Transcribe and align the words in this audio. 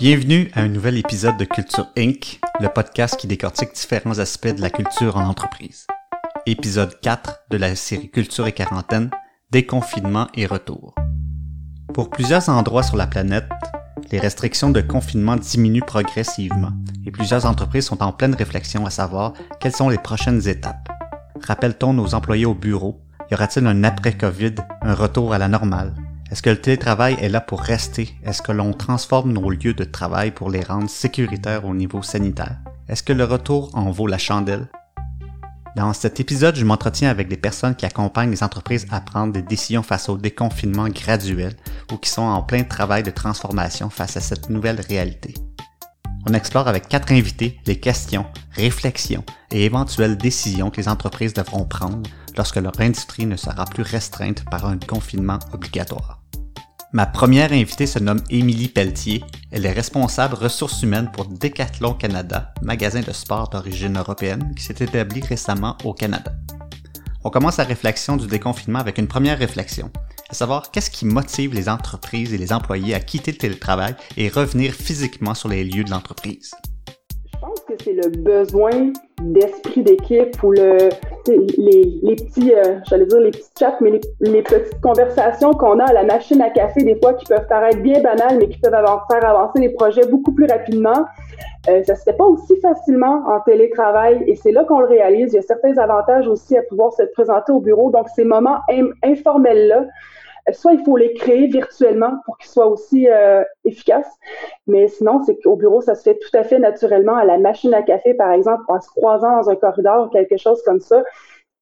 Bienvenue 0.00 0.50
à 0.54 0.62
un 0.62 0.68
nouvel 0.68 0.96
épisode 0.96 1.36
de 1.36 1.44
Culture 1.44 1.86
Inc., 1.98 2.40
le 2.58 2.70
podcast 2.70 3.18
qui 3.18 3.26
décortique 3.26 3.74
différents 3.74 4.18
aspects 4.18 4.48
de 4.48 4.62
la 4.62 4.70
culture 4.70 5.18
en 5.18 5.26
entreprise. 5.26 5.86
Épisode 6.46 6.98
4 7.02 7.42
de 7.50 7.58
la 7.58 7.76
série 7.76 8.10
Culture 8.10 8.46
et 8.46 8.52
quarantaine, 8.52 9.10
déconfinement 9.50 10.28
et 10.32 10.46
retour. 10.46 10.94
Pour 11.92 12.08
plusieurs 12.08 12.48
endroits 12.48 12.82
sur 12.82 12.96
la 12.96 13.06
planète, 13.06 13.50
les 14.10 14.18
restrictions 14.18 14.70
de 14.70 14.80
confinement 14.80 15.36
diminuent 15.36 15.84
progressivement 15.86 16.72
et 17.04 17.10
plusieurs 17.10 17.44
entreprises 17.44 17.84
sont 17.84 18.02
en 18.02 18.12
pleine 18.12 18.34
réflexion 18.34 18.86
à 18.86 18.90
savoir 18.90 19.34
quelles 19.60 19.76
sont 19.76 19.90
les 19.90 19.98
prochaines 19.98 20.48
étapes. 20.48 20.88
Rappelle-t-on 21.42 21.92
nos 21.92 22.14
employés 22.14 22.46
au 22.46 22.54
bureau? 22.54 23.02
Y 23.30 23.34
aura-t-il 23.34 23.66
un 23.66 23.84
après-COVID, 23.84 24.54
un 24.80 24.94
retour 24.94 25.34
à 25.34 25.38
la 25.38 25.48
normale? 25.48 25.92
Est-ce 26.30 26.42
que 26.42 26.50
le 26.50 26.60
télétravail 26.60 27.16
est 27.20 27.28
là 27.28 27.40
pour 27.40 27.60
rester? 27.60 28.14
Est-ce 28.24 28.40
que 28.40 28.52
l'on 28.52 28.72
transforme 28.72 29.32
nos 29.32 29.50
lieux 29.50 29.74
de 29.74 29.82
travail 29.82 30.30
pour 30.30 30.48
les 30.48 30.62
rendre 30.62 30.88
sécuritaires 30.88 31.64
au 31.64 31.74
niveau 31.74 32.02
sanitaire? 32.02 32.58
Est-ce 32.88 33.02
que 33.02 33.12
le 33.12 33.24
retour 33.24 33.70
en 33.74 33.90
vaut 33.90 34.06
la 34.06 34.16
chandelle? 34.16 34.68
Dans 35.74 35.92
cet 35.92 36.20
épisode, 36.20 36.54
je 36.54 36.64
m'entretiens 36.64 37.10
avec 37.10 37.26
des 37.26 37.36
personnes 37.36 37.74
qui 37.74 37.84
accompagnent 37.84 38.30
les 38.30 38.44
entreprises 38.44 38.86
à 38.92 39.00
prendre 39.00 39.32
des 39.32 39.42
décisions 39.42 39.82
face 39.82 40.08
au 40.08 40.16
déconfinement 40.16 40.88
graduel 40.88 41.54
ou 41.92 41.96
qui 41.96 42.10
sont 42.10 42.22
en 42.22 42.42
plein 42.42 42.62
travail 42.62 43.02
de 43.02 43.10
transformation 43.10 43.90
face 43.90 44.16
à 44.16 44.20
cette 44.20 44.50
nouvelle 44.50 44.80
réalité. 44.88 45.34
On 46.28 46.34
explore 46.34 46.68
avec 46.68 46.86
quatre 46.86 47.10
invités 47.12 47.58
les 47.66 47.80
questions, 47.80 48.26
réflexions 48.52 49.24
et 49.50 49.64
éventuelles 49.64 50.16
décisions 50.16 50.70
que 50.70 50.80
les 50.80 50.88
entreprises 50.88 51.34
devront 51.34 51.64
prendre 51.64 52.08
lorsque 52.36 52.56
leur 52.56 52.78
industrie 52.80 53.26
ne 53.26 53.36
sera 53.36 53.64
plus 53.64 53.82
restreinte 53.82 54.44
par 54.48 54.66
un 54.66 54.78
confinement 54.78 55.40
obligatoire. 55.52 56.19
Ma 56.92 57.06
première 57.06 57.52
invitée 57.52 57.86
se 57.86 58.00
nomme 58.00 58.20
Émilie 58.30 58.66
Pelletier. 58.66 59.22
Elle 59.52 59.64
est 59.64 59.72
responsable 59.72 60.34
ressources 60.34 60.82
humaines 60.82 61.08
pour 61.12 61.26
Decathlon 61.26 61.94
Canada, 61.94 62.52
magasin 62.62 63.00
de 63.00 63.12
sport 63.12 63.48
d'origine 63.48 63.96
européenne 63.96 64.52
qui 64.56 64.64
s'est 64.64 64.84
établi 64.84 65.20
récemment 65.20 65.78
au 65.84 65.94
Canada. 65.94 66.32
On 67.22 67.30
commence 67.30 67.58
la 67.58 67.64
réflexion 67.64 68.16
du 68.16 68.26
déconfinement 68.26 68.80
avec 68.80 68.98
une 68.98 69.06
première 69.06 69.38
réflexion, 69.38 69.92
à 70.30 70.34
savoir 70.34 70.72
qu'est-ce 70.72 70.90
qui 70.90 71.06
motive 71.06 71.54
les 71.54 71.68
entreprises 71.68 72.34
et 72.34 72.38
les 72.38 72.52
employés 72.52 72.96
à 72.96 73.00
quitter 73.00 73.30
le 73.30 73.38
télétravail 73.38 73.94
et 74.16 74.28
revenir 74.28 74.72
physiquement 74.74 75.34
sur 75.34 75.48
les 75.48 75.62
lieux 75.62 75.84
de 75.84 75.90
l'entreprise. 75.90 76.50
C'est 77.78 77.92
le 77.92 78.08
besoin 78.08 78.92
d'esprit 79.22 79.82
d'équipe 79.82 80.42
ou 80.42 80.50
le, 80.50 80.88
les, 81.28 82.00
les 82.02 82.16
petits, 82.16 82.52
euh, 82.52 82.80
j'allais 82.88 83.06
dire 83.06 83.20
les 83.20 83.30
petits 83.30 83.50
chats, 83.58 83.76
mais 83.80 84.00
les, 84.20 84.42
petites 84.42 84.80
conversations 84.80 85.52
qu'on 85.52 85.78
a 85.78 85.84
à 85.84 85.92
la 85.92 86.02
machine 86.02 86.42
à 86.42 86.50
café, 86.50 86.82
des 86.82 86.96
fois 86.96 87.14
qui 87.14 87.26
peuvent 87.26 87.46
paraître 87.46 87.78
bien 87.78 88.00
banales, 88.00 88.38
mais 88.38 88.48
qui 88.48 88.58
peuvent 88.58 88.72
faire 88.72 89.24
avancer 89.24 89.60
les 89.60 89.68
projets 89.68 90.06
beaucoup 90.06 90.32
plus 90.32 90.46
rapidement. 90.46 91.04
Euh, 91.68 91.82
ça 91.84 91.94
se 91.94 92.02
fait 92.02 92.16
pas 92.16 92.24
aussi 92.24 92.58
facilement 92.60 93.22
en 93.28 93.40
télétravail 93.40 94.24
et 94.26 94.34
c'est 94.34 94.52
là 94.52 94.64
qu'on 94.64 94.80
le 94.80 94.86
réalise. 94.86 95.32
Il 95.32 95.36
y 95.36 95.38
a 95.38 95.42
certains 95.42 95.76
avantages 95.78 96.26
aussi 96.26 96.56
à 96.56 96.62
pouvoir 96.62 96.92
se 96.92 97.04
présenter 97.12 97.52
au 97.52 97.60
bureau. 97.60 97.90
Donc, 97.90 98.08
ces 98.16 98.24
moments 98.24 98.58
informels-là, 99.04 99.84
soit 100.52 100.72
il 100.72 100.84
faut 100.84 100.96
les 100.96 101.14
créer 101.14 101.46
virtuellement 101.46 102.12
pour 102.24 102.38
qu'ils 102.38 102.50
soient 102.50 102.66
aussi 102.66 103.08
euh, 103.08 103.42
efficaces, 103.64 104.10
mais 104.66 104.88
sinon, 104.88 105.22
c'est 105.24 105.40
qu'au 105.40 105.56
bureau, 105.56 105.80
ça 105.80 105.94
se 105.94 106.02
fait 106.02 106.18
tout 106.18 106.36
à 106.36 106.44
fait 106.44 106.58
naturellement 106.58 107.16
à 107.16 107.24
la 107.24 107.38
machine 107.38 107.74
à 107.74 107.82
café, 107.82 108.14
par 108.14 108.32
exemple, 108.32 108.62
en 108.68 108.80
se 108.80 108.88
croisant 108.88 109.36
dans 109.36 109.50
un 109.50 109.56
corridor, 109.56 110.10
quelque 110.10 110.36
chose 110.36 110.62
comme 110.62 110.80
ça. 110.80 111.02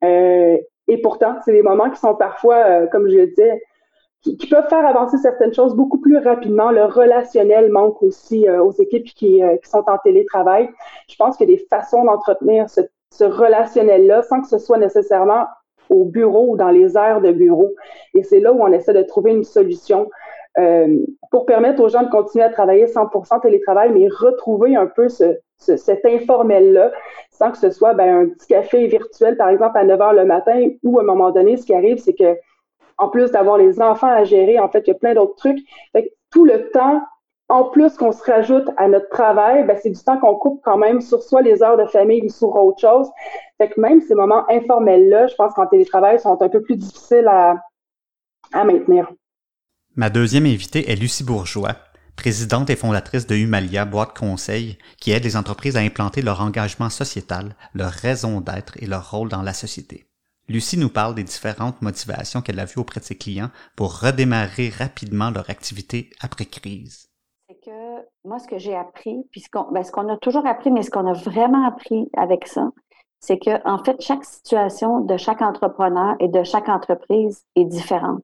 Euh, 0.05 0.57
et 0.89 0.99
pourtant, 1.03 1.37
c'est 1.45 1.53
des 1.53 1.63
moments 1.63 1.91
qui 1.91 2.01
sont 2.01 2.15
parfois, 2.15 2.57
euh, 2.57 2.87
comme 2.87 3.09
je 3.09 3.17
le 3.17 3.27
disais, 3.29 3.63
qui, 4.23 4.37
peuvent 4.49 4.69
faire 4.69 4.87
avancer 4.87 5.17
certaines 5.19 5.55
choses 5.55 5.75
beaucoup 5.75 6.01
plus 6.01 6.19
rapidement. 6.19 6.71
Le 6.71 6.85
relationnel 6.85 7.71
manque 7.71 8.03
aussi 8.03 8.51
aux 8.51 8.73
équipes 8.73 9.05
qui, 9.05 9.41
qui, 9.41 9.71
sont 9.71 9.85
en 9.87 9.97
télétravail. 9.99 10.69
Je 11.09 11.15
pense 11.17 11.41
a 11.41 11.47
des 11.47 11.65
façons 11.71 12.05
d'entretenir 12.05 12.69
ce, 12.69 12.81
ce 13.13 13.25
relationnel-là 13.25 14.23
sans 14.23 14.41
que 14.41 14.49
ce 14.49 14.59
soit 14.59 14.79
nécessairement 14.79 15.47
au 15.91 16.05
bureau 16.05 16.53
ou 16.53 16.57
dans 16.57 16.71
les 16.71 16.97
aires 16.97 17.21
de 17.21 17.33
bureau. 17.33 17.75
Et 18.15 18.23
c'est 18.23 18.41
là 18.41 18.53
où 18.53 18.63
on 18.63 18.73
essaie 18.73 18.93
de 18.93 19.03
trouver 19.03 19.33
une 19.33 19.45
solution 19.45 20.09
euh, 20.59 20.99
pour 21.31 21.47
permettre 21.47 21.83
aux 21.83 21.89
gens 21.89 22.03
de 22.03 22.11
continuer 22.11 22.45
à 22.45 22.51
travailler 22.51 22.87
100% 22.87 23.43
télétravail, 23.43 23.93
mais 23.93 24.09
retrouver 24.09 24.75
un 24.77 24.87
peu 24.87 25.09
ce, 25.09 25.39
cet 25.57 26.05
informel-là, 26.05 26.91
sans 27.31 27.53
que 27.53 27.59
ce 27.59 27.71
soit 27.71 27.95
ben, 27.95 28.23
un 28.23 28.29
petit 28.29 28.49
café 28.49 28.87
virtuel, 28.87 29.37
par 29.37 29.51
exemple, 29.51 29.79
à 29.79 29.85
9 29.85 30.01
h 30.01 30.15
le 30.17 30.25
matin, 30.25 30.69
ou 30.83 30.99
à 30.99 31.03
un 31.03 31.07
moment 31.07 31.31
donné, 31.31 31.57
ce 31.57 31.67
qui 31.67 31.75
arrive, 31.75 31.99
c'est 31.99 32.15
que 32.15 32.37
en 32.97 33.09
plus 33.09 33.31
d'avoir 33.31 33.59
les 33.59 33.81
enfants 33.81 34.09
à 34.09 34.25
gérer, 34.25 34.59
en 34.59 34.69
fait, 34.69 34.81
il 34.87 34.89
y 34.89 34.91
a 34.91 34.99
plein 34.99 35.15
d'autres 35.15 35.37
trucs. 35.37 35.61
Fait 35.93 36.13
tout 36.31 36.45
le 36.45 36.71
temps 36.71 37.01
en 37.49 37.65
plus 37.65 37.95
qu'on 37.97 38.13
se 38.13 38.23
rajoute 38.23 38.69
à 38.77 38.89
notre 38.89 39.09
travail, 39.09 39.67
ben, 39.67 39.77
c'est 39.83 39.91
du 39.91 40.03
temps 40.03 40.19
qu'on 40.19 40.37
coupe 40.37 40.61
quand 40.63 40.77
même 40.77 41.01
sur 41.01 41.23
soit 41.23 41.43
les 41.43 41.63
heures 41.63 41.79
de 41.79 41.87
famille 41.87 42.23
ou 42.25 42.29
sur 42.29 42.55
autre 42.55 42.81
chose. 42.81 43.09
Fait 43.57 43.71
que 43.71 43.81
même 43.81 44.01
ces 44.03 44.15
moments 44.15 44.49
informels-là, 44.51 45.29
je 45.29 45.35
pense 45.35 45.55
qu'en 45.55 45.67
télétravail, 45.67 46.21
sont 46.21 46.41
un 46.41 46.49
peu 46.49 46.63
plus 46.63 46.77
difficiles 46.77 47.27
à, 47.27 47.57
à 48.53 48.65
maintenir. 48.65 49.11
Ma 49.97 50.11
deuxième 50.11 50.47
invitée 50.47 50.91
est 50.91 50.97
Lucie 50.97 51.25
Bourgeois, 51.25 51.75
présidente 52.17 52.69
et 52.69 52.77
fondatrice 52.77 53.27
de 53.27 53.35
Humalia 53.35 53.87
Boîte 53.87 54.17
Conseil, 54.17 54.77
qui 55.01 55.13
aide 55.13 55.25
les 55.25 55.37
entreprises 55.37 55.77
à 55.77 55.81
implanter 55.81 56.21
leur 56.21 56.43
engagement 56.43 56.91
sociétal, 56.91 57.57
leur 57.75 57.91
raison 57.91 58.43
d'être 58.43 58.75
et 58.81 58.87
leur 58.87 59.11
rôle 59.11 59.31
dans 59.31 59.43
la 59.43 59.55
société. 59.55 60.07
Lucie 60.49 60.79
nous 60.79 60.89
parle 60.89 61.15
des 61.15 61.25
différentes 61.25 61.83
motivations 61.83 62.43
qu'elle 62.43 62.61
a 62.61 62.65
vues 62.65 62.81
auprès 62.81 63.01
de 63.01 63.05
ses 63.05 63.17
clients 63.17 63.51
pour 63.75 64.01
redémarrer 64.01 64.71
rapidement 64.71 65.31
leur 65.31 65.51
activité 65.51 66.11
après 66.21 66.47
crise 66.47 67.08
moi, 68.25 68.39
ce 68.39 68.47
que 68.47 68.59
j'ai 68.59 68.77
appris, 68.77 69.25
puis 69.31 69.45
ben, 69.73 69.83
ce 69.83 69.91
qu'on 69.91 70.09
a 70.09 70.17
toujours 70.19 70.47
appris, 70.47 70.71
mais 70.71 70.83
ce 70.83 70.91
qu'on 70.91 71.07
a 71.07 71.13
vraiment 71.13 71.67
appris 71.67 72.11
avec 72.17 72.47
ça, 72.47 72.71
c'est 73.21 73.39
que 73.39 73.67
en 73.67 73.83
fait, 73.83 74.01
chaque 74.01 74.25
situation 74.25 75.01
de 75.01 75.17
chaque 75.17 75.43
entrepreneur 75.43 76.15
et 76.21 76.29
de 76.29 76.43
chaque 76.45 76.69
entreprise 76.69 77.45
est 77.57 77.65
différente. 77.65 78.21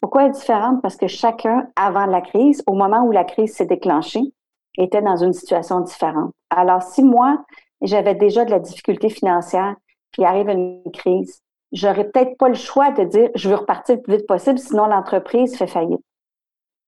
Pourquoi 0.00 0.24
est 0.24 0.30
différente? 0.30 0.82
Parce 0.82 0.96
que 0.96 1.06
chacun, 1.06 1.68
avant 1.76 2.06
la 2.06 2.20
crise, 2.20 2.62
au 2.66 2.74
moment 2.74 3.04
où 3.04 3.12
la 3.12 3.24
crise 3.24 3.54
s'est 3.54 3.66
déclenchée, 3.66 4.32
était 4.76 5.02
dans 5.02 5.16
une 5.16 5.32
situation 5.32 5.80
différente. 5.80 6.32
Alors, 6.50 6.82
si 6.82 7.02
moi, 7.02 7.44
j'avais 7.80 8.14
déjà 8.14 8.44
de 8.44 8.50
la 8.50 8.58
difficulté 8.58 9.08
financière, 9.08 9.76
puis 10.10 10.24
arrive 10.24 10.48
une 10.48 10.82
crise, 10.92 11.42
j'aurais 11.72 12.08
peut-être 12.08 12.36
pas 12.38 12.48
le 12.48 12.54
choix 12.54 12.90
de 12.90 13.04
dire 13.04 13.30
je 13.34 13.48
veux 13.48 13.56
repartir 13.56 13.96
le 13.96 14.02
plus 14.02 14.16
vite 14.16 14.26
possible, 14.26 14.58
sinon 14.58 14.86
l'entreprise 14.86 15.56
fait 15.56 15.66
faillite. 15.66 16.02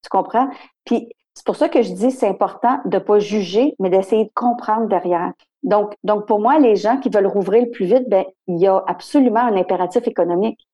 Tu 0.03 0.09
comprends? 0.09 0.49
Puis 0.85 1.09
c'est 1.37 1.45
pour 1.45 1.55
ça 1.55 1.69
que 1.69 1.83
je 1.83 1.93
dis 1.93 2.09
c'est 2.09 2.27
important 2.27 2.79
de 2.85 2.97
ne 2.97 2.99
pas 2.99 3.19
juger, 3.19 3.75
mais 3.77 3.91
d'essayer 3.91 4.25
de 4.25 4.31
comprendre 4.33 4.87
derrière. 4.87 5.33
Donc, 5.61 5.93
donc, 6.03 6.25
pour 6.25 6.39
moi, 6.39 6.57
les 6.57 6.75
gens 6.75 6.97
qui 6.97 7.09
veulent 7.09 7.27
rouvrir 7.27 7.63
le 7.63 7.69
plus 7.69 7.85
vite, 7.85 8.09
ben, 8.09 8.25
il 8.47 8.57
y 8.57 8.65
a 8.65 8.83
absolument 8.87 9.41
un 9.41 9.55
impératif 9.55 10.07
économique. 10.07 10.67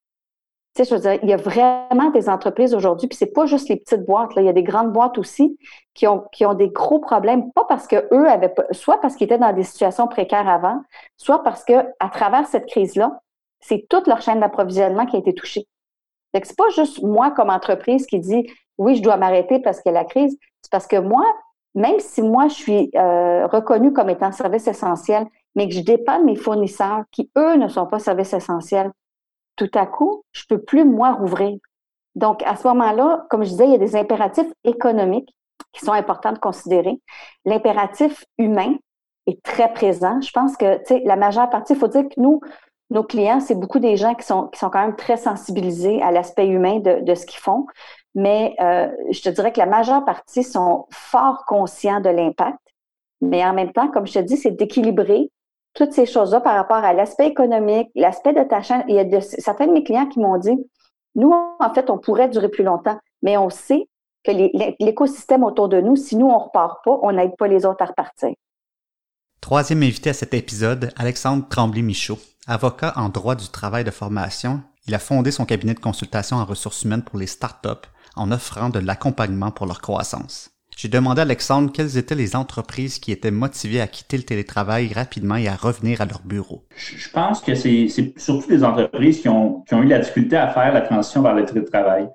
Tu 0.74 0.86
sais, 0.86 0.90
je 0.90 0.96
veux 0.96 1.02
dire, 1.02 1.20
il 1.22 1.30
y 1.30 1.34
a 1.34 1.38
vraiment 1.38 2.12
des 2.12 2.30
entreprises 2.30 2.74
aujourd'hui, 2.74 3.10
puis 3.10 3.18
c'est 3.18 3.34
pas 3.34 3.46
juste 3.46 3.68
les 3.68 3.76
petites 3.76 4.06
boîtes, 4.06 4.32
il 4.38 4.46
y 4.46 4.48
a 4.48 4.54
des 4.54 4.64
grandes 4.64 4.94
boîtes 4.94 5.18
aussi 5.18 5.60
qui 5.94 6.08
ont, 6.08 6.24
qui 6.32 6.46
ont 6.46 6.54
des 6.54 6.70
gros 6.70 7.00
problèmes, 7.00 7.52
pas 7.52 7.66
parce 7.66 7.86
que 7.86 8.08
eux 8.14 8.30
avaient, 8.30 8.54
soit 8.72 9.02
parce 9.02 9.18
qu'ils 9.18 9.26
étaient 9.26 9.38
dans 9.38 9.52
des 9.52 9.64
situations 9.64 10.08
précaires 10.08 10.48
avant, 10.48 10.82
soit 11.18 11.44
parce 11.44 11.66
que 11.66 11.74
à 12.00 12.08
travers 12.08 12.48
cette 12.48 12.68
crise-là, 12.68 13.20
c'est 13.60 13.86
toute 13.90 14.08
leur 14.08 14.22
chaîne 14.22 14.40
d'approvisionnement 14.40 15.06
qui 15.06 15.18
a 15.18 15.20
été 15.20 15.34
touchée. 15.34 15.68
Donc, 16.34 16.46
c'est 16.46 16.58
pas 16.58 16.70
juste 16.70 17.04
moi 17.04 17.32
comme 17.32 17.50
entreprise 17.50 18.06
qui 18.06 18.20
dit 18.20 18.48
oui, 18.78 18.96
je 18.96 19.02
dois 19.02 19.18
m'arrêter 19.18 19.60
parce 19.60 19.82
qu'il 19.82 19.92
y 19.92 19.96
a 19.96 20.00
la 20.00 20.06
crise. 20.06 20.38
Parce 20.74 20.88
que 20.88 20.96
moi, 20.96 21.24
même 21.76 22.00
si 22.00 22.24
moi, 22.24 22.48
je 22.48 22.56
suis 22.56 22.90
euh, 22.96 23.46
reconnue 23.46 23.94
comme 23.94 24.10
étant 24.10 24.32
service 24.32 24.66
essentiel, 24.66 25.28
mais 25.56 25.70
que 25.70 25.76
je 25.76 25.82
dépends 25.82 26.18
de 26.18 26.24
mes 26.24 26.36
fournisseurs 26.36 27.04
qui, 27.12 27.30
eux, 27.38 27.58
ne 27.58 27.68
sont 27.68 27.86
pas 27.86 28.00
service 28.00 28.34
essentiel, 28.34 28.92
tout 29.56 29.70
à 29.76 29.86
coup, 29.86 30.24
je 30.32 30.46
peux 30.50 30.58
plus, 30.58 30.84
moi, 30.84 31.12
rouvrir. 31.12 31.60
Donc, 32.16 32.42
à 32.42 32.56
ce 32.56 32.68
moment-là, 32.70 33.28
comme 33.30 33.44
je 33.44 33.50
disais, 33.50 33.66
il 33.66 33.72
y 33.72 33.76
a 33.76 33.78
des 33.78 33.96
impératifs 33.96 34.52
économiques 34.64 35.32
qui 35.74 35.86
sont 35.86 35.92
importants 35.92 36.34
de 36.34 36.40
considérer. 36.40 37.00
L'impératif 37.46 38.26
humain 38.40 38.74
est 39.28 39.44
très 39.44 39.72
présent. 39.74 40.22
Je 40.22 40.32
pense 40.32 40.58
que, 40.58 40.78
tu 40.80 40.86
sais, 40.86 41.02
la 41.06 41.18
majeure 41.18 41.52
partie, 41.52 41.74
il 41.74 41.80
faut 41.80 41.88
dire 41.88 42.10
que 42.10 42.20
nous, 42.20 42.42
nos 42.90 43.04
clients, 43.04 43.42
c'est 43.42 43.54
beaucoup 43.54 43.80
des 43.80 43.96
gens 43.96 44.16
qui 44.16 44.26
sont, 44.26 44.48
qui 44.48 44.58
sont 44.58 44.72
quand 44.72 44.82
même 44.82 44.96
très 44.96 45.18
sensibilisés 45.18 46.02
à 46.02 46.10
l'aspect 46.10 46.48
humain 46.48 46.80
de 46.80 47.14
ce 47.14 47.28
qu'ils 47.28 47.40
font 47.40 47.68
mais 48.16 48.56
euh, 48.60 48.88
je 49.12 49.22
te 49.22 49.30
dirais 49.30 49.52
que 49.52 49.60
la 49.60 49.66
majeure 49.66 50.06
partie 50.06 50.44
sont 50.44 50.86
fort 50.92 51.46
conscients 51.46 52.00
de 52.00 52.10
l'impact. 52.10 52.60
Mais 53.22 53.44
en 53.46 53.54
même 53.54 53.72
temps, 53.72 53.90
comme 53.90 54.06
je 54.06 54.14
te 54.14 54.20
dis, 54.20 54.38
c'est 54.38 54.52
d'équilibrer 54.52 55.32
toutes 55.74 55.94
ces 55.94 56.06
choses-là 56.06 56.42
par 56.42 56.56
rapport 56.56 56.84
à 56.84 56.94
l'aspect 56.94 57.28
économique, 57.28 57.90
l'aspect 57.96 58.34
de 58.34 58.44
ta 58.44 58.62
chaîne. 58.62 58.84
Il 58.88 58.96
y 58.96 59.00
a 59.00 59.22
certains 59.22 59.68
de 59.68 59.72
mes 59.72 59.84
clients 59.84 60.08
qui 60.08 60.20
m'ont 60.20 60.38
dit, 60.38 60.56
nous, 61.16 61.32
en 61.32 61.74
fait, 61.74 61.90
on 61.90 61.98
pourrait 61.98 62.30
durer 62.30 62.50
plus 62.50 62.64
longtemps, 62.64 63.00
mais 63.22 63.38
on 63.38 63.50
sait 63.50 63.88
que 64.24 64.32
l'écosystème 64.84 65.44
autour 65.44 65.70
de 65.70 65.82
nous, 65.82 65.96
si 65.96 66.16
nous, 66.16 66.28
on 66.28 66.38
repart 66.38 66.84
pas, 66.84 67.00
on 67.02 67.12
n'aide 67.12 67.36
pas 67.38 67.48
les 67.48 67.66
autres 67.66 67.82
à 67.82 67.86
repartir. 67.86 68.30
Troisième 69.42 69.84
invité 69.84 70.12
à 70.12 70.14
cet 70.14 70.34
épisode, 70.34 70.92
Alexandre 70.96 71.46
Tremblay-Michaud, 71.50 72.18
avocat 72.48 72.94
en 72.96 73.10
droit 73.10 73.36
du 73.36 73.50
travail 73.50 73.84
de 73.84 73.92
formation. 73.92 74.62
Il 74.88 74.96
a 74.96 75.00
fondé 75.00 75.32
son 75.32 75.46
cabinet 75.46 75.74
de 75.74 75.80
consultation 75.80 76.38
en 76.38 76.46
ressources 76.46 76.84
humaines 76.84 77.04
pour 77.04 77.20
les 77.20 77.28
startups 77.28 77.90
en 78.16 78.32
offrant 78.32 78.70
de 78.70 78.80
l'accompagnement 78.80 79.52
pour 79.52 79.66
leur 79.66 79.82
croissance. 79.82 80.52
j'ai 80.76 80.88
demandé 80.88 81.20
à 81.20 81.24
Alexandre 81.24 81.72
quelles 81.72 81.98
étaient 81.98 82.16
les 82.16 82.36
entreprises 82.36 83.00
qui 83.00 83.12
étaient 83.12 83.32
motivées 83.32 83.82
à 83.82 83.88
quitter 83.88 84.18
le 84.18 84.24
télétravail 84.24 84.92
rapidement 84.94 85.36
et 85.36 85.48
à 85.48 85.56
revenir 85.56 86.02
à 86.02 86.06
leur 86.06 86.22
bureau. 86.24 86.66
Je 86.76 87.10
pense 87.10 87.42
que 87.42 87.56
c'est 87.56 87.88
surtout 88.18 88.48
des 88.48 88.64
entreprises 88.64 89.22
qui 89.22 89.30
ont, 89.30 89.64
eu 89.72 89.86
la 89.86 90.00
difficulté 90.00 90.36
à 90.36 90.50
faire 90.50 90.74
la 90.74 90.82
transition 90.82 91.22
vers 91.22 91.36
le 91.36 91.46
télétravail. 91.46 92.08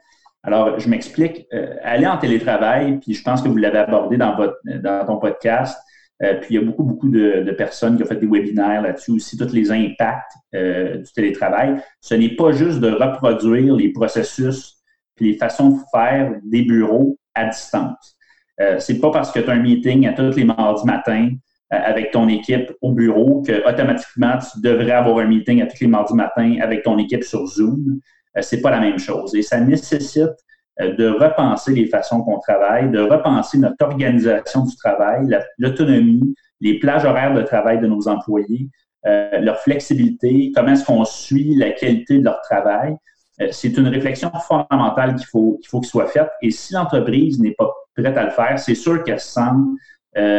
Alors, 0.42 0.78
je 0.78 0.88
m'explique. 0.88 1.46
Euh, 1.52 1.74
aller 1.82 2.06
en 2.06 2.16
télétravail, 2.16 2.98
puis 3.00 3.14
je 3.14 3.22
pense 3.22 3.42
que 3.42 3.48
vous 3.48 3.56
l'avez 3.56 3.78
abordé 3.78 4.16
dans 4.16 5.04
ton 5.06 5.18
podcast, 5.18 5.76
euh, 6.22 6.34
puis 6.40 6.54
il 6.54 6.60
y 6.60 6.62
a 6.62 6.66
beaucoup, 6.66 6.82
beaucoup 6.82 7.08
de, 7.08 7.54
personnes 7.56 7.96
qui 7.96 8.02
ont 8.02 8.06
fait 8.06 8.16
des 8.16 8.26
webinaires 8.26 8.82
là-dessus 8.82 9.12
aussi, 9.12 9.36
tous 9.36 9.52
les 9.52 9.70
impacts 9.70 10.32
euh, 10.54 10.98
du 10.98 11.12
télétravail. 11.12 11.80
Ce 12.00 12.14
n'est 12.14 12.34
pas 12.34 12.52
juste 12.52 12.80
de 12.80 12.90
reproduire 12.90 13.74
les 13.74 13.90
processus 13.90 14.77
puis 15.18 15.32
les 15.32 15.38
façons 15.38 15.70
de 15.70 15.76
faire 15.92 16.32
des 16.44 16.62
bureaux 16.62 17.18
à 17.34 17.46
distance. 17.46 18.16
Euh, 18.60 18.78
c'est 18.78 18.98
pas 18.98 19.10
parce 19.10 19.30
que 19.30 19.40
tu 19.40 19.50
as 19.50 19.52
un 19.52 19.60
meeting 19.60 20.06
à 20.06 20.12
tous 20.12 20.36
les 20.36 20.44
mardis 20.44 20.86
matins 20.86 21.30
avec 21.70 22.12
ton 22.12 22.28
équipe 22.28 22.72
au 22.80 22.92
bureau 22.92 23.42
que 23.42 23.68
automatiquement 23.68 24.38
tu 24.38 24.62
devrais 24.62 24.92
avoir 24.92 25.18
un 25.18 25.26
meeting 25.26 25.60
à 25.60 25.66
tous 25.66 25.82
les 25.82 25.86
mardis 25.86 26.14
matins 26.14 26.56
avec 26.62 26.82
ton 26.82 26.96
équipe 26.96 27.22
sur 27.22 27.46
Zoom. 27.46 28.00
c'est 28.40 28.62
pas 28.62 28.70
la 28.70 28.80
même 28.80 28.98
chose. 28.98 29.34
Et 29.34 29.42
ça 29.42 29.60
nécessite 29.60 30.32
euh, 30.80 30.94
de 30.94 31.08
repenser 31.08 31.74
les 31.74 31.86
façons 31.86 32.22
qu'on 32.22 32.38
travaille, 32.38 32.90
de 32.90 33.00
repenser 33.00 33.58
notre 33.58 33.84
organisation 33.84 34.64
du 34.64 34.76
travail, 34.76 35.26
l'autonomie, 35.58 36.34
les 36.60 36.78
plages 36.78 37.04
horaires 37.04 37.34
de 37.34 37.42
travail 37.42 37.80
de 37.80 37.86
nos 37.88 38.06
employés, 38.06 38.68
euh, 39.06 39.38
leur 39.40 39.58
flexibilité, 39.58 40.52
comment 40.54 40.72
est-ce 40.72 40.84
qu'on 40.84 41.04
suit 41.04 41.54
la 41.56 41.70
qualité 41.70 42.18
de 42.18 42.24
leur 42.24 42.40
travail. 42.42 42.94
Euh, 43.40 43.48
c'est 43.50 43.76
une 43.76 43.88
réflexion 43.88 44.30
fondamentale 44.46 45.14
qu'il 45.14 45.26
faut 45.26 45.58
qu'il 45.60 45.68
faut 45.68 45.80
qu'il 45.80 45.88
soit 45.88 46.06
faite. 46.06 46.30
Et 46.42 46.50
si 46.50 46.74
l'entreprise 46.74 47.40
n'est 47.40 47.54
pas 47.54 47.72
prête 47.96 48.16
à 48.16 48.24
le 48.24 48.30
faire, 48.30 48.58
c'est 48.58 48.74
sûr 48.74 49.02
qu'elle 49.04 49.20
se 49.20 49.32
sent 49.32 49.50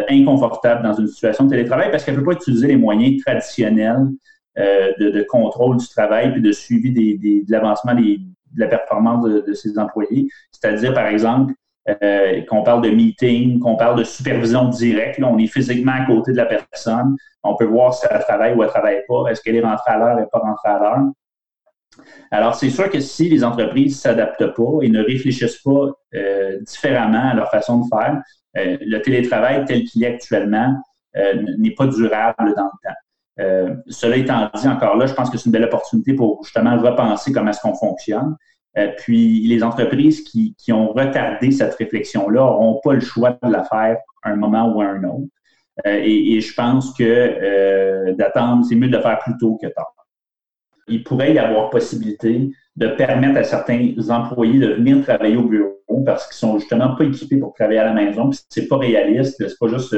inconfortable 0.10 0.84
dans 0.84 0.92
une 0.92 1.08
situation 1.08 1.46
de 1.46 1.52
télétravail 1.52 1.90
parce 1.90 2.04
qu'elle 2.04 2.16
ne 2.16 2.20
peut 2.20 2.26
pas 2.26 2.34
utiliser 2.34 2.68
les 2.68 2.76
moyens 2.76 3.24
traditionnels 3.24 4.10
de, 4.58 5.24
contrôle 5.30 5.78
du 5.78 5.88
travail 5.88 6.34
puis 6.34 6.42
de 6.42 6.52
suivi 6.52 6.92
des, 6.92 7.18
de 7.18 7.52
l'avancement 7.52 7.94
des, 7.96 8.20
de 8.54 8.60
la 8.60 8.68
performance 8.68 9.24
de, 9.24 9.54
ses 9.54 9.78
employés. 9.78 10.28
C'est-à-dire, 10.52 10.94
par 10.94 11.08
exemple, 11.08 11.54
euh, 12.04 12.42
qu'on 12.44 12.64
parle 12.64 12.82
de 12.84 12.90
meeting, 12.90 13.60
qu'on 13.60 13.76
parle 13.76 13.98
de 13.98 14.04
supervision 14.04 14.66
directe. 14.66 15.18
Là, 15.18 15.28
on 15.28 15.38
est 15.38 15.48
physiquement 15.48 15.94
à 15.94 16.06
côté 16.06 16.32
de 16.32 16.38
la 16.38 16.46
personne. 16.46 17.16
On 17.44 17.56
peut 17.56 17.66
voir 17.66 17.94
si 17.94 18.06
elle 18.10 18.20
travaille 18.20 18.54
ou 18.54 18.64
elle 18.64 18.70
travaille 18.70 19.02
pas. 19.08 19.30
Est-ce 19.30 19.42
qu'elle 19.42 19.56
est 19.56 19.64
rentrée 19.64 19.92
à 19.92 19.98
l'heure, 19.98 20.16
n'est 20.18 20.28
pas 20.32 20.40
rentrée 20.40 20.70
à 20.70 20.80
l'heure. 20.80 21.06
Alors, 22.32 22.56
c'est 22.56 22.70
sûr 22.70 22.90
que 22.90 23.00
si 23.00 23.30
les 23.30 23.44
entreprises 23.44 23.94
ne 23.94 24.00
s'adaptent 24.00 24.54
pas 24.56 24.80
et 24.82 24.90
ne 24.90 25.04
réfléchissent 25.04 25.62
pas 25.64 25.92
euh, 26.16 26.60
différemment 26.62 27.30
à 27.30 27.34
leur 27.34 27.50
façon 27.50 27.80
de 27.80 27.86
faire, 27.90 28.22
euh, 28.58 28.78
le 28.82 29.02
télétravail 29.02 29.66
tel 29.66 29.84
qu'il 29.84 30.04
est 30.04 30.08
actuellement 30.08 30.76
n'est 31.58 31.74
pas 31.74 31.88
durable 31.88 32.36
dans 32.38 32.46
le 32.46 32.54
temps. 32.84 32.94
Euh, 33.40 33.74
cela 33.88 34.18
étant 34.18 34.50
dit, 34.56 34.68
encore 34.68 34.98
là, 34.98 35.06
je 35.06 35.14
pense 35.14 35.30
que 35.30 35.38
c'est 35.38 35.46
une 35.46 35.52
belle 35.52 35.64
opportunité 35.64 36.14
pour 36.14 36.44
justement 36.44 36.78
repenser 36.78 37.32
comment 37.32 37.52
est-ce 37.52 37.62
qu'on 37.62 37.76
fonctionne. 37.76 38.36
Euh, 38.78 38.90
puis 38.98 39.48
les 39.48 39.64
entreprises 39.64 40.24
qui, 40.24 40.54
ont 40.72 40.92
retardé 40.92 41.52
cette 41.52 41.74
réflexion-là 41.76 42.40
n'auront 42.40 42.80
pas 42.84 42.94
le 42.94 43.00
choix 43.00 43.38
de 43.42 43.52
la 43.52 43.64
faire 43.64 43.98
à 44.24 44.30
un 44.30 44.36
moment 44.36 44.74
ou 44.74 44.82
à 44.82 44.86
un 44.86 45.04
autre. 45.06 45.28
Euh, 45.88 46.02
et, 46.04 46.42
je 46.42 46.54
pense 46.54 46.94
que 46.94 48.12
d'attendre, 48.12 48.66
c'est 48.68 48.76
mieux 48.76 48.90
de 48.90 49.00
faire 49.00 49.20
plus 49.20 49.38
tôt 49.38 49.58
que 49.62 49.68
tard. 49.68 49.94
Il 50.90 51.04
pourrait 51.04 51.34
y 51.34 51.40
avoir 51.40 51.70
possibilité 51.70 52.52
de 52.76 52.88
permettre 52.88 53.40
à 53.40 53.44
certains 53.44 53.94
employés 54.10 54.60
de 54.60 54.74
venir 54.74 55.04
travailler 55.04 55.38
au 55.38 55.44
bureau 55.44 55.80
parce 56.06 56.28
qu'ils 56.28 56.38
sont 56.38 56.58
justement 56.58 56.96
pas 56.96 57.04
équipés 57.04 57.38
pour 57.38 57.54
travailler 57.54 57.80
à 57.80 57.86
la 57.86 57.94
maison. 57.94 58.30
C'est 58.50 58.68
pas 58.68 58.78
réaliste. 58.78 59.36
C'est 59.38 59.60
pas 59.60 59.68
juste 59.68 59.96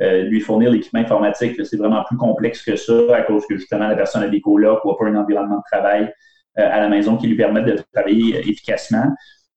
euh, 0.00 0.22
lui 0.22 0.40
fournir 0.40 0.70
l'équipement 0.70 1.00
informatique. 1.00 1.64
C'est 1.64 1.76
vraiment 1.76 2.02
plus 2.04 2.16
complexe 2.16 2.62
que 2.62 2.76
ça 2.76 2.92
à 3.14 3.22
cause 3.22 3.46
que 3.46 3.56
justement 3.56 3.88
la 3.88 3.94
personne 3.94 4.22
a 4.22 4.28
des 4.28 4.40
colocs 4.40 4.84
ou 4.84 4.90
n'a 4.90 4.96
pas 4.98 5.04
un 5.06 5.22
environnement 5.22 5.58
de 5.58 5.62
travail 5.70 6.12
euh, 6.58 6.68
à 6.68 6.80
la 6.80 6.88
maison 6.88 7.16
qui 7.16 7.28
lui 7.28 7.36
permette 7.36 7.66
de 7.66 7.78
travailler 7.92 8.38
efficacement. 8.40 9.06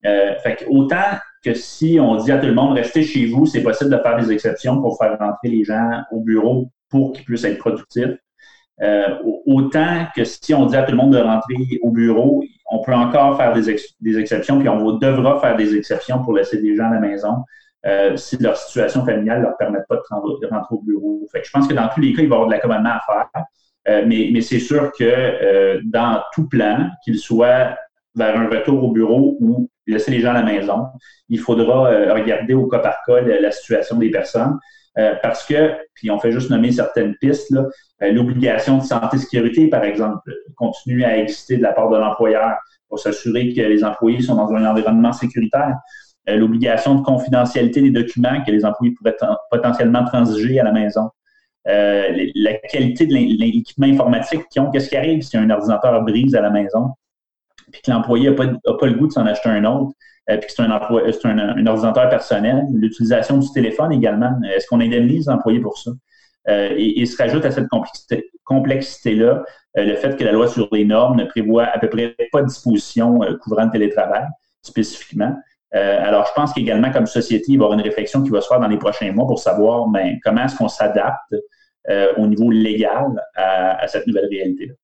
Euh, 0.06 0.36
fait 0.38 0.64
autant 0.68 1.18
que 1.44 1.54
si 1.54 1.98
on 2.00 2.16
dit 2.16 2.30
à 2.30 2.38
tout 2.38 2.46
le 2.46 2.54
monde 2.54 2.76
restez 2.76 3.02
chez 3.02 3.26
vous, 3.26 3.46
c'est 3.46 3.62
possible 3.62 3.90
de 3.90 3.98
faire 3.98 4.16
des 4.16 4.30
exceptions 4.30 4.80
pour 4.80 4.96
faire 4.98 5.18
rentrer 5.18 5.48
les 5.48 5.64
gens 5.64 6.02
au 6.12 6.20
bureau 6.20 6.70
pour 6.88 7.12
qu'ils 7.12 7.24
puissent 7.24 7.44
être 7.44 7.58
productifs. 7.58 8.16
Autant 9.46 10.06
que 10.14 10.24
si 10.24 10.54
on 10.54 10.66
dit 10.66 10.76
à 10.76 10.82
tout 10.84 10.92
le 10.92 10.96
monde 10.96 11.12
de 11.12 11.18
rentrer 11.18 11.56
au 11.82 11.90
bureau, 11.90 12.44
on 12.70 12.82
peut 12.82 12.94
encore 12.94 13.36
faire 13.36 13.52
des, 13.52 13.70
exceptions, 14.18 14.58
puis 14.58 14.68
on 14.68 14.92
devra 14.98 15.40
faire 15.40 15.56
des 15.56 15.74
exceptions 15.76 16.22
pour 16.22 16.34
laisser 16.34 16.60
des 16.60 16.76
gens 16.76 16.90
à 16.90 16.94
la 16.94 17.00
maison 17.00 17.44
euh, 17.86 18.16
si 18.16 18.36
leur 18.38 18.56
situation 18.56 19.04
familiale 19.04 19.38
ne 19.38 19.44
leur 19.44 19.56
permet 19.56 19.78
pas 19.88 19.96
de, 19.96 20.46
rentrer 20.46 20.74
au 20.74 20.82
bureau. 20.82 21.26
Je 21.32 21.50
pense 21.50 21.68
que 21.68 21.74
dans 21.74 21.88
tous 21.88 22.00
les 22.00 22.12
cas, 22.12 22.22
il 22.22 22.28
va 22.28 22.34
y 22.34 22.36
avoir 22.36 22.46
de 22.46 22.52
l'accommodement 22.52 22.90
à 22.90 23.00
faire. 23.06 23.44
Euh, 23.88 24.04
mais, 24.06 24.40
c'est 24.40 24.58
sûr 24.58 24.92
que 24.98 25.04
euh, 25.04 25.80
dans 25.84 26.20
tout 26.32 26.48
plan, 26.48 26.90
qu'il 27.04 27.18
soit 27.18 27.76
vers 28.16 28.36
un 28.36 28.48
retour 28.48 28.82
au 28.82 28.90
bureau 28.90 29.36
ou 29.40 29.70
laisser 29.86 30.10
les 30.10 30.20
gens 30.20 30.30
à 30.30 30.34
la 30.34 30.42
maison, 30.42 30.88
il 31.28 31.38
faudra 31.38 32.12
regarder 32.12 32.52
au 32.52 32.66
cas 32.66 32.80
par 32.80 32.96
cas 33.06 33.20
la, 33.20 33.50
situation 33.52 33.96
des 33.96 34.10
personnes. 34.10 34.58
Parce 35.22 35.46
que, 35.46 35.74
puis 35.94 36.10
on 36.10 36.18
fait 36.18 36.32
juste 36.32 36.50
nommer 36.50 36.72
certaines 36.72 37.14
pistes, 37.16 37.54
l'obligation 38.00 38.78
de 38.78 38.82
santé-sécurité, 38.82 39.68
par 39.68 39.84
exemple, 39.84 40.32
continue 40.56 41.04
à 41.04 41.18
exister 41.18 41.56
de 41.56 41.62
la 41.62 41.72
part 41.72 41.88
de 41.90 41.96
l'employeur 41.96 42.56
pour 42.88 42.98
s'assurer 42.98 43.52
que 43.52 43.60
les 43.60 43.84
employés 43.84 44.22
sont 44.22 44.34
dans 44.34 44.52
un 44.52 44.64
environnement 44.64 45.12
sécuritaire. 45.12 45.76
Euh, 46.28 46.36
l'obligation 46.36 46.96
de 46.96 47.02
confidentialité 47.02 47.80
des 47.80 47.90
documents 47.90 48.42
que 48.44 48.50
les 48.50 48.64
employés 48.64 48.94
pourraient 48.94 49.16
potentiellement 49.50 50.04
transiger 50.04 50.60
à 50.60 50.64
la 50.64 50.72
maison. 50.72 51.08
Euh, 51.66 52.26
la 52.34 52.54
qualité 52.54 53.06
de 53.06 53.12
l'équipement 53.12 53.86
informatique 53.86 54.42
qui 54.50 54.58
ont, 54.60 54.70
qu'est-ce 54.70 54.88
qui 54.88 54.96
arrive 54.96 55.22
si 55.22 55.36
un 55.36 55.50
ordinateur 55.50 56.02
brise 56.02 56.34
à 56.34 56.40
la 56.40 56.50
maison, 56.50 56.92
puis 57.70 57.82
que 57.82 57.90
l'employé 57.90 58.30
n'a 58.30 58.36
pas, 58.36 58.46
pas, 58.46 58.86
le 58.86 58.94
goût 58.94 59.06
de 59.06 59.12
s'en 59.12 59.26
acheter 59.26 59.48
un 59.48 59.64
autre, 59.64 59.92
euh, 60.30 60.36
puis 60.36 60.48
que 60.48 60.52
c'est 60.52 60.62
un, 60.62 61.38
un, 61.38 61.66
ordinateur 61.66 62.08
personnel. 62.08 62.64
L'utilisation 62.74 63.38
du 63.38 63.50
téléphone 63.52 63.92
également, 63.92 64.32
est-ce 64.54 64.66
qu'on 64.66 64.80
indemnise 64.80 65.26
l'employé 65.26 65.60
pour 65.60 65.78
ça? 65.78 65.90
et, 66.50 66.98
il 66.98 67.06
se 67.06 67.20
rajoute 67.20 67.44
à 67.44 67.50
cette 67.50 67.66
complexité-là 68.44 69.44
le 69.74 69.94
fait 69.96 70.16
que 70.16 70.24
la 70.24 70.32
loi 70.32 70.48
sur 70.48 70.66
les 70.72 70.86
normes 70.86 71.18
ne 71.18 71.26
prévoit 71.26 71.64
à 71.64 71.78
peu 71.78 71.90
près 71.90 72.16
pas 72.32 72.40
de 72.40 72.46
disposition 72.46 73.20
couvrant 73.42 73.66
le 73.66 73.70
télétravail 73.70 74.24
spécifiquement. 74.62 75.36
Euh, 75.74 75.98
alors, 76.02 76.26
je 76.26 76.32
pense 76.34 76.52
qu'également, 76.52 76.90
comme 76.90 77.06
société, 77.06 77.52
il 77.52 77.58
va 77.58 77.64
y 77.64 77.66
avoir 77.66 77.78
une 77.78 77.84
réflexion 77.84 78.22
qui 78.22 78.30
va 78.30 78.40
se 78.40 78.48
faire 78.48 78.60
dans 78.60 78.68
les 78.68 78.78
prochains 78.78 79.12
mois 79.12 79.26
pour 79.26 79.38
savoir 79.38 79.86
ben, 79.88 80.18
comment 80.22 80.44
est-ce 80.44 80.56
qu'on 80.56 80.68
s'adapte 80.68 81.34
euh, 81.90 82.12
au 82.16 82.26
niveau 82.26 82.50
légal 82.50 83.22
à, 83.34 83.86
cette 83.88 84.06
nouvelle 84.06 84.28
réalité-là. 84.30 84.74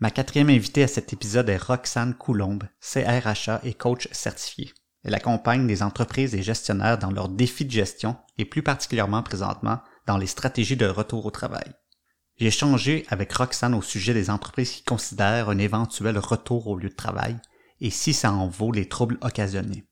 Ma 0.00 0.10
quatrième 0.10 0.48
invitée 0.48 0.84
à 0.84 0.86
cet 0.86 1.12
épisode 1.12 1.48
est 1.48 1.56
Roxane 1.56 2.14
Coulombe, 2.14 2.62
CRHA 2.80 3.60
et 3.64 3.74
coach 3.74 4.08
certifié. 4.12 4.70
Elle 5.02 5.16
accompagne 5.16 5.66
les 5.66 5.82
entreprises 5.82 6.36
et 6.36 6.42
gestionnaires 6.42 6.98
dans 6.98 7.10
leurs 7.10 7.28
défis 7.28 7.64
de 7.64 7.72
gestion 7.72 8.14
et 8.38 8.44
plus 8.44 8.62
particulièrement 8.62 9.24
présentement 9.24 9.78
dans 10.06 10.16
les 10.16 10.28
stratégies 10.28 10.76
de 10.76 10.86
retour 10.86 11.26
au 11.26 11.32
travail. 11.32 11.64
J'ai 12.36 12.46
échangé 12.46 13.06
avec 13.08 13.32
Roxane 13.32 13.74
au 13.74 13.82
sujet 13.82 14.14
des 14.14 14.30
entreprises 14.30 14.70
qui 14.70 14.84
considèrent 14.84 15.48
un 15.48 15.58
éventuel 15.58 16.16
retour 16.18 16.68
au 16.68 16.76
lieu 16.76 16.90
de 16.90 16.94
travail 16.94 17.34
et 17.80 17.90
si 17.90 18.12
ça 18.12 18.32
en 18.32 18.46
vaut 18.46 18.70
les 18.70 18.86
troubles 18.86 19.18
occasionnés. 19.20 19.82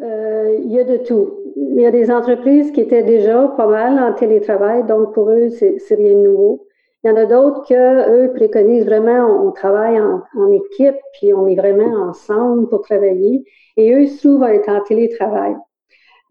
Euh, 0.00 0.56
il 0.64 0.70
y 0.70 0.78
a 0.78 0.84
de 0.84 0.98
tout. 0.98 1.34
Il 1.56 1.80
y 1.80 1.86
a 1.86 1.90
des 1.90 2.12
entreprises 2.12 2.70
qui 2.70 2.80
étaient 2.80 3.02
déjà 3.02 3.48
pas 3.56 3.66
mal 3.66 3.98
en 3.98 4.12
télétravail, 4.12 4.86
donc 4.86 5.12
pour 5.14 5.30
eux, 5.30 5.48
c'est 5.50 5.94
rien 5.96 6.14
de 6.14 6.28
nouveau. 6.28 6.68
Il 7.02 7.08
y 7.08 7.10
en 7.10 7.16
a 7.16 7.24
d'autres 7.24 7.66
que 7.66 8.24
eux 8.24 8.32
préconisent 8.34 8.84
vraiment, 8.84 9.46
on, 9.46 9.52
travaille 9.52 9.98
en, 10.00 10.52
équipe, 10.52 10.96
puis 11.14 11.32
on 11.32 11.46
est 11.46 11.54
vraiment 11.54 12.08
ensemble 12.08 12.68
pour 12.68 12.82
travailler. 12.82 13.44
Et 13.76 13.94
eux, 13.94 14.06
à 14.42 14.54
être 14.54 14.68
en 14.68 14.82
télétravail. 14.82 15.56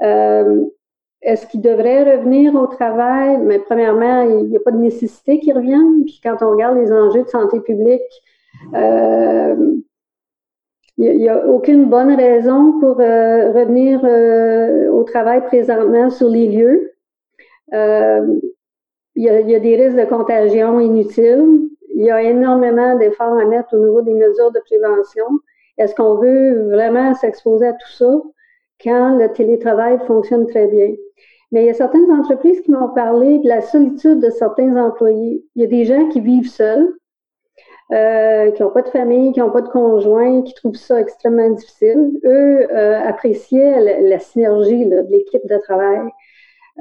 Euh, 0.03 0.65
est-ce 1.21 1.47
qu'il 1.47 1.61
devrait 1.61 2.17
revenir 2.17 2.55
au 2.55 2.67
travail? 2.67 3.37
Mais 3.39 3.59
premièrement, 3.59 4.21
il 4.21 4.45
n'y 4.45 4.57
a 4.57 4.59
pas 4.61 4.71
de 4.71 4.77
nécessité 4.77 5.39
qu'il 5.39 5.55
revienne. 5.55 6.03
Puis 6.05 6.19
quand 6.23 6.37
on 6.41 6.51
regarde 6.51 6.77
les 6.77 6.91
enjeux 6.91 7.23
de 7.23 7.29
santé 7.29 7.59
publique, 7.59 8.01
euh, 8.73 9.55
il 10.97 11.17
n'y 11.17 11.29
a, 11.29 11.45
aucune 11.45 11.89
bonne 11.89 12.13
raison 12.13 12.79
pour 12.79 12.99
euh, 12.99 13.51
revenir 13.51 14.01
euh, 14.03 14.89
au 14.91 15.03
travail 15.03 15.45
présentement 15.45 16.09
sur 16.09 16.29
les 16.29 16.47
lieux. 16.47 16.93
Il, 19.15 19.23
y 19.23 19.55
a, 19.55 19.59
des 19.59 19.75
risques 19.75 19.97
de 19.97 20.05
contagion 20.05 20.79
inutiles. 20.79 21.69
Il 21.93 22.05
y 22.05 22.11
a 22.11 22.21
énormément 22.21 22.95
d'efforts 22.97 23.37
à 23.37 23.45
mettre 23.45 23.73
au 23.73 23.85
niveau 23.85 24.01
des 24.01 24.13
mesures 24.13 24.51
de 24.51 24.59
prévention. 24.59 25.25
Est-ce 25.77 25.95
qu'on 25.95 26.15
veut 26.15 26.69
vraiment 26.69 27.13
s'exposer 27.15 27.67
à 27.67 27.73
tout 27.73 27.91
ça 27.97 28.21
quand 28.83 29.17
le 29.17 29.31
télétravail 29.33 29.99
fonctionne 30.07 30.47
très 30.47 30.67
bien? 30.67 30.93
Mais 31.51 31.63
il 31.63 31.67
y 31.67 31.69
a 31.69 31.73
certaines 31.73 32.11
entreprises 32.11 32.61
qui 32.61 32.71
m'ont 32.71 32.89
parlé 32.89 33.39
de 33.39 33.47
la 33.47 33.61
solitude 33.61 34.19
de 34.19 34.29
certains 34.29 34.75
employés. 34.77 35.43
Il 35.55 35.63
y 35.63 35.65
a 35.65 35.67
des 35.67 35.85
gens 35.85 36.07
qui 36.09 36.21
vivent 36.21 36.49
seuls. 36.49 36.93
euh, 37.91 38.51
qui 38.51 38.61
n'ont 38.61 38.69
pas 38.69 38.83
de 38.83 38.89
famille, 38.89 39.31
qui 39.31 39.39
n'ont 39.39 39.49
pas 39.49 39.61
de 39.61 39.69
conjoint, 39.69 40.43
qui 40.43 40.53
trouvent 40.53 40.75
ça 40.75 40.99
extrêmement 40.99 41.49
difficile. 41.49 42.11
Eux 42.23 42.67
euh, 42.71 43.01
appréciaient 43.03 44.01
la, 44.01 44.19
synergie 44.19 44.85
de 44.85 45.03
l'équipe 45.09 45.45
de 45.47 45.57
travail. 45.57 46.01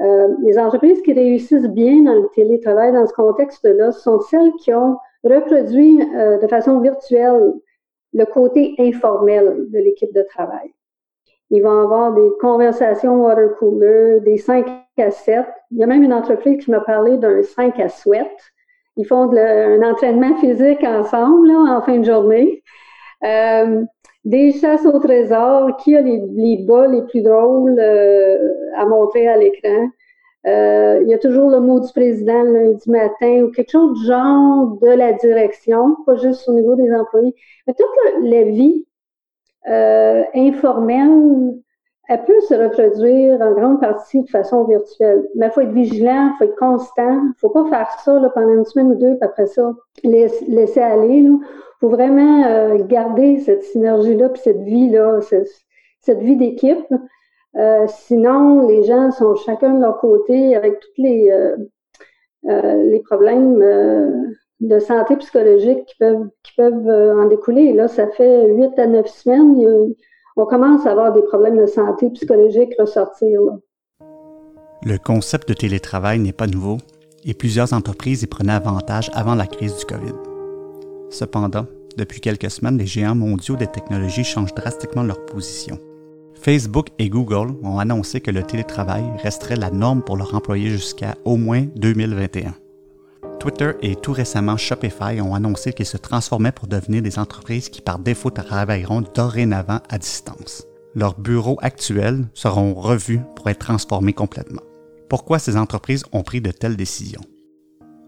Euh, 0.01 0.29
les 0.43 0.57
entreprises 0.57 1.01
qui 1.01 1.13
réussissent 1.13 1.69
bien 1.69 2.03
dans 2.03 2.13
le 2.13 2.29
télétravail 2.33 2.93
dans 2.93 3.05
ce 3.05 3.13
contexte-là 3.13 3.91
sont 3.91 4.19
celles 4.21 4.53
qui 4.59 4.73
ont 4.73 4.97
reproduit 5.23 5.97
de 5.97 6.47
façon 6.47 6.79
virtuelle 6.79 7.53
le 8.13 8.25
côté 8.25 8.75
informel 8.79 9.65
de 9.69 9.79
l'équipe 9.79 10.13
de 10.13 10.21
travail. 10.21 10.73
Ils 11.49 11.61
vont 11.61 11.81
avoir 11.81 12.13
des 12.13 12.31
conversations 12.39 13.25
water 13.25 13.57
cooler, 13.57 14.21
des 14.21 14.37
5 14.37 14.65
à 14.97 15.11
7. 15.11 15.45
Il 15.71 15.79
y 15.79 15.83
a 15.83 15.87
même 15.87 16.03
une 16.03 16.13
entreprise 16.13 16.63
qui 16.63 16.71
m'a 16.71 16.79
parlé 16.79 17.17
d'un 17.17 17.43
5 17.43 17.77
à 17.81 17.89
sweat 17.89 18.29
ils 18.99 19.05
font 19.05 19.31
un 19.31 19.81
entraînement 19.81 20.35
physique 20.39 20.83
ensemble 20.83 21.51
en 21.51 21.81
fin 21.81 21.99
de 21.99 22.03
journée. 22.03 22.61
Euh, 23.23 23.85
des 24.29 24.51
chasses 24.51 24.85
au 24.85 24.99
trésor, 24.99 25.75
qui 25.77 25.95
a 25.95 26.01
les, 26.01 26.21
les 26.35 26.57
bas 26.67 26.87
les 26.87 27.01
plus 27.03 27.21
drôles 27.21 27.79
euh, 27.79 28.37
à 28.75 28.85
montrer 28.85 29.27
à 29.27 29.37
l'écran? 29.37 29.89
Euh, 30.47 31.01
il 31.03 31.09
y 31.09 31.13
a 31.13 31.17
toujours 31.17 31.49
le 31.49 31.59
mot 31.59 31.79
du 31.79 31.91
président 31.91 32.43
lundi 32.43 32.89
matin 32.89 33.43
ou 33.43 33.51
quelque 33.51 33.71
chose 33.71 33.99
de 33.99 34.05
genre 34.07 34.77
de 34.81 34.87
la 34.87 35.13
direction, 35.13 35.97
pas 36.05 36.15
juste 36.15 36.47
au 36.47 36.53
niveau 36.53 36.75
des 36.75 36.93
employés. 36.93 37.35
Mais 37.67 37.73
toute 37.73 38.23
la 38.23 38.43
vie 38.43 38.85
informelle 40.33 41.59
elle 42.09 42.25
peut 42.25 42.41
se 42.41 42.55
reproduire 42.55 43.39
en 43.39 43.53
grande 43.53 43.79
partie 43.79 44.23
de 44.23 44.29
façon 44.29 44.63
virtuelle. 44.63 45.29
Mais 45.35 45.45
il 45.45 45.51
faut 45.51 45.61
être 45.61 45.71
vigilant, 45.71 46.31
il 46.33 46.37
faut 46.39 46.43
être 46.45 46.57
constant. 46.57 47.21
Il 47.21 47.27
ne 47.27 47.33
faut 47.37 47.49
pas 47.49 47.65
faire 47.69 47.87
ça 48.03 48.19
là, 48.19 48.29
pendant 48.33 48.49
une 48.49 48.65
semaine 48.65 48.93
ou 48.93 48.95
deux, 48.95 49.15
puis 49.15 49.19
après 49.21 49.45
ça, 49.45 49.71
laisser 50.03 50.81
aller. 50.81 51.19
Il 51.19 51.37
faut 51.79 51.89
vraiment 51.89 52.45
euh, 52.45 52.83
garder 52.87 53.37
cette 53.41 53.63
synergie-là, 53.63 54.29
puis 54.29 54.41
cette 54.41 54.61
vie-là, 54.61 55.19
cette, 55.21 56.19
vie 56.19 56.35
d'équipe. 56.35 56.83
Euh, 57.55 57.85
sinon, 57.87 58.67
les 58.67 58.83
gens 58.83 59.11
sont 59.11 59.35
chacun 59.35 59.75
de 59.75 59.81
leur 59.81 59.99
côté 59.99 60.55
avec 60.55 60.79
tous 60.79 61.03
les, 61.03 61.29
euh, 61.29 62.83
les 62.85 63.01
problèmes 63.01 63.59
de 64.61 64.79
santé 64.79 65.15
psychologique 65.17 65.85
qui 65.85 65.95
peuvent, 65.99 66.27
qui 66.41 66.53
peuvent 66.57 67.19
en 67.19 67.25
découler. 67.27 67.73
là, 67.73 67.87
ça 67.87 68.07
fait 68.07 68.47
huit 68.47 68.79
à 68.79 68.87
neuf 68.87 69.05
semaines 69.05 69.93
on 70.39 70.45
commence 70.45 70.85
à 70.85 70.91
avoir 70.91 71.11
des 71.11 71.21
problèmes 71.21 71.57
de 71.57 71.65
santé 71.65 72.09
psychologique 72.11 72.73
ressortir. 72.79 73.41
Le 74.83 74.97
concept 74.97 75.49
de 75.49 75.53
télétravail 75.53 76.19
n'est 76.19 76.31
pas 76.31 76.47
nouveau 76.47 76.77
et 77.25 77.33
plusieurs 77.33 77.73
entreprises 77.73 78.23
y 78.23 78.27
prenaient 78.27 78.53
avantage 78.53 79.11
avant 79.13 79.35
la 79.35 79.47
crise 79.47 79.75
du 79.75 79.85
COVID. 79.85 80.13
Cependant, 81.09 81.65
depuis 81.97 82.21
quelques 82.21 82.49
semaines, 82.49 82.77
les 82.77 82.85
géants 82.85 83.15
mondiaux 83.15 83.57
des 83.57 83.67
technologies 83.67 84.23
changent 84.23 84.53
drastiquement 84.53 85.03
leur 85.03 85.25
position. 85.25 85.77
Facebook 86.35 86.87
et 86.99 87.09
Google 87.09 87.57
ont 87.63 87.79
annoncé 87.79 88.21
que 88.21 88.31
le 88.31 88.43
télétravail 88.43 89.03
resterait 89.21 89.57
la 89.57 89.71
norme 89.71 90.01
pour 90.01 90.15
leurs 90.15 90.33
employés 90.33 90.69
jusqu'à 90.69 91.15
au 91.25 91.35
moins 91.35 91.65
2021. 91.75 92.53
Twitter 93.39 93.71
et 93.81 93.95
tout 93.95 94.11
récemment 94.11 94.57
Shopify 94.57 95.21
ont 95.21 95.33
annoncé 95.33 95.71
qu'ils 95.71 95.85
se 95.85 95.95
transformaient 95.95 96.51
pour 96.51 96.67
devenir 96.67 97.01
des 97.01 97.17
entreprises 97.17 97.69
qui 97.69 97.81
par 97.81 97.97
défaut 97.97 98.29
travailleront 98.29 99.01
dorénavant 99.15 99.79
à 99.89 99.97
distance. 99.97 100.67
Leurs 100.93 101.17
bureaux 101.17 101.57
actuels 101.61 102.25
seront 102.33 102.73
revus 102.73 103.21
pour 103.37 103.49
être 103.49 103.59
transformés 103.59 104.11
complètement. 104.11 104.61
Pourquoi 105.09 105.39
ces 105.39 105.55
entreprises 105.55 106.03
ont 106.11 106.21
pris 106.21 106.41
de 106.41 106.51
telles 106.51 106.75
décisions? 106.75 107.21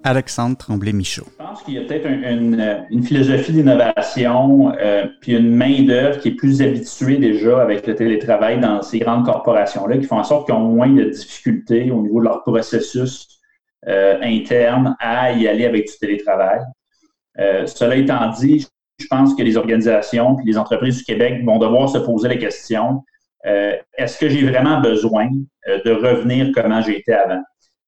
Alexandre 0.04 0.58
Tremblay-Michaud. 0.58 1.28
Je 1.40 1.46
pense 1.46 1.64
qu'il 1.64 1.76
y 1.76 1.78
a 1.78 1.82
peut-être 1.84 2.08
une, 2.08 3.04
philosophie 3.04 3.54
d'innovation 3.54 4.74
euh, 4.82 5.06
puis 5.22 5.34
une 5.34 5.56
main-d'œuvre 5.56 6.20
qui 6.20 6.30
est 6.30 6.36
plus 6.36 6.62
habituée 6.62 7.18
déjà 7.18 7.62
avec 7.62 7.88
le 7.88 7.96
télétravail 7.96 8.60
dans 8.60 8.82
ces 8.82 9.00
grandes 9.00 9.26
corporations-là 9.26 9.98
qui 9.98 10.06
font 10.06 10.18
en 10.18 10.24
sorte 10.24 10.48
qu'ils 10.48 10.56
ont 10.56 10.60
moins 10.60 10.90
de 10.90 11.04
difficultés 11.04 11.90
au 11.92 12.02
niveau 12.02 12.20
de 12.20 12.26
leur 12.26 12.44
processus 12.44 13.28
euh, 13.28 13.41
interne 13.88 14.96
à 15.00 15.32
y 15.32 15.48
aller 15.48 15.66
avec 15.66 15.88
du 15.88 15.94
télétravail. 16.00 16.62
Euh, 17.40 17.66
cela 17.66 17.96
étant 17.96 18.30
dit, 18.30 18.68
je 19.00 19.08
pense 19.08 19.34
que 19.34 19.44
les 19.44 19.58
organisations 19.58 20.38
et 20.40 20.44
les 20.46 20.58
entreprises 20.58 20.98
du 20.98 21.04
Québec 21.04 21.44
vont 21.46 21.60
devoir 21.60 21.90
se 21.90 21.98
poser 21.98 22.28
la 22.28 22.38
question 22.38 23.04
euh, 23.48 23.76
est-ce 23.98 24.20
que 24.20 24.30
j'ai 24.30 24.48
vraiment 24.48 24.82
besoin 24.82 25.28
de 25.68 25.92
revenir 25.92 26.52
comment 26.54 26.82
j'étais 26.82 27.14
avant? 27.14 27.42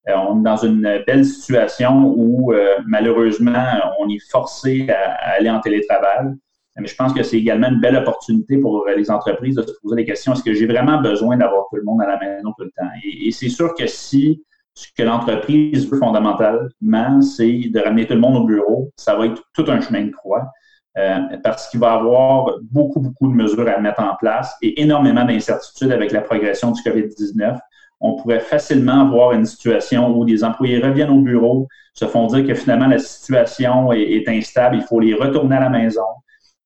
on 0.08 0.40
est 0.40 0.44
dans 0.44 0.58
une 0.58 1.04
belle 1.06 1.24
situation 1.24 2.14
où 2.18 2.52
malheureusement 2.88 3.66
on 4.00 4.10
est 4.10 4.32
forcé 4.32 4.88
à, 4.90 5.36
aller 5.36 5.50
en 5.50 5.60
télétravail. 5.62 6.34
Mais 6.78 6.88
je 6.88 6.96
pense 6.96 7.14
que 7.14 7.22
c'est 7.22 7.38
également 7.38 7.70
une 7.70 7.80
belle 7.80 7.96
opportunité 7.96 8.58
pour 8.58 8.86
les 8.88 9.12
entreprises 9.12 9.56
de 9.56 9.62
se 9.62 9.74
poser 9.82 9.96
la 9.96 10.04
question 10.04 10.34
est-ce 10.34 10.44
que 10.44 10.54
j'ai 10.54 10.66
vraiment 10.66 11.00
besoin 11.00 11.38
d'avoir 11.38 11.68
tout 11.70 11.78
le 11.78 11.84
monde 11.84 12.02
à 12.02 12.08
la 12.08 12.20
maison 12.20 12.52
tout 12.58 12.64
le 12.64 12.72
temps? 12.76 12.90
et 13.04 13.32
c'est 13.32 13.50
sûr 13.50 13.76
que 13.76 13.86
si 13.86 14.44
ce 14.75 14.88
que 14.98 15.03
l'entreprise 15.03 15.89
veut 15.89 16.00
fondamentalement, 16.00 17.22
c'est 17.22 17.70
de 17.70 17.80
ramener 17.80 18.08
tout 18.08 18.13
le 18.13 18.20
monde 18.20 18.38
au 18.38 18.46
bureau. 18.46 18.89
Ça 18.98 19.15
va 19.15 19.27
être 19.27 19.42
tout 19.53 19.65
un 19.68 19.80
chemin 19.82 20.06
de 20.06 20.12
croix 20.12 20.51
euh, 20.98 21.20
parce 21.44 21.70
qu'il 21.70 21.80
va 21.80 21.94
y 21.94 21.98
avoir 21.98 22.56
beaucoup, 22.72 23.00
beaucoup 23.00 23.27
de 23.27 23.34
mesures 23.34 23.68
à 23.68 23.80
mettre 23.80 24.01
en 24.01 24.15
place 24.15 24.56
et 24.62 24.82
énormément 24.82 25.25
d'incertitudes 25.25 25.92
avec 25.92 26.12
la 26.12 26.22
progression 26.22 26.72
du 26.72 26.82
COVID-19. 26.82 27.58
On 28.01 28.15
pourrait 28.15 28.39
facilement 28.39 29.01
avoir 29.01 29.32
une 29.32 29.46
situation 29.46 30.15
où 30.15 30.25
des 30.25 30.44
employés 30.44 30.80
reviennent 30.80 31.12
au 31.12 31.22
bureau, 31.22 31.68
se 31.94 32.06
font 32.06 32.27
dire 32.27 32.46
que 32.46 32.53
finalement 32.53 32.88
la 32.88 33.00
situation 33.00 33.92
est, 33.94 34.27
instable, 34.27 34.77
il 34.77 34.84
faut 34.84 35.00
les 35.00 35.13
retourner 35.13 35.56
à 35.56 35.62
la 35.62 35.70
maison. 35.70 36.01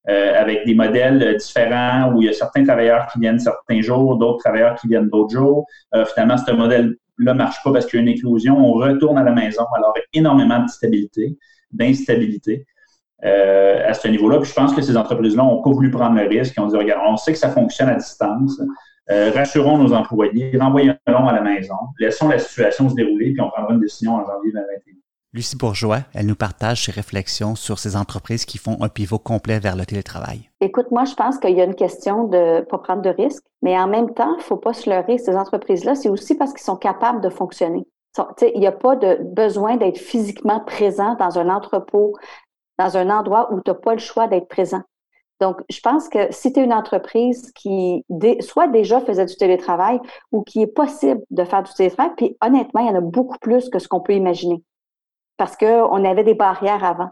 Euh, 0.10 0.40
avec 0.40 0.66
des 0.66 0.74
modèles 0.74 1.36
différents 1.36 2.14
où 2.14 2.22
il 2.22 2.28
y 2.28 2.30
a 2.30 2.34
certains 2.34 2.64
travailleurs 2.64 3.08
qui 3.12 3.20
viennent 3.20 3.40
certains 3.40 3.82
jours, 3.82 4.18
d'autres 4.18 4.40
travailleurs 4.40 4.76
qui 4.76 4.88
viennent 4.88 5.10
d'autres 5.10 5.34
jours. 5.34 5.66
Euh, 5.94 6.06
finalement, 6.06 6.36
un 6.48 6.54
modèle 6.54 6.96
là 7.18 7.34
marche 7.34 7.58
pas 7.64 7.72
parce 7.72 7.86
qu'il 7.86 7.98
y 7.98 8.00
a 8.00 8.04
une 8.04 8.10
éclosion, 8.10 8.58
on 8.58 8.74
retourne 8.74 9.18
à 9.18 9.24
la 9.24 9.32
maison. 9.32 9.66
Alors, 9.76 9.94
énormément 10.14 10.64
de 10.64 10.70
stabilité, 10.70 11.38
d'instabilité 11.72 12.66
euh, 13.24 13.90
à 13.90 13.94
ce 13.94 14.08
niveau-là. 14.08 14.40
Puis 14.40 14.50
je 14.50 14.56
pense 14.56 14.74
que 14.74 14.82
ces 14.82 14.96
entreprises-là 14.96 15.44
n'ont 15.44 15.62
pas 15.62 15.72
voulu 15.72 15.90
prendre 15.90 16.16
le 16.16 16.28
risque. 16.28 16.54
Ils 16.58 16.62
ont 16.62 16.68
dit, 16.68 16.78
regarde, 16.78 17.02
on 17.08 17.18
sait 17.18 17.34
que 17.34 17.40
ça 17.40 17.50
fonctionne 17.50 17.90
à 17.90 17.96
distance. 17.96 18.62
Euh, 19.10 19.32
rassurons 19.34 19.78
nos 19.78 19.94
employés, 19.94 20.58
renvoyons-les 20.60 21.14
à 21.14 21.32
la 21.32 21.42
maison, 21.42 21.76
laissons 21.98 22.28
la 22.28 22.40
situation 22.40 22.90
se 22.90 22.96
dérouler, 22.96 23.32
puis 23.32 23.40
on 23.40 23.50
prendra 23.50 23.74
une 23.74 23.80
décision 23.80 24.16
en 24.16 24.26
janvier 24.26 24.52
2021. 24.52 24.94
Lucie 25.34 25.58
Bourgeois, 25.58 26.00
elle 26.14 26.26
nous 26.26 26.36
partage 26.36 26.86
ses 26.86 26.92
réflexions 26.92 27.56
sur 27.56 27.80
ces 27.80 27.98
entreprises 27.98 28.46
qui 28.46 28.58
font 28.58 28.78
un 28.82 28.88
pivot 28.88 29.20
complet 29.20 29.60
vers 29.60 29.76
le 29.76 29.86
télétravail. 29.86 30.50
Écoute, 30.62 30.90
moi, 30.90 31.04
je 31.04 31.16
pense 31.16 31.38
qu'il 31.38 31.56
y 31.56 31.60
a 31.60 31.66
une 31.66 31.76
question 31.76 32.24
de 32.24 32.62
pas 32.62 32.78
prendre 32.78 33.02
de 33.02 33.10
risques, 33.10 33.44
mais 33.62 33.78
en 33.78 33.88
même 33.88 34.14
temps, 34.14 34.34
il 34.36 34.38
ne 34.38 34.44
faut 34.44 34.56
pas 34.56 34.74
se 34.74 34.90
leurrer. 34.90 35.18
Ces 35.18 35.36
entreprises-là, 35.36 35.96
c'est 35.96 36.08
aussi 36.08 36.36
parce 36.36 36.54
qu'ils 36.54 36.64
sont 36.64 36.78
capables 36.78 37.20
de 37.22 37.30
fonctionner. 37.30 37.86
Il 38.42 38.60
n'y 38.60 38.68
a 38.68 38.72
pas 38.72 38.96
de 38.96 39.20
besoin 39.22 39.76
d'être 39.76 39.98
physiquement 39.98 40.62
présent 40.62 41.16
dans 41.16 41.38
un 41.38 41.50
entrepôt, 41.50 42.14
dans 42.80 42.96
un 42.96 43.10
endroit 43.10 43.54
où 43.54 43.60
tu 43.62 43.70
n'as 43.70 43.76
pas 43.76 43.94
le 43.94 44.00
choix 44.00 44.28
d'être 44.28 44.48
présent. 44.48 44.82
Donc, 45.40 45.62
je 45.70 45.82
pense 45.82 46.10
que 46.10 46.32
si 46.32 46.52
tu 46.52 46.62
es 46.62 46.64
une 46.64 46.74
entreprise 46.74 47.52
qui 47.54 48.04
soit 48.40 48.70
déjà 48.70 49.02
faisait 49.02 49.26
du 49.26 49.36
télétravail 49.36 50.00
ou 50.32 50.42
qui 50.42 50.64
est 50.64 50.68
possible 50.68 51.22
de 51.30 51.44
faire 51.44 51.62
du 51.62 51.74
télétravail, 51.74 52.14
puis 52.16 52.38
honnêtement, 52.42 52.82
il 52.82 52.88
y 52.88 52.90
en 52.90 52.96
a 52.96 53.02
beaucoup 53.02 53.38
plus 53.40 53.70
que 53.70 53.78
ce 53.78 53.88
qu'on 53.88 54.00
peut 54.00 54.14
imaginer 54.14 54.64
parce 55.38 55.56
qu'on 55.56 56.06
avait 56.06 56.24
des 56.24 56.34
barrières 56.34 56.84
avant. 56.84 57.10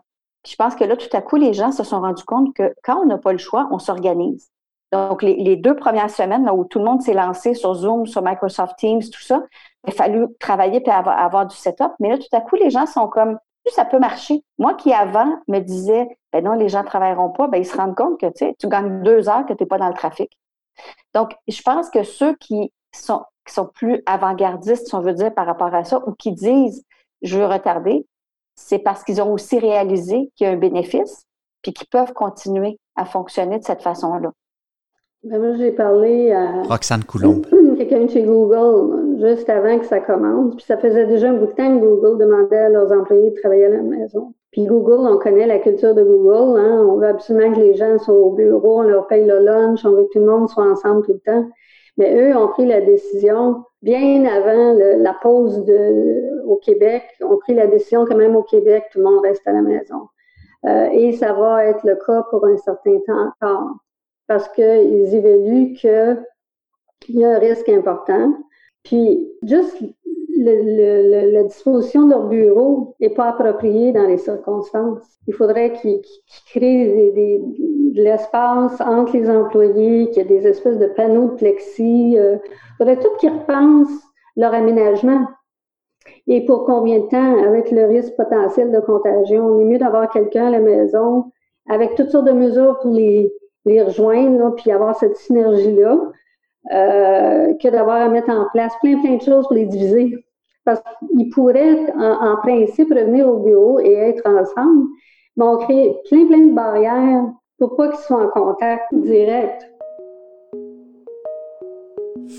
je 0.47 0.55
pense 0.55 0.75
que 0.75 0.83
là, 0.83 0.95
tout 0.97 1.15
à 1.15 1.21
coup, 1.21 1.37
les 1.37 1.53
gens 1.53 1.71
se 1.71 1.83
sont 1.83 2.01
rendus 2.01 2.23
compte 2.23 2.53
que 2.55 2.73
quand 2.83 3.01
on 3.01 3.05
n'a 3.05 3.17
pas 3.17 3.31
le 3.31 3.37
choix, 3.37 3.67
on 3.71 3.79
s'organise. 3.79 4.49
Donc, 4.91 5.23
les, 5.23 5.55
deux 5.57 5.75
premières 5.75 6.09
semaines 6.09 6.49
où 6.49 6.63
tout 6.63 6.79
le 6.79 6.85
monde 6.85 7.01
s'est 7.01 7.13
lancé 7.13 7.53
sur 7.53 7.73
Zoom, 7.73 8.05
sur 8.05 8.21
Microsoft 8.21 8.77
Teams, 8.77 9.01
tout 9.01 9.21
ça, 9.21 9.43
il 9.85 9.89
a 9.89 9.93
fallu 9.93 10.27
travailler 10.39 10.81
et 10.85 10.89
avoir, 10.89 11.47
du 11.47 11.55
setup. 11.55 11.91
Mais 11.99 12.09
là, 12.09 12.17
tout 12.17 12.33
à 12.33 12.41
coup, 12.41 12.55
les 12.55 12.69
gens 12.69 12.85
sont 12.85 13.07
comme, 13.07 13.37
ça 13.73 13.83
peut 13.83 13.99
marcher. 13.99 14.43
Moi 14.57 14.75
qui 14.75 14.93
avant 14.93 15.39
me 15.47 15.59
disais, 15.59 16.07
ben 16.31 16.43
non, 16.43 16.53
les 16.53 16.69
gens 16.69 16.83
ne 16.83 16.87
travailleront 16.87 17.31
pas, 17.31 17.47
ben 17.47 17.57
ils 17.57 17.65
se 17.65 17.75
rendent 17.75 17.95
compte 17.95 18.19
que 18.19 18.27
tu 18.57 18.67
gagnes 18.67 19.01
deux 19.01 19.27
heures 19.27 19.45
que 19.45 19.53
tu 19.53 19.63
n'es 19.63 19.67
pas 19.67 19.79
dans 19.79 19.87
le 19.87 19.93
trafic. 19.93 20.31
Donc, 21.13 21.35
je 21.47 21.61
pense 21.61 21.89
que 21.89 22.03
ceux 22.03 22.35
qui 22.35 22.71
sont, 22.93 23.23
qui 23.45 23.53
sont 23.53 23.65
plus 23.65 24.01
avant-gardistes, 24.05 24.87
si 24.87 24.95
on 24.95 25.01
veut 25.01 25.13
dire, 25.13 25.33
par 25.33 25.45
rapport 25.45 25.73
à 25.73 25.83
ça, 25.83 25.99
ou 26.05 26.13
qui 26.13 26.31
disent, 26.31 26.85
je 27.21 27.37
veux 27.37 27.45
retarder, 27.45 28.05
c'est 28.55 28.79
parce 28.79 29.03
qu'ils 29.03 29.21
ont 29.21 29.31
aussi 29.31 29.59
réalisé 29.59 30.31
qu'il 30.35 30.47
y 30.47 30.49
a 30.49 30.53
un 30.53 30.57
bénéfice, 30.57 31.25
puis 31.61 31.73
qu'ils 31.73 31.87
peuvent 31.87 32.13
continuer 32.13 32.79
à 32.95 33.05
fonctionner 33.05 33.59
de 33.59 33.63
cette 33.63 33.81
façon-là. 33.81 34.31
Ben, 35.23 35.39
moi, 35.39 35.55
j'ai 35.57 35.71
parlé 35.71 36.31
à 36.31 36.61
Roxane 36.63 37.03
Coulombe. 37.03 37.47
Quelqu'un 37.77 38.07
chez 38.07 38.21
Google 38.21 39.17
juste 39.19 39.49
avant 39.49 39.79
que 39.79 39.85
ça 39.85 39.99
commence. 39.99 40.55
Puis 40.55 40.65
ça 40.65 40.77
faisait 40.77 41.07
déjà 41.07 41.29
un 41.29 41.33
bout 41.33 41.47
de 41.47 41.51
temps 41.51 41.79
que 41.79 41.83
Google 41.83 42.19
demandait 42.19 42.57
à 42.57 42.69
leurs 42.69 42.91
employés 42.91 43.31
de 43.31 43.35
travailler 43.35 43.65
à 43.65 43.69
la 43.69 43.81
maison. 43.81 44.33
Puis 44.51 44.65
Google, 44.65 45.07
on 45.07 45.17
connaît 45.17 45.47
la 45.47 45.57
culture 45.57 45.95
de 45.95 46.03
Google. 46.03 46.59
Hein? 46.59 46.85
On 46.87 46.97
veut 46.97 47.07
absolument 47.07 47.53
que 47.53 47.59
les 47.59 47.75
gens 47.75 47.97
soient 47.97 48.13
au 48.13 48.31
bureau, 48.31 48.79
on 48.79 48.83
leur 48.83 49.07
paye 49.07 49.25
le 49.25 49.39
lunch, 49.39 49.83
on 49.83 49.91
veut 49.91 50.03
que 50.03 50.13
tout 50.13 50.19
le 50.19 50.31
monde 50.31 50.47
soit 50.47 50.69
ensemble 50.69 51.03
tout 51.03 51.13
le 51.13 51.19
temps. 51.19 51.49
Mais 51.97 52.13
eux 52.13 52.35
ont 52.35 52.49
pris 52.49 52.65
la 52.65 52.81
décision 52.81 53.63
bien 53.81 54.25
avant 54.25 54.73
la 54.73 55.13
pause 55.13 55.63
au 56.45 56.57
Québec. 56.57 57.03
ont 57.21 57.37
pris 57.37 57.53
la 57.53 57.67
décision 57.67 58.05
quand 58.05 58.17
même 58.17 58.35
au 58.35 58.43
Québec, 58.43 58.85
tout 58.91 58.99
le 58.99 59.05
monde 59.05 59.21
reste 59.23 59.47
à 59.47 59.53
la 59.53 59.61
maison. 59.61 60.09
Euh, 60.65 60.89
et 60.91 61.13
ça 61.13 61.33
va 61.33 61.65
être 61.65 61.85
le 61.85 61.95
cas 61.95 62.23
pour 62.29 62.45
un 62.45 62.57
certain 62.57 62.97
temps 63.05 63.31
encore, 63.39 63.75
parce 64.27 64.47
qu'ils 64.49 65.13
évaluent 65.13 65.73
qu'il 65.73 66.17
y 67.09 67.23
a 67.23 67.35
un 67.35 67.39
risque 67.39 67.69
important. 67.69 68.33
Puis, 68.83 69.31
juste 69.43 69.77
le, 70.37 71.31
la 71.31 71.43
disposition 71.43 72.05
de 72.05 72.11
leur 72.11 72.27
bureau 72.27 72.95
n'est 72.99 73.09
pas 73.09 73.29
appropriée 73.29 73.91
dans 73.91 74.07
les 74.07 74.17
circonstances. 74.17 75.03
Il 75.27 75.33
faudrait 75.33 75.73
qu'ils 75.73 76.01
créent 76.47 77.11
des, 77.11 77.41
de 77.93 78.01
l'espace 78.01 78.79
entre 78.81 79.15
les 79.15 79.29
employés, 79.29 80.09
qu'il 80.09 80.17
y 80.17 80.25
ait 80.25 80.39
des 80.39 80.47
espèces 80.47 80.77
de 80.77 80.87
panneaux 80.87 81.29
de 81.29 81.35
plexi. 81.35 82.17
Euh, 82.17 82.37
il 82.43 82.75
faudrait 82.77 82.99
tout 82.99 83.15
qu'ils 83.19 83.31
repensent 83.31 84.03
leur 84.35 84.53
aménagement. 84.53 85.25
Et 86.27 86.45
pour 86.45 86.65
combien 86.65 86.99
de 86.99 87.07
temps, 87.07 87.43
avec 87.43 87.71
le 87.71 87.85
risque 87.85 88.15
potentiel 88.15 88.71
de 88.71 88.79
contagion, 88.79 89.45
on 89.45 89.59
est 89.59 89.65
mieux 89.65 89.77
d'avoir 89.77 90.09
quelqu'un 90.09 90.47
à 90.47 90.51
la 90.51 90.59
maison 90.59 91.31
avec 91.69 91.95
toutes 91.95 92.09
sortes 92.09 92.27
de 92.27 92.31
mesures 92.31 92.77
pour 92.79 92.91
les, 92.91 93.31
les 93.65 93.81
rejoindre, 93.81 94.37
là, 94.37 94.51
puis 94.55 94.71
avoir 94.71 94.95
cette 94.95 95.15
synergie-là, 95.15 95.99
euh, 96.73 97.53
que 97.61 97.69
d'avoir 97.69 98.01
à 98.01 98.09
mettre 98.09 98.29
en 98.29 98.45
place 98.53 98.73
plein, 98.81 98.99
plein 99.01 99.15
de 99.17 99.21
choses 99.21 99.47
pour 99.47 99.55
les 99.55 99.65
diviser. 99.65 100.24
Parce 100.65 100.81
qu'ils 100.81 101.29
pourraient, 101.29 101.93
en, 101.93 102.37
principe, 102.37 102.89
revenir 102.89 103.27
au 103.29 103.39
bureau 103.39 103.79
et 103.79 103.93
être 103.93 104.27
ensemble, 104.27 104.87
mais 105.37 105.45
on 105.45 105.57
crée 105.57 105.95
plein, 106.09 106.25
plein 106.25 106.47
de 106.47 106.53
barrières 106.53 107.31
pour 107.59 107.75
pas 107.75 107.89
qu'ils 107.89 107.99
soient 107.99 108.25
en 108.25 108.29
contact 108.29 108.93
direct. 108.93 109.69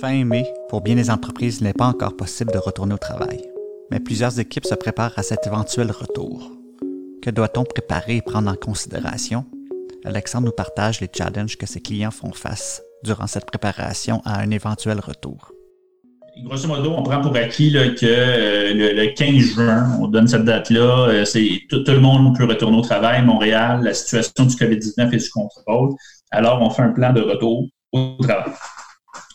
Fin 0.00 0.24
mai, 0.24 0.52
pour 0.68 0.80
bien 0.80 0.96
des 0.96 1.10
entreprises, 1.10 1.60
il 1.60 1.64
n'est 1.64 1.72
pas 1.72 1.86
encore 1.86 2.16
possible 2.16 2.52
de 2.52 2.58
retourner 2.58 2.94
au 2.94 2.98
travail. 2.98 3.50
Mais 3.90 4.00
plusieurs 4.00 4.38
équipes 4.40 4.66
se 4.66 4.74
préparent 4.74 5.16
à 5.16 5.22
cet 5.22 5.46
éventuel 5.46 5.92
retour. 5.92 6.50
Que 7.22 7.30
doit-on 7.30 7.64
préparer 7.64 8.16
et 8.16 8.22
prendre 8.22 8.50
en 8.50 8.56
considération? 8.56 9.44
Alexandre 10.04 10.46
nous 10.46 10.52
partage 10.52 11.00
les 11.00 11.08
challenges 11.12 11.56
que 11.56 11.66
ses 11.66 11.80
clients 11.80 12.10
font 12.10 12.32
face 12.32 12.82
durant 13.04 13.26
cette 13.26 13.46
préparation 13.46 14.20
à 14.24 14.40
un 14.40 14.50
éventuel 14.50 15.00
retour. 15.00 15.55
Grosso 16.42 16.68
modo, 16.68 16.92
on 16.92 17.02
prend 17.02 17.22
pour 17.22 17.34
acquis 17.34 17.72
que 17.72 18.04
euh, 18.04 18.92
le, 18.92 19.14
15 19.14 19.36
juin, 19.54 19.98
on 20.00 20.06
donne 20.06 20.28
cette 20.28 20.44
date-là, 20.44 21.08
euh, 21.08 21.24
c'est 21.24 21.62
tout, 21.70 21.82
le 21.86 21.98
monde 21.98 22.36
peut 22.36 22.44
retourner 22.44 22.76
au 22.76 22.82
travail. 22.82 23.24
Montréal, 23.24 23.80
la 23.82 23.94
situation 23.94 24.44
du 24.44 24.54
COVID-19 24.54 25.14
est 25.14 25.18
sous 25.18 25.32
contrôle. 25.32 25.94
Alors, 26.30 26.60
on 26.60 26.68
fait 26.68 26.82
un 26.82 26.90
plan 26.90 27.14
de 27.14 27.22
retour 27.22 27.66
au 27.92 28.16
travail. 28.20 28.52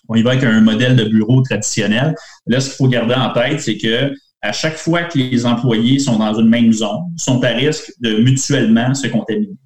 On 0.09 0.15
y 0.15 0.21
va 0.21 0.31
avec 0.31 0.43
un 0.43 0.61
modèle 0.61 0.95
de 0.95 1.05
bureau 1.05 1.41
traditionnel. 1.41 2.13
Là, 2.45 2.59
ce 2.59 2.67
qu'il 2.67 2.75
faut 2.75 2.87
garder 2.87 3.15
en 3.15 3.33
tête, 3.33 3.61
c'est 3.61 3.77
que 3.77 4.13
à 4.43 4.51
chaque 4.51 4.75
fois 4.75 5.03
que 5.03 5.17
les 5.17 5.45
employés 5.45 5.97
sont 5.97 6.19
dans 6.19 6.35
une 6.35 6.49
même 6.49 6.71
zone, 6.71 7.01
sont 7.17 7.43
à 7.43 7.49
risque 7.49 7.91
de 7.99 8.17
mutuellement 8.17 8.93
se 8.93 9.07
contaminer. 9.07 9.57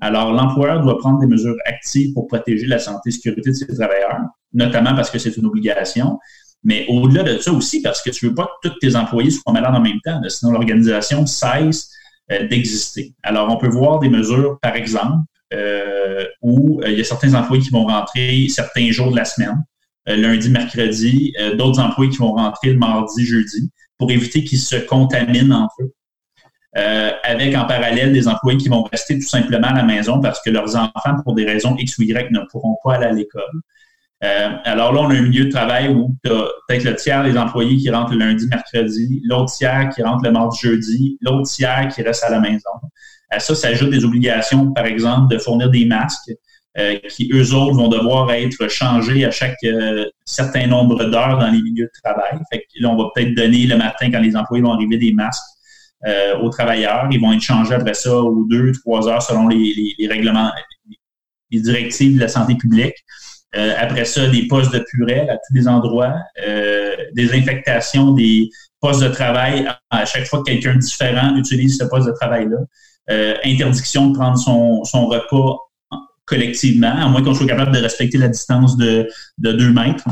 Alors, 0.00 0.32
l'employeur 0.32 0.80
doit 0.80 0.98
prendre 0.98 1.18
des 1.18 1.26
mesures 1.26 1.56
actives 1.66 2.14
pour 2.14 2.28
protéger 2.28 2.66
la 2.66 2.78
santé 2.78 3.08
et 3.08 3.10
sécurité 3.10 3.50
de 3.50 3.54
ses 3.54 3.66
travailleurs, 3.66 4.20
notamment 4.54 4.94
parce 4.94 5.10
que 5.10 5.18
c'est 5.18 5.36
une 5.36 5.46
obligation, 5.46 6.18
mais 6.64 6.86
au-delà 6.88 7.22
de 7.22 7.38
ça 7.38 7.52
aussi, 7.52 7.82
parce 7.82 8.02
que 8.02 8.10
tu 8.10 8.26
veux 8.26 8.34
pas 8.34 8.50
que 8.62 8.68
tous 8.68 8.78
tes 8.80 8.96
employés 8.96 9.30
soient 9.30 9.52
malades 9.52 9.74
en 9.74 9.80
même 9.80 10.00
temps, 10.04 10.20
sinon 10.28 10.52
l'organisation 10.52 11.26
cesse 11.26 11.90
euh, 12.30 12.46
d'exister. 12.46 13.14
Alors, 13.22 13.48
on 13.50 13.56
peut 13.56 13.68
voir 13.68 14.00
des 14.00 14.08
mesures, 14.08 14.58
par 14.60 14.74
exemple, 14.76 15.24
euh, 15.54 16.26
où 16.42 16.82
euh, 16.82 16.90
il 16.90 16.98
y 16.98 17.00
a 17.00 17.04
certains 17.04 17.32
employés 17.34 17.62
qui 17.62 17.70
vont 17.70 17.86
rentrer 17.86 18.48
certains 18.48 18.90
jours 18.90 19.10
de 19.10 19.16
la 19.16 19.24
semaine, 19.24 19.64
lundi, 20.06 20.48
mercredi, 20.48 21.34
d'autres 21.58 21.80
employés 21.80 22.10
qui 22.10 22.16
vont 22.16 22.32
rentrer 22.32 22.70
le 22.70 22.78
mardi, 22.78 23.26
jeudi, 23.26 23.70
pour 23.98 24.10
éviter 24.10 24.42
qu'ils 24.42 24.58
se 24.58 24.76
contaminent 24.76 25.52
entre 25.52 25.74
eux. 25.82 25.92
avec 27.24 27.54
en 27.54 27.66
parallèle 27.66 28.14
des 28.14 28.26
employés 28.26 28.56
qui 28.56 28.70
vont 28.70 28.84
rester 28.84 29.18
tout 29.18 29.28
simplement 29.28 29.68
à 29.68 29.74
la 29.74 29.82
maison 29.82 30.18
parce 30.18 30.40
que 30.40 30.48
leurs 30.48 30.76
enfants, 30.76 31.20
pour 31.24 31.34
des 31.34 31.44
raisons 31.44 31.76
X 31.76 31.98
ou 31.98 32.04
Y, 32.04 32.30
ne 32.30 32.40
pourront 32.50 32.78
pas 32.82 32.94
aller 32.94 33.04
à 33.04 33.12
l'école. 33.12 33.42
Euh, 34.24 34.48
alors 34.64 34.92
là, 34.92 35.00
on 35.02 35.10
a 35.10 35.14
un 35.14 35.22
milieu 35.22 35.44
de 35.44 35.50
travail 35.50 35.88
où 35.88 36.16
tu 36.24 36.30
as 36.30 36.44
peut-être 36.66 36.84
le 36.84 36.96
tiers 36.96 37.22
des 37.22 37.38
employés 37.38 37.76
qui 37.76 37.88
rentrent 37.90 38.12
le 38.12 38.18
lundi, 38.18 38.46
mercredi, 38.48 39.22
l'autre 39.24 39.52
tiers 39.52 39.90
qui 39.94 40.02
rentre 40.02 40.24
le 40.24 40.32
mardi, 40.32 40.58
jeudi, 40.60 41.18
l'autre 41.20 41.48
tiers 41.48 41.88
qui 41.94 42.02
reste 42.02 42.24
à 42.24 42.30
la 42.30 42.40
maison. 42.40 42.70
À 43.30 43.38
ça 43.38 43.54
s'ajoutent 43.54 43.90
des 43.90 44.04
obligations, 44.04 44.72
par 44.72 44.86
exemple, 44.86 45.32
de 45.32 45.38
fournir 45.38 45.70
des 45.70 45.84
masques 45.84 46.32
euh, 46.78 46.96
qui, 47.08 47.30
eux 47.32 47.54
autres, 47.54 47.76
vont 47.76 47.88
devoir 47.88 48.30
être 48.32 48.68
changés 48.68 49.24
à 49.24 49.30
chaque 49.30 49.56
euh, 49.64 50.06
certain 50.24 50.66
nombre 50.66 51.04
d'heures 51.04 51.38
dans 51.38 51.50
les 51.50 51.62
milieux 51.62 51.84
de 51.84 52.00
travail. 52.02 52.40
Fait 52.50 52.58
que 52.58 52.82
là, 52.82 52.88
on 52.88 52.96
va 52.96 53.10
peut-être 53.14 53.34
donner 53.34 53.66
le 53.66 53.76
matin, 53.76 54.10
quand 54.10 54.20
les 54.20 54.34
employés 54.34 54.64
vont 54.64 54.72
arriver, 54.72 54.96
des 54.96 55.12
masques 55.12 55.44
aux 56.40 56.48
travailleurs. 56.48 57.08
Ils 57.10 57.20
vont 57.20 57.32
être 57.32 57.40
changés 57.40 57.74
après 57.74 57.92
ça 57.92 58.16
aux 58.16 58.46
deux, 58.48 58.70
trois 58.70 59.08
heures 59.08 59.20
selon 59.20 59.48
les, 59.48 59.94
les 59.98 60.06
règlements, 60.06 60.52
les 61.50 61.60
directives 61.60 62.14
de 62.14 62.20
la 62.20 62.28
santé 62.28 62.54
publique. 62.54 62.94
Euh, 63.56 63.74
après 63.78 64.04
ça, 64.04 64.26
des 64.28 64.46
postes 64.46 64.72
de 64.72 64.84
purée 64.90 65.28
à 65.28 65.34
tous 65.34 65.54
les 65.54 65.66
endroits, 65.66 66.14
euh, 66.46 66.94
des 67.14 67.34
infectations 67.34 68.12
des 68.12 68.50
postes 68.80 69.02
de 69.02 69.08
travail 69.08 69.66
à 69.90 70.04
chaque 70.04 70.26
fois 70.26 70.40
que 70.40 70.50
quelqu'un 70.50 70.76
différent 70.76 71.34
utilise 71.36 71.78
ce 71.78 71.84
poste 71.84 72.06
de 72.06 72.12
travail-là. 72.12 72.58
Euh, 73.10 73.34
interdiction 73.44 74.10
de 74.10 74.18
prendre 74.18 74.36
son, 74.36 74.84
son 74.84 75.06
repas 75.06 75.56
collectivement, 76.26 76.94
à 76.94 77.08
moins 77.08 77.22
qu'on 77.22 77.34
soit 77.34 77.46
capable 77.46 77.72
de 77.72 77.78
respecter 77.78 78.18
la 78.18 78.28
distance 78.28 78.76
de, 78.76 79.08
de 79.38 79.52
deux 79.52 79.72
mètres. 79.72 80.04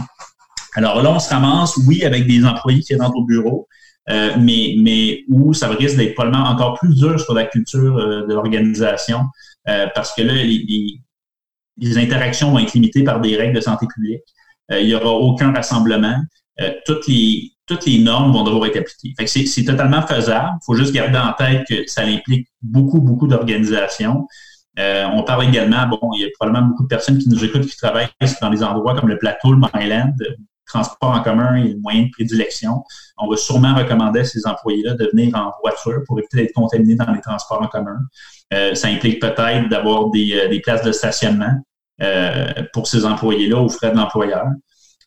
Alors 0.75 1.03
là, 1.03 1.13
on 1.13 1.19
se 1.19 1.29
ramasse, 1.29 1.77
oui, 1.87 2.05
avec 2.05 2.27
des 2.27 2.45
employés 2.45 2.81
qui 2.81 2.97
rentrent 2.97 3.17
au 3.17 3.25
bureau, 3.25 3.69
euh, 4.09 4.33
mais, 4.39 4.77
mais 4.79 5.25
où 5.29 5.53
ça 5.53 5.69
risque 5.69 5.97
d'être 5.97 6.15
probablement 6.15 6.45
encore 6.49 6.79
plus 6.79 6.95
dur 6.95 7.19
sur 7.19 7.35
la 7.35 7.45
culture 7.45 7.99
euh, 7.99 8.27
de 8.27 8.33
l'organisation, 8.33 9.23
euh, 9.69 9.87
parce 9.95 10.15
que 10.15 10.23
là, 10.23 10.33
les, 10.33 10.45
les, 10.45 11.01
les 11.79 11.99
interactions 11.99 12.51
vont 12.51 12.59
être 12.59 12.73
limitées 12.73 13.05
par 13.05 13.21
des 13.21 13.37
règles 13.37 13.55
de 13.55 13.61
santé 13.61 13.87
publique. 13.87 14.23
Euh, 14.73 14.81
il 14.81 14.89
n'y 14.89 14.95
aura 14.95 15.11
aucun 15.13 15.53
rassemblement. 15.53 16.17
Euh, 16.61 16.73
toutes 16.85 17.07
les 17.07 17.53
toutes 17.67 17.85
les 17.85 17.99
normes 17.99 18.33
vont 18.33 18.45
devoir 18.45 18.67
être 18.67 18.77
appliquées. 18.77 19.27
c'est 19.27 19.65
totalement 19.65 20.01
faisable. 20.03 20.51
Il 20.63 20.65
faut 20.65 20.75
juste 20.75 20.93
garder 20.93 21.19
en 21.19 21.33
tête 21.33 21.67
que 21.69 21.85
ça 21.89 22.03
implique 22.03 22.47
beaucoup, 22.63 23.01
beaucoup 23.01 23.27
d'organisations. 23.27 24.27
Euh, 24.79 25.05
on 25.13 25.25
parle 25.25 25.47
également, 25.47 25.87
bon, 25.89 25.99
il 26.15 26.23
y 26.23 26.25
a 26.25 26.29
probablement 26.39 26.69
beaucoup 26.69 26.85
de 26.85 26.89
personnes 26.89 27.19
qui 27.19 27.29
nous 27.29 27.45
écoutent 27.45 27.67
qui 27.67 27.77
travaillent 27.77 28.09
dans 28.41 28.51
des 28.51 28.63
endroits 28.63 28.95
comme 28.95 29.09
le 29.09 29.19
plateau, 29.19 29.53
le 29.53 29.59
Myland, 29.75 30.15
transport 30.67 31.11
en 31.11 31.23
commun 31.23 31.57
et 31.57 31.69
le 31.69 31.79
moyen 31.79 32.05
de 32.05 32.11
prédilection. 32.11 32.83
On 33.19 33.29
va 33.29 33.37
sûrement 33.37 33.75
recommander 33.75 34.21
à 34.21 34.25
ces 34.25 34.47
employés-là 34.47 34.95
de 34.95 35.09
venir 35.13 35.35
en 35.35 35.53
voiture 35.63 36.03
pour 36.07 36.19
éviter 36.19 36.39
d'être 36.39 36.53
contaminés 36.53 36.97
dans 36.97 37.11
les 37.13 37.21
transports 37.21 37.63
en 37.63 37.69
commun. 37.69 37.99
Euh, 38.53 38.75
ça 38.75 38.89
implique 38.89 39.21
peut-être 39.21 39.69
d'avoir 39.69 40.11
des, 40.11 40.33
euh, 40.35 40.49
des, 40.49 40.61
places 40.61 40.83
de 40.83 40.93
stationnement 40.93 41.53
euh, 42.03 42.47
pour 42.73 42.87
ces 42.87 43.05
employés-là 43.05 43.59
aux 43.59 43.69
frais 43.69 43.91
de 43.91 43.97
l'employeur. 43.97 44.47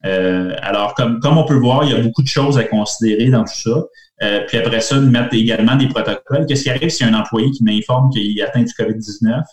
alors, 0.04 0.94
comme, 0.96 1.20
comme 1.20 1.38
on 1.38 1.46
peut 1.46 1.58
voir, 1.58 1.84
il 1.84 1.92
y 1.92 1.94
a 1.94 2.02
beaucoup 2.02 2.22
de 2.22 2.28
choses 2.28 2.58
à 2.58 2.64
considérer 2.64 3.30
dans 3.30 3.44
tout 3.44 3.54
ça. 3.54 4.42
puis 4.48 4.58
après 4.58 4.80
ça, 4.80 4.96
mettre 5.00 5.34
également 5.34 5.76
des 5.76 5.88
protocoles. 5.88 6.46
Qu'est-ce 6.48 6.64
qui 6.64 6.70
arrive 6.70 6.90
si 6.90 7.04
un 7.04 7.14
employé 7.14 7.52
qui 7.52 7.64
m'informe 7.64 8.10
qu'il 8.10 8.42
atteint 8.42 8.64
du 8.64 8.74
COVID-19? 8.74 9.44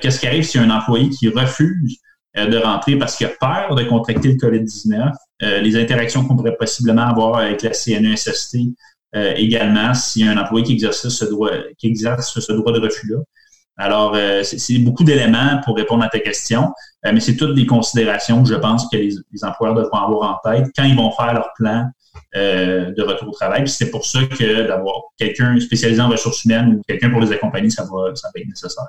Qu'est-ce 0.00 0.18
qui 0.18 0.26
arrive 0.26 0.42
si 0.42 0.58
un 0.58 0.70
employé 0.70 1.08
qui 1.10 1.28
refuse 1.28 1.96
de 2.34 2.56
rentrer 2.56 2.96
parce 2.96 3.16
qu'il 3.16 3.26
a 3.26 3.30
peur 3.30 3.74
de 3.74 3.84
contracter 3.84 4.28
le 4.28 4.34
COVID-19? 4.34 5.12
les 5.60 5.76
interactions 5.76 6.24
qu'on 6.24 6.36
pourrait 6.36 6.56
possiblement 6.56 7.02
avoir 7.02 7.38
avec 7.38 7.62
la 7.62 7.72
CNESST 7.72 8.56
euh, 9.14 9.34
également 9.36 9.92
s'il 9.92 10.24
y 10.24 10.28
a 10.28 10.32
un 10.32 10.38
employé 10.38 10.64
qui 10.64 10.72
exerce 10.72 11.06
ce 11.06 11.24
droit, 11.26 11.50
qui 11.76 11.86
exerce 11.86 12.38
ce 12.40 12.52
droit 12.52 12.72
de 12.72 12.80
refus-là. 12.80 13.18
Alors, 13.76 14.14
euh, 14.14 14.42
c'est 14.42 14.78
beaucoup 14.78 15.04
d'éléments 15.04 15.60
pour 15.64 15.76
répondre 15.76 16.02
à 16.02 16.08
ta 16.08 16.18
question, 16.18 16.72
euh, 17.04 17.10
mais 17.12 17.20
c'est 17.20 17.36
toutes 17.36 17.54
des 17.54 17.66
considérations 17.66 18.42
que 18.42 18.48
je 18.48 18.54
pense 18.54 18.88
que 18.90 18.96
les, 18.96 19.14
employeurs 19.42 19.74
devront 19.74 19.98
avoir 19.98 20.30
en 20.30 20.50
tête 20.50 20.68
quand 20.74 20.84
ils 20.84 20.96
vont 20.96 21.10
faire 21.12 21.34
leur 21.34 21.52
plan 21.56 21.90
de 22.34 23.02
retour 23.02 23.28
au 23.28 23.32
travail. 23.32 23.68
C'est 23.68 23.90
pour 23.90 24.06
ça 24.06 24.20
que 24.24 24.66
d'avoir 24.66 24.94
quelqu'un 25.18 25.58
spécialisé 25.60 26.00
en 26.00 26.08
ressources 26.08 26.44
humaines 26.44 26.76
ou 26.76 26.82
quelqu'un 26.88 27.10
pour 27.10 27.20
les 27.20 27.32
accompagner, 27.32 27.68
ça 27.68 27.82
va, 27.82 28.14
ça 28.14 28.28
va 28.34 28.40
être 28.40 28.48
nécessaire. 28.48 28.86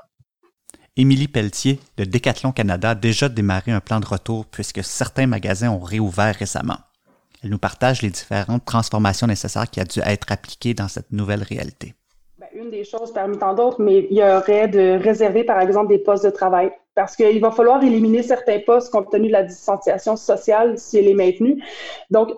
Émilie 0.95 1.27
Pelletier 1.27 1.79
de 1.97 2.03
Decathlon 2.03 2.51
Canada 2.51 2.91
a 2.91 2.95
déjà 2.95 3.27
démarré 3.27 3.71
un 3.71 3.79
plan 3.79 3.99
de 3.99 4.06
retour 4.06 4.45
puisque 4.45 4.84
certains 4.84 5.25
magasins 5.25 5.71
ont 5.71 5.79
réouvert 5.79 6.36
récemment. 6.36 6.77
Elle 7.43 7.49
nous 7.49 7.58
partage 7.58 8.03
les 8.03 8.12
différentes 8.12 8.63
transformations 8.63 9.25
nécessaires 9.25 9.67
qui 9.67 9.79
a 9.79 9.86
dû 9.86 10.01
être 10.06 10.32
appliquées 10.32 10.75
dans 10.75 10.88
cette 10.88 11.12
nouvelle 11.12 11.41
réalité. 11.41 11.95
Ben, 12.38 12.45
une 12.53 12.69
des 12.69 12.84
choses 12.84 13.12
parmi 13.12 13.39
tant 13.39 13.56
d'autres, 13.56 13.82
mais 13.82 14.06
il 14.12 14.17
y 14.17 14.21
aurait 14.21 14.67
de 14.67 15.01
réserver, 15.01 15.43
par 15.43 15.60
exemple, 15.60 15.88
des 15.88 15.97
postes 15.97 16.25
de 16.25 16.29
travail. 16.29 16.71
Parce 16.93 17.15
qu'il 17.15 17.41
va 17.41 17.49
falloir 17.49 17.84
éliminer 17.84 18.21
certains 18.21 18.60
postes 18.60 18.91
compte 18.91 19.10
tenu 19.10 19.29
de 19.29 19.34
la 19.34 19.41
distanciation 19.41 20.15
sociale 20.15 20.77
si 20.77 20.99
elle 20.99 21.08
est 21.08 21.15
maintenue. 21.15 21.60
Donc, 22.12 22.29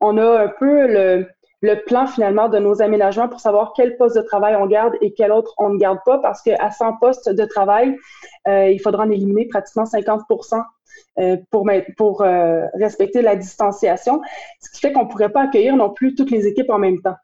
on 0.00 0.16
a 0.16 0.44
un 0.44 0.48
peu 0.60 0.86
le, 0.86 1.26
le 1.66 1.82
plan 1.82 2.06
finalement 2.06 2.48
de 2.48 2.58
nos 2.58 2.80
aménagements 2.80 3.28
pour 3.28 3.40
savoir 3.40 3.72
quel 3.74 3.96
poste 3.96 4.16
de 4.16 4.22
travail 4.22 4.56
on 4.56 4.66
garde 4.66 4.94
et 5.00 5.12
quel 5.12 5.32
autre 5.32 5.52
on 5.58 5.70
ne 5.70 5.78
garde 5.78 5.98
pas 6.04 6.18
parce 6.18 6.40
qu'à 6.42 6.70
100 6.70 6.98
postes 6.98 7.28
de 7.28 7.44
travail, 7.44 7.96
euh, 8.48 8.70
il 8.70 8.80
faudra 8.80 9.04
en 9.04 9.10
éliminer 9.10 9.46
pratiquement 9.46 9.84
50% 9.84 10.62
euh, 11.18 11.36
pour, 11.50 11.68
pour 11.96 12.22
euh, 12.22 12.66
respecter 12.74 13.20
la 13.20 13.36
distanciation, 13.36 14.22
ce 14.60 14.70
qui 14.70 14.80
fait 14.80 14.92
qu'on 14.92 15.04
ne 15.04 15.08
pourrait 15.08 15.30
pas 15.30 15.42
accueillir 15.42 15.76
non 15.76 15.90
plus 15.90 16.14
toutes 16.14 16.30
les 16.30 16.46
équipes 16.46 16.70
en 16.70 16.78
même 16.78 17.00
temps. 17.02 17.16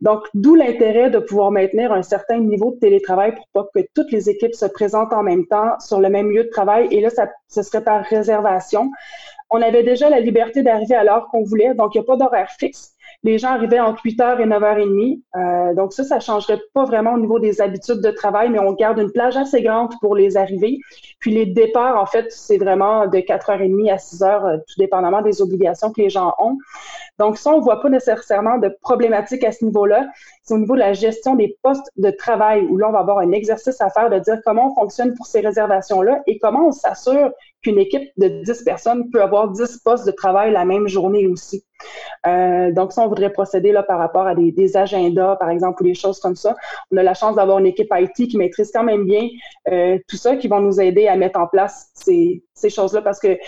Donc, 0.00 0.22
d'où 0.32 0.54
l'intérêt 0.54 1.10
de 1.10 1.18
pouvoir 1.18 1.50
maintenir 1.50 1.92
un 1.92 2.02
certain 2.02 2.38
niveau 2.38 2.72
de 2.72 2.78
télétravail 2.78 3.34
pour 3.34 3.48
pas 3.52 3.68
que 3.74 3.86
toutes 3.94 4.12
les 4.12 4.30
équipes 4.30 4.54
se 4.54 4.66
présentent 4.66 5.12
en 5.12 5.22
même 5.22 5.46
temps 5.46 5.78
sur 5.80 6.00
le 6.00 6.08
même 6.08 6.30
lieu 6.30 6.44
de 6.44 6.48
travail. 6.48 6.88
Et 6.90 7.00
là, 7.00 7.10
ça, 7.10 7.28
ce 7.48 7.62
serait 7.62 7.84
par 7.84 8.04
réservation. 8.04 8.90
On 9.50 9.60
avait 9.60 9.82
déjà 9.82 10.08
la 10.08 10.20
liberté 10.20 10.62
d'arriver 10.62 10.94
à 10.94 11.04
l'heure 11.04 11.28
qu'on 11.30 11.42
voulait, 11.42 11.74
donc 11.74 11.94
il 11.94 11.98
n'y 11.98 12.04
a 12.04 12.06
pas 12.06 12.16
d'horaire 12.16 12.50
fixe 12.58 12.94
les 13.22 13.38
gens 13.38 13.50
arrivaient 13.50 13.80
entre 13.80 14.02
8h 14.02 14.40
et 14.40 14.46
9h30. 14.46 15.20
Euh, 15.36 15.74
donc 15.74 15.92
ça, 15.92 16.04
ça 16.04 16.16
ne 16.16 16.20
changerait 16.20 16.60
pas 16.72 16.84
vraiment 16.84 17.14
au 17.14 17.18
niveau 17.18 17.38
des 17.38 17.60
habitudes 17.60 18.00
de 18.00 18.10
travail, 18.10 18.48
mais 18.48 18.58
on 18.58 18.72
garde 18.72 18.98
une 18.98 19.12
plage 19.12 19.36
assez 19.36 19.62
grande 19.62 19.92
pour 20.00 20.14
les 20.14 20.36
arrivées. 20.36 20.78
Puis 21.18 21.30
les 21.30 21.44
départs, 21.44 22.00
en 22.00 22.06
fait, 22.06 22.26
c'est 22.30 22.56
vraiment 22.56 23.06
de 23.06 23.18
4h30 23.18 23.92
à 23.92 23.96
6h, 23.96 24.24
euh, 24.24 24.56
tout 24.56 24.74
dépendamment 24.78 25.20
des 25.20 25.42
obligations 25.42 25.92
que 25.92 26.00
les 26.00 26.08
gens 26.08 26.34
ont. 26.38 26.56
Donc 27.18 27.36
ça, 27.36 27.50
on 27.50 27.58
ne 27.58 27.62
voit 27.62 27.82
pas 27.82 27.90
nécessairement 27.90 28.56
de 28.56 28.74
problématique 28.80 29.44
à 29.44 29.52
ce 29.52 29.66
niveau-là. 29.66 30.06
C'est 30.42 30.54
au 30.54 30.58
niveau 30.58 30.74
de 30.74 30.80
la 30.80 30.94
gestion 30.94 31.34
des 31.34 31.58
postes 31.62 31.90
de 31.98 32.10
travail 32.10 32.62
où 32.70 32.78
là, 32.78 32.88
on 32.88 32.92
va 32.92 33.00
avoir 33.00 33.18
un 33.18 33.32
exercice 33.32 33.80
à 33.82 33.90
faire 33.90 34.08
de 34.08 34.18
dire 34.18 34.38
comment 34.46 34.72
on 34.72 34.80
fonctionne 34.80 35.14
pour 35.14 35.26
ces 35.26 35.40
réservations-là 35.40 36.22
et 36.26 36.38
comment 36.38 36.68
on 36.68 36.72
s'assure 36.72 37.30
qu'une 37.62 37.78
équipe 37.78 38.10
de 38.16 38.28
10 38.42 38.62
personnes 38.62 39.10
peut 39.10 39.22
avoir 39.22 39.50
10 39.50 39.78
postes 39.84 40.06
de 40.06 40.12
travail 40.12 40.52
la 40.52 40.64
même 40.64 40.88
journée 40.88 41.26
aussi. 41.26 41.64
Euh, 42.26 42.72
donc, 42.72 42.92
ça, 42.92 43.02
on 43.02 43.08
voudrait 43.08 43.32
procéder 43.32 43.72
là 43.72 43.82
par 43.82 43.98
rapport 43.98 44.26
à 44.26 44.34
des, 44.34 44.76
agendas, 44.76 45.36
par 45.36 45.50
exemple, 45.50 45.82
ou 45.82 45.86
des 45.86 45.94
choses 45.94 46.20
comme 46.20 46.36
ça. 46.36 46.54
On 46.90 46.96
a 46.96 47.02
la 47.02 47.14
chance 47.14 47.36
d'avoir 47.36 47.58
une 47.58 47.66
équipe 47.66 47.92
IT 47.92 48.28
qui 48.28 48.36
maîtrise 48.36 48.70
quand 48.72 48.84
même 48.84 49.04
bien 49.04 49.28
euh, 49.70 49.98
tout 50.08 50.16
ça, 50.16 50.36
qui 50.36 50.48
vont 50.48 50.60
nous 50.60 50.80
aider 50.80 51.06
à 51.08 51.16
mettre 51.16 51.38
en 51.38 51.46
place 51.46 51.90
ces, 51.94 52.42
choses-là 52.68 53.02
parce 53.02 53.20
que 53.20 53.38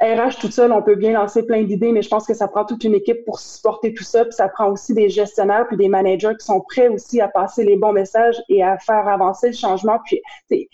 RH 0.00 0.38
tout 0.40 0.50
seul, 0.50 0.72
on 0.72 0.82
peut 0.82 0.94
bien 0.94 1.12
lancer 1.12 1.44
plein 1.44 1.62
d'idées, 1.62 1.92
mais 1.92 2.02
je 2.02 2.08
pense 2.08 2.26
que 2.26 2.34
ça 2.34 2.48
prend 2.48 2.64
toute 2.64 2.84
une 2.84 2.94
équipe 2.94 3.24
pour 3.24 3.40
supporter 3.40 3.92
tout 3.92 4.04
ça. 4.04 4.24
Puis 4.24 4.34
ça 4.34 4.48
prend 4.48 4.70
aussi 4.70 4.94
des 4.94 5.08
gestionnaires 5.08 5.66
puis 5.66 5.76
des 5.76 5.88
managers 5.88 6.32
qui 6.38 6.46
sont 6.46 6.60
prêts 6.60 6.88
aussi 6.88 7.20
à 7.20 7.28
passer 7.28 7.64
les 7.64 7.76
bons 7.76 7.92
messages 7.92 8.40
et 8.48 8.62
à 8.62 8.78
faire 8.78 9.08
avancer 9.08 9.48
le 9.48 9.54
changement. 9.54 9.98
Puis 10.04 10.68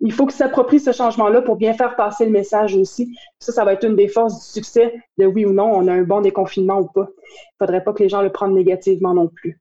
il 0.00 0.12
faut 0.12 0.26
qu'ils 0.26 0.36
s'approprient 0.36 0.80
ce 0.80 0.92
changement-là 0.92 1.42
pour 1.42 1.56
bien 1.56 1.74
faire 1.74 1.94
passer 1.96 2.24
le 2.24 2.30
message 2.30 2.74
aussi. 2.74 3.16
Ça, 3.38 3.52
ça 3.52 3.64
va 3.64 3.74
être 3.74 3.84
une 3.86 3.96
des 3.96 4.08
forces 4.08 4.38
du 4.38 4.52
succès 4.52 4.94
de 5.18 5.26
oui 5.26 5.44
ou 5.44 5.52
non, 5.52 5.70
on 5.72 5.86
a 5.88 5.92
un 5.92 6.02
bon 6.02 6.20
déconfinement 6.20 6.78
ou 6.80 6.86
pas. 6.86 7.08
Il 7.32 7.56
faudrait 7.58 7.84
pas 7.84 7.92
que 7.92 8.02
les 8.02 8.08
gens 8.08 8.22
le 8.22 8.30
prennent 8.30 8.54
négativement 8.54 9.14
non 9.14 9.28
plus. 9.28 9.60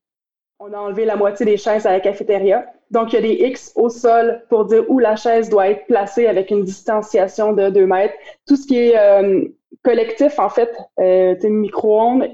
On 0.60 0.74
a 0.74 0.78
enlevé 0.78 1.06
la 1.06 1.16
moitié 1.16 1.46
des 1.46 1.58
chaises 1.58 1.86
à 1.86 1.92
la 1.92 2.00
cafétéria. 2.00 2.66
Donc, 2.92 3.14
il 3.14 3.16
y 3.16 3.20
a 3.20 3.22
des 3.22 3.50
X 3.50 3.72
au 3.76 3.90
sol 3.90 4.44
pour 4.50 4.66
dire 4.66 4.84
où 4.90 5.00
la 5.00 5.16
chaise 5.16 5.50
doit 5.50 5.70
être 5.70 5.86
placée 5.88 6.28
avec 6.28 6.52
une 6.52 6.64
distanciation 6.64 7.54
de 7.54 7.70
2 7.70 7.86
mètres. 7.86 8.16
Tout 8.46 8.56
ce 8.56 8.68
qui 8.68 8.78
est 8.78 8.98
euh, 8.98 9.46
collectif, 9.84 10.38
en 10.40 10.50
fait, 10.50 10.72
euh, 11.00 11.36
micro-ondes, 11.44 12.28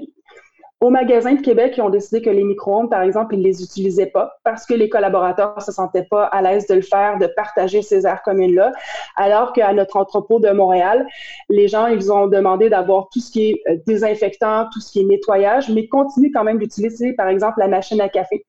au 0.80 0.90
magasin 0.90 1.32
de 1.32 1.40
Québec, 1.40 1.74
ils 1.76 1.82
ont 1.82 1.88
décidé 1.88 2.20
que 2.20 2.28
les 2.28 2.44
micro-ondes, 2.44 2.90
par 2.90 3.00
exemple, 3.00 3.34
ils 3.34 3.42
les 3.42 3.62
utilisaient 3.62 4.10
pas 4.10 4.36
parce 4.44 4.66
que 4.66 4.74
les 4.74 4.90
collaborateurs 4.90 5.60
se 5.62 5.72
sentaient 5.72 6.06
pas 6.10 6.24
à 6.24 6.42
l'aise 6.42 6.66
de 6.66 6.74
le 6.74 6.82
faire, 6.82 7.18
de 7.18 7.26
partager 7.26 7.80
ces 7.80 8.06
aires 8.06 8.22
communes-là. 8.22 8.72
Alors 9.16 9.54
qu'à 9.54 9.72
notre 9.72 9.96
entrepôt 9.96 10.38
de 10.38 10.50
Montréal, 10.50 11.06
les 11.48 11.66
gens, 11.66 11.86
ils 11.86 12.12
ont 12.12 12.26
demandé 12.26 12.68
d'avoir 12.68 13.08
tout 13.08 13.20
ce 13.20 13.30
qui 13.30 13.50
est 13.50 13.62
euh, 13.68 13.76
désinfectant, 13.86 14.66
tout 14.70 14.80
ce 14.80 14.92
qui 14.92 15.00
est 15.00 15.04
nettoyage, 15.04 15.70
mais 15.70 15.88
continuent 15.88 16.32
quand 16.32 16.44
même 16.44 16.58
d'utiliser, 16.58 17.14
par 17.14 17.28
exemple, 17.28 17.58
la 17.58 17.68
machine 17.68 18.00
à 18.02 18.10
café. 18.10 18.44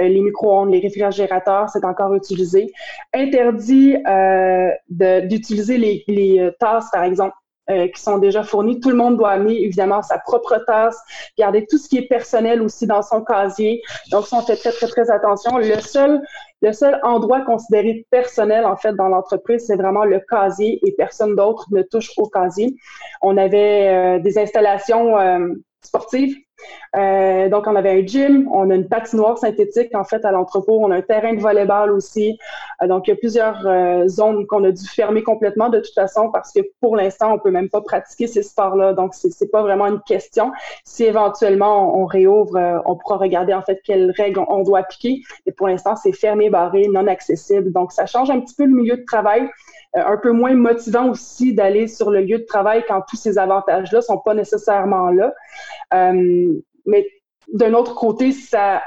Euh, 0.00 0.08
les 0.08 0.20
micro-ondes, 0.20 0.70
les 0.70 0.80
réfrigérateurs, 0.80 1.68
c'est 1.70 1.84
encore 1.84 2.14
utilisé. 2.14 2.72
Interdit 3.12 3.96
euh, 4.06 4.70
d'utiliser 4.88 5.78
les, 5.78 6.04
les 6.08 6.40
euh, 6.40 6.50
tasses, 6.58 6.90
par 6.92 7.04
exemple, 7.04 7.34
euh, 7.72 7.88
qui 7.88 8.00
sont 8.00 8.18
déjà 8.18 8.42
fournis. 8.42 8.80
Tout 8.80 8.90
le 8.90 8.96
monde 8.96 9.16
doit 9.16 9.30
amener 9.30 9.62
évidemment 9.62 10.02
sa 10.02 10.18
propre 10.18 10.62
tasse, 10.66 10.98
garder 11.38 11.66
tout 11.66 11.78
ce 11.78 11.88
qui 11.88 11.98
est 11.98 12.08
personnel 12.08 12.62
aussi 12.62 12.86
dans 12.86 13.02
son 13.02 13.22
casier. 13.22 13.82
Donc, 14.10 14.26
ça, 14.26 14.38
on 14.38 14.42
fait 14.42 14.56
très, 14.56 14.72
très, 14.72 14.88
très 14.88 15.10
attention. 15.10 15.58
Le 15.58 15.80
seul, 15.80 16.20
le 16.60 16.72
seul 16.72 17.00
endroit 17.02 17.40
considéré 17.40 18.06
personnel, 18.10 18.64
en 18.64 18.76
fait, 18.76 18.94
dans 18.94 19.08
l'entreprise, 19.08 19.64
c'est 19.66 19.76
vraiment 19.76 20.04
le 20.04 20.20
casier 20.20 20.78
et 20.86 20.92
personne 20.92 21.34
d'autre 21.34 21.66
ne 21.70 21.82
touche 21.82 22.10
au 22.16 22.28
casier. 22.28 22.76
On 23.22 23.36
avait 23.36 23.88
euh, 23.88 24.18
des 24.20 24.38
installations 24.38 25.18
euh, 25.18 25.48
sportives 25.82 26.36
euh, 26.94 27.48
donc, 27.48 27.66
on 27.66 27.74
avait 27.74 27.90
un 27.90 28.06
gym, 28.06 28.48
on 28.52 28.68
a 28.70 28.74
une 28.74 28.88
patinoire 28.88 29.38
synthétique 29.38 29.94
en 29.94 30.04
fait 30.04 30.24
à 30.24 30.30
l'entrepôt, 30.30 30.78
on 30.80 30.90
a 30.90 30.96
un 30.96 31.02
terrain 31.02 31.32
de 31.34 31.40
volleyball 31.40 31.90
aussi. 31.90 32.38
Euh, 32.82 32.86
donc, 32.86 33.06
il 33.06 33.10
y 33.10 33.14
a 33.14 33.16
plusieurs 33.16 33.66
euh, 33.66 34.06
zones 34.08 34.46
qu'on 34.46 34.62
a 34.64 34.70
dû 34.70 34.86
fermer 34.86 35.22
complètement 35.22 35.70
de 35.70 35.78
toute 35.78 35.94
façon 35.94 36.30
parce 36.30 36.52
que 36.52 36.60
pour 36.80 36.96
l'instant, 36.96 37.32
on 37.32 37.38
peut 37.38 37.50
même 37.50 37.70
pas 37.70 37.80
pratiquer 37.80 38.26
ces 38.26 38.42
sports-là. 38.42 38.92
Donc, 38.92 39.14
c'est, 39.14 39.30
c'est 39.30 39.50
pas 39.50 39.62
vraiment 39.62 39.86
une 39.86 40.00
question. 40.02 40.52
Si 40.84 41.04
éventuellement 41.04 41.98
on, 41.98 42.04
réouvre, 42.04 42.82
on 42.84 42.96
pourra 42.96 43.16
regarder 43.16 43.54
en 43.54 43.62
fait 43.62 43.80
quelles 43.84 44.10
règles 44.10 44.40
on, 44.48 44.62
doit 44.62 44.80
appliquer. 44.80 45.22
Mais 45.46 45.52
pour 45.52 45.68
l'instant, 45.68 45.96
c'est 45.96 46.12
fermé, 46.12 46.50
barré, 46.50 46.88
non 46.88 47.06
accessible. 47.06 47.72
Donc, 47.72 47.92
ça 47.92 48.06
change 48.06 48.30
un 48.30 48.40
petit 48.40 48.54
peu 48.54 48.64
le 48.64 48.74
milieu 48.74 48.96
de 48.96 49.04
travail. 49.04 49.48
un 49.94 50.16
peu 50.16 50.30
moins 50.30 50.54
motivant 50.54 51.08
aussi 51.10 51.54
d'aller 51.54 51.86
sur 51.86 52.10
le 52.10 52.20
lieu 52.20 52.38
de 52.38 52.44
travail 52.44 52.84
quand 52.86 53.02
tous 53.08 53.16
ces 53.16 53.38
avantages-là 53.38 54.00
sont 54.00 54.18
pas 54.18 54.34
nécessairement 54.34 55.10
là. 55.10 55.32
Mais 56.86 57.06
d'un 57.52 57.74
autre 57.74 57.94
côté, 57.94 58.32
ça, 58.32 58.82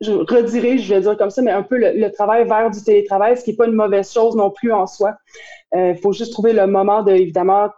je 0.00 0.12
redirige, 0.12 0.82
je 0.82 0.94
vais 0.94 1.00
dire 1.00 1.16
comme 1.16 1.30
ça, 1.30 1.42
mais 1.42 1.50
un 1.50 1.62
peu 1.62 1.78
le, 1.78 2.10
travail 2.10 2.46
vers 2.46 2.70
du 2.70 2.82
télétravail, 2.82 3.36
ce 3.36 3.44
qui 3.44 3.50
n'est 3.50 3.56
pas 3.56 3.66
une 3.66 3.74
mauvaise 3.74 4.12
chose 4.12 4.36
non 4.36 4.50
plus 4.50 4.72
en 4.72 4.86
soi. 4.86 5.14
Il 5.72 5.78
euh, 5.78 5.94
faut 5.96 6.12
juste 6.12 6.32
trouver 6.32 6.52
le 6.52 6.66
moment 6.66 7.02
de, 7.02 7.12
évidemment, 7.12 7.70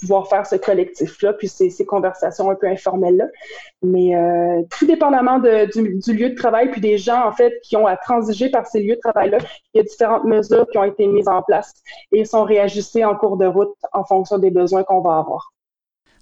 pouvoir 0.00 0.28
faire 0.28 0.46
ce 0.46 0.56
collectif-là, 0.56 1.32
puis 1.32 1.48
ces, 1.48 1.70
conversations 1.86 2.50
un 2.50 2.56
peu 2.56 2.66
informelles-là. 2.66 3.26
Mais 3.82 4.16
euh, 4.16 4.62
tout 4.70 4.86
dépendamment 4.86 5.38
du, 5.38 5.98
du, 5.98 6.12
lieu 6.12 6.30
de 6.30 6.34
travail, 6.34 6.70
puis 6.70 6.80
des 6.80 6.98
gens, 6.98 7.24
en 7.26 7.32
fait, 7.32 7.60
qui 7.62 7.76
ont 7.76 7.86
à 7.86 7.96
transiger 7.96 8.50
par 8.50 8.66
ces 8.66 8.82
lieux 8.82 8.96
de 8.96 9.00
travail-là, 9.00 9.38
il 9.72 9.78
y 9.78 9.80
a 9.80 9.84
différentes 9.84 10.24
mesures 10.24 10.66
qui 10.70 10.78
ont 10.78 10.84
été 10.84 11.06
mises 11.06 11.28
en 11.28 11.42
place 11.42 11.72
et 12.10 12.24
sont 12.24 12.44
réajustées 12.44 13.04
en 13.04 13.14
cours 13.14 13.36
de 13.36 13.46
route 13.46 13.74
en 13.92 14.04
fonction 14.04 14.38
des 14.38 14.50
besoins 14.50 14.82
qu'on 14.82 15.00
va 15.00 15.18
avoir. 15.18 15.52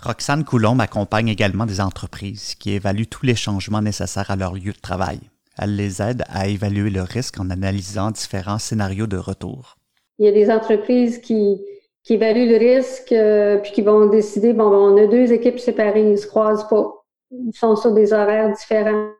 Roxane 0.02 0.44
Coulombe 0.44 0.80
accompagne 0.80 1.28
également 1.28 1.66
des 1.66 1.80
entreprises 1.80 2.54
qui 2.54 2.72
évaluent 2.72 3.06
tous 3.06 3.26
les 3.26 3.34
changements 3.34 3.82
nécessaires 3.82 4.30
à 4.30 4.36
leur 4.36 4.54
lieu 4.54 4.72
de 4.72 4.80
travail. 4.80 5.18
Elle 5.58 5.76
les 5.76 6.00
aide 6.00 6.24
à 6.30 6.48
évaluer 6.48 6.88
le 6.88 7.02
risque 7.02 7.38
en 7.38 7.50
analysant 7.50 8.10
différents 8.10 8.58
scénarios 8.58 9.06
de 9.06 9.18
retour. 9.18 9.76
Il 10.18 10.24
y 10.24 10.28
a 10.28 10.32
des 10.32 10.50
entreprises 10.50 11.18
qui, 11.18 11.60
qui 12.02 12.14
évaluent 12.14 12.48
le 12.48 12.56
risque 12.56 13.12
euh, 13.12 13.58
puis 13.58 13.72
qui 13.72 13.82
vont 13.82 14.06
décider, 14.06 14.54
bon, 14.54 14.64
on 14.64 14.96
a 14.96 15.06
deux 15.06 15.32
équipes 15.34 15.58
séparées, 15.58 16.00
ils 16.00 16.12
ne 16.12 16.16
se 16.16 16.26
croisent 16.26 16.66
pas. 16.68 17.04
Ils 17.30 17.52
sont 17.52 17.76
sur 17.76 17.92
des 17.92 18.14
horaires 18.14 18.54
différents. 18.54 19.10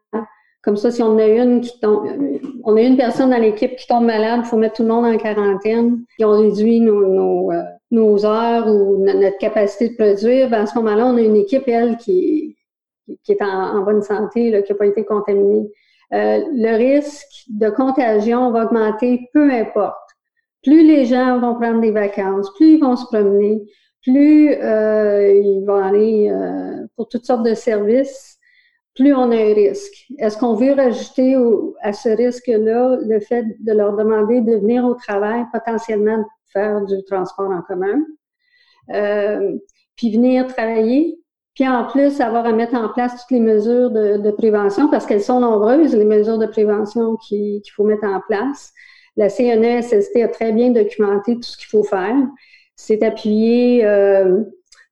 Comme 0.63 0.79
ça, 0.79 0.91
si 0.91 1.03
on 1.03 1.19
a 1.19 1.27
une 1.27 1.61
qui 1.61 1.79
tombe, 1.79 2.09
on 2.65 2.77
a 2.77 2.81
une 2.81 2.97
personne 2.97 3.31
dans 3.31 3.39
l'équipe 3.39 3.77
qui 3.77 3.87
tombe 3.87 4.05
malade, 4.05 4.41
il 4.45 4.49
faut 4.49 4.57
mettre 4.57 4.77
tout 4.77 4.83
le 4.83 4.89
monde 4.89 5.05
en 5.05 5.19
quarantaine. 5.19 6.05
Et 6.19 6.25
on 6.25 6.39
réduit 6.39 6.81
nos, 6.81 7.07
nos, 7.07 7.53
euh, 7.53 7.63
nos 7.91 8.25
heures 8.25 8.69
ou 8.69 9.05
notre 9.05 9.39
capacité 9.39 9.91
de 9.91 9.95
produire. 9.97 10.49
Ben 10.49 10.63
à 10.63 10.67
ce 10.67 10.77
moment-là, 10.77 11.07
on 11.07 11.17
a 11.17 11.21
une 11.21 11.37
équipe, 11.37 11.67
elle, 11.67 11.97
qui, 11.97 12.57
qui 13.25 13.33
est 13.33 13.43
en, 13.43 13.83
bonne 13.83 14.03
santé, 14.03 14.51
là, 14.51 14.63
qui 14.63 14.73
n'a 14.73 14.79
pas 14.79 14.87
été 14.87 15.05
contaminée. 15.05 15.71
Euh, 16.13 16.41
le 16.53 16.77
risque 16.77 17.45
de 17.49 17.71
contagion 17.71 18.51
va 18.51 18.65
augmenter, 18.65 19.29
peu 19.33 19.51
importe. 19.51 19.97
Plus 20.63 20.87
les 20.87 21.07
gens 21.07 21.39
vont 21.39 21.55
prendre 21.55 21.81
des 21.81 21.93
vacances, 21.93 22.53
plus 22.57 22.75
ils 22.75 22.81
vont 22.81 22.97
se 22.97 23.07
promener, 23.07 23.63
plus 24.03 24.53
euh, 24.55 25.33
ils 25.33 25.65
vont 25.65 25.83
aller 25.83 26.31
euh, 26.31 26.87
pour 26.97 27.09
toutes 27.09 27.25
sortes 27.25 27.45
de 27.45 27.55
services, 27.55 28.39
plus 28.95 29.15
on 29.15 29.31
a 29.31 29.37
un 29.37 29.55
risque. 29.55 30.07
Est-ce 30.19 30.37
qu'on 30.37 30.55
veut 30.55 30.73
rajouter 30.73 31.37
à 31.81 31.93
ce 31.93 32.09
risque-là 32.11 32.99
le 33.01 33.21
fait 33.21 33.45
de 33.61 33.73
leur 33.73 33.97
demander 33.97 34.41
de 34.41 34.57
venir 34.57 34.85
au 34.85 34.95
travail, 34.95 35.45
potentiellement 35.53 36.25
faire 36.53 36.85
du 36.85 37.03
transport 37.05 37.51
en 37.51 37.63
commun, 37.63 38.01
euh, 38.93 39.57
puis 39.97 40.13
venir 40.13 40.47
travailler, 40.47 41.19
puis 41.55 41.69
en 41.69 41.85
plus 41.85 42.21
avoir 42.21 42.47
à 42.47 42.53
mettre 42.53 42.75
en 42.75 42.89
place 42.89 43.13
toutes 43.13 43.33
les 43.33 43.41
mesures 43.41 43.91
de, 43.91 44.31
prévention, 44.31 44.89
parce 44.89 45.07
qu'elles 45.07 45.23
sont 45.23 45.41
nombreuses, 45.41 45.95
les 45.95 46.05
mesures 46.05 46.39
de 46.39 46.47
prévention 46.47 47.17
qu'il 47.17 47.63
faut 47.75 47.85
mettre 47.85 48.05
en 48.05 48.21
place. 48.21 48.73
La 49.17 49.29
CNESST 49.29 50.17
a 50.17 50.29
très 50.29 50.53
bien 50.53 50.71
documenté 50.71 51.35
tout 51.35 51.43
ce 51.43 51.57
qu'il 51.57 51.67
faut 51.67 51.83
faire. 51.83 52.17
C'est 52.77 53.03
appuyé 53.03 53.85
euh, 53.85 54.43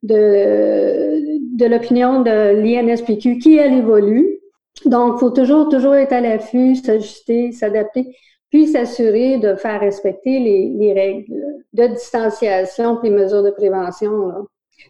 de, 0.03 1.67
l'opinion 1.67 2.23
de 2.23 2.61
l'INSPQ 2.61 3.39
qui, 3.39 3.57
elle, 3.57 3.75
évolue. 3.75 4.41
Donc, 4.85 5.15
il 5.17 5.21
faut 5.21 5.31
toujours, 5.31 5.69
toujours 5.69 5.95
être 5.95 6.13
à 6.13 6.21
l'affût, 6.21 6.75
s'ajuster, 6.75 7.53
s'adapter, 7.53 8.15
puis 8.51 8.67
s'assurer 8.67 9.39
de 9.39 9.55
faire 9.55 9.81
respecter 9.81 10.39
les, 10.39 10.73
les, 10.77 10.93
règles 10.93 11.45
de 11.73 11.87
distanciation 11.89 13.01
et 13.03 13.11
les 13.11 13.15
mesures 13.15 13.43
de 13.43 13.51
prévention. 13.51 14.27
Là. 14.29 14.43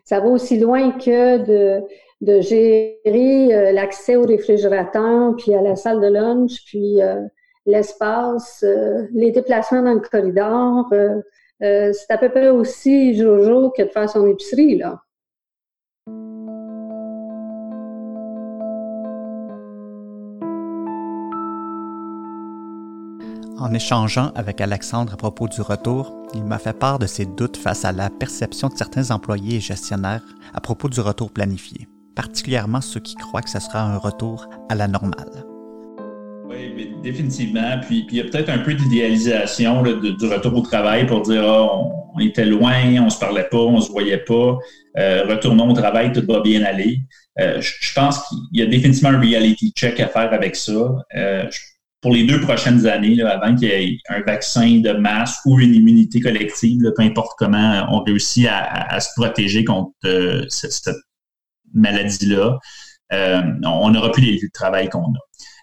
Ça 0.05 0.21
va 0.21 0.27
aussi 0.29 0.59
loin 0.59 0.93
que 0.93 1.39
de, 1.39 1.83
de 2.21 2.41
gérer 2.41 3.73
l'accès 3.73 4.17
au 4.17 4.23
réfrigérateur, 4.23 5.35
puis 5.37 5.55
à 5.55 5.63
la 5.63 5.77
salle 5.77 6.01
de 6.01 6.07
lunch, 6.07 6.65
puis 6.67 6.99
l'espace, 7.67 8.65
les 9.13 9.33
déplacements 9.33 9.83
dans 9.83 9.95
le 9.95 10.01
corridor. 10.01 10.87
c'est 11.61 12.11
à 12.11 12.19
peu 12.19 12.29
près 12.29 12.49
aussi 12.49 13.15
Jojo 13.15 13.71
que 13.71 13.83
de 13.83 13.89
faire 13.89 14.09
son 14.09 14.27
épicerie, 14.27 14.77
là. 14.77 15.01
En 23.61 23.75
échangeant 23.75 24.31
avec 24.37 24.61
Alexandre 24.61 25.15
à 25.15 25.17
propos 25.17 25.49
du 25.49 25.61
retour, 25.63 26.15
il 26.33 26.45
m'a 26.45 26.59
fait 26.59 26.79
part 26.79 27.01
de 27.01 27.07
ses 27.07 27.27
doutes 27.27 27.57
face 27.57 27.85
à 27.85 27.91
la 27.91 28.09
perception 28.09 28.69
de 28.69 28.77
certains 28.77 29.11
employés 29.11 29.57
et 29.57 29.61
gestionnaires 29.61 30.23
à 30.55 30.61
propos 30.61 30.89
du 30.89 31.01
retour 31.01 31.33
planifié, 31.33 31.89
particulièrement 32.15 32.81
ceux 32.81 33.01
qui 33.01 33.17
croient 33.17 33.43
que 33.43 33.51
ce 33.51 33.59
sera 33.59 33.81
un 33.81 33.99
retour 33.99 34.49
à 34.69 34.77
la 34.77 34.87
normale. 34.87 35.45
Oui, 36.49 36.93
définitivement. 37.03 37.81
Puis, 37.83 38.07
il 38.09 38.17
y 38.17 38.21
a 38.21 38.25
peut-être 38.25 38.49
un 38.49 38.59
peu 38.59 38.75
d'idéalisation 38.75 39.83
du 39.83 40.27
retour 40.27 40.57
au 40.57 40.61
travail 40.61 41.07
pour 41.07 41.23
dire 41.23 41.43
ah, 41.45 41.69
on, 42.15 42.21
était 42.21 42.47
loin, 42.47 42.77
on 43.01 43.11
se 43.11 43.19
parlait 43.19 43.49
pas, 43.51 43.59
on 43.59 43.81
se 43.81 43.91
voyait 43.91 44.19
pas, 44.19 44.57
euh, 44.99 45.25
retournons 45.29 45.69
au 45.69 45.75
travail, 45.75 46.13
tout 46.13 46.25
va 46.29 46.41
bien 46.41 46.63
aller. 46.63 47.01
Euh, 47.41 47.61
je, 47.61 47.93
pense 47.93 48.21
qu'il 48.29 48.61
y 48.61 48.63
a 48.63 48.67
définitivement 48.67 49.11
un 49.11 49.21
reality 49.21 49.73
check 49.77 49.99
à 49.99 50.07
faire 50.07 50.33
avec 50.33 50.55
ça. 50.55 50.95
Euh, 51.17 51.45
pour 52.01 52.13
les 52.13 52.25
deux 52.25 52.41
prochaines 52.41 52.87
années, 52.87 53.21
avant 53.23 53.55
qu'il 53.55 53.69
y 53.69 53.73
ait 53.73 53.99
un 54.09 54.21
vaccin 54.21 54.81
de 54.81 54.93
masse 54.93 55.39
ou 55.45 55.59
une 55.59 55.75
immunité 55.75 56.21
collective, 56.21 56.81
peu 56.97 57.03
importe 57.03 57.33
comment 57.37 57.87
on 57.91 58.03
réussit 58.05 58.47
à, 58.49 59.01
se 59.01 59.09
protéger 59.17 59.65
contre 59.65 59.93
euh, 60.05 60.45
cette, 60.49 60.95
maladie-là, 61.75 62.59
euh, 63.13 63.43
on 63.65 63.91
n'aura 63.91 64.11
plus 64.11 64.23
les 64.23 64.33
lieux 64.33 64.49
de 64.49 64.53
travail 64.55 64.89
qu'on 64.89 65.01
a. 65.01 65.19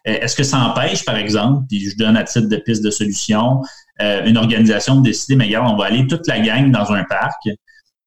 Euh, 0.08 0.20
est-ce 0.22 0.36
que 0.36 0.44
ça 0.44 0.60
empêche, 0.60 1.04
par 1.04 1.16
exemple, 1.16 1.66
puis 1.68 1.90
je 1.90 1.98
donne 1.98 2.16
à 2.18 2.24
titre 2.24 2.48
de 2.48 2.58
piste 2.58 2.84
de 2.84 2.92
solution, 2.92 3.62
une 4.00 4.38
organisation 4.38 4.98
de 4.98 5.04
décider, 5.04 5.38
mais 5.38 5.46
regarde, 5.46 5.72
on 5.72 5.78
va 5.78 5.86
aller 5.86 6.06
toute 6.06 6.28
la 6.28 6.42
gang 6.42 6.70
dans 6.70 6.92
un 6.92 7.06
parc, 7.06 7.48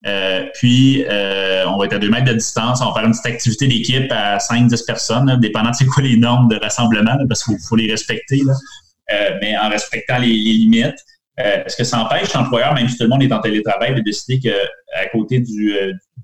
euh, 0.08 0.46
puis, 0.54 1.04
euh, 1.08 1.66
on 1.68 1.78
va 1.78 1.86
être 1.86 1.94
à 1.94 1.98
deux 1.98 2.10
mètres 2.10 2.26
de 2.26 2.32
distance. 2.32 2.80
On 2.80 2.86
va 2.86 2.94
faire 2.94 3.04
une 3.04 3.12
petite 3.12 3.26
activité 3.26 3.66
d'équipe 3.66 4.10
à 4.10 4.38
5-10 4.38 4.86
personnes, 4.86 5.38
dépendant 5.40 5.70
de 5.70 5.76
c'est 5.76 5.86
quoi 5.86 6.02
les 6.02 6.16
normes 6.16 6.48
de 6.48 6.56
rassemblement, 6.56 7.16
parce 7.28 7.44
qu'il 7.44 7.58
faut 7.68 7.76
les 7.76 7.90
respecter, 7.90 8.40
euh, 9.12 9.30
mais 9.40 9.56
en 9.56 9.68
respectant 9.68 10.18
les, 10.18 10.28
limites. 10.28 10.96
Est-ce 11.36 11.76
que 11.76 11.84
ça 11.84 12.00
empêche 12.00 12.32
l'employeur, 12.34 12.74
même 12.74 12.88
si 12.88 12.96
tout 12.98 13.04
le 13.04 13.10
monde 13.10 13.22
est 13.22 13.32
en 13.32 13.38
télétravail, 13.38 13.94
de 13.94 14.00
décider 14.00 14.40
qu'à 14.40 15.06
côté 15.12 15.38
du, 15.38 15.72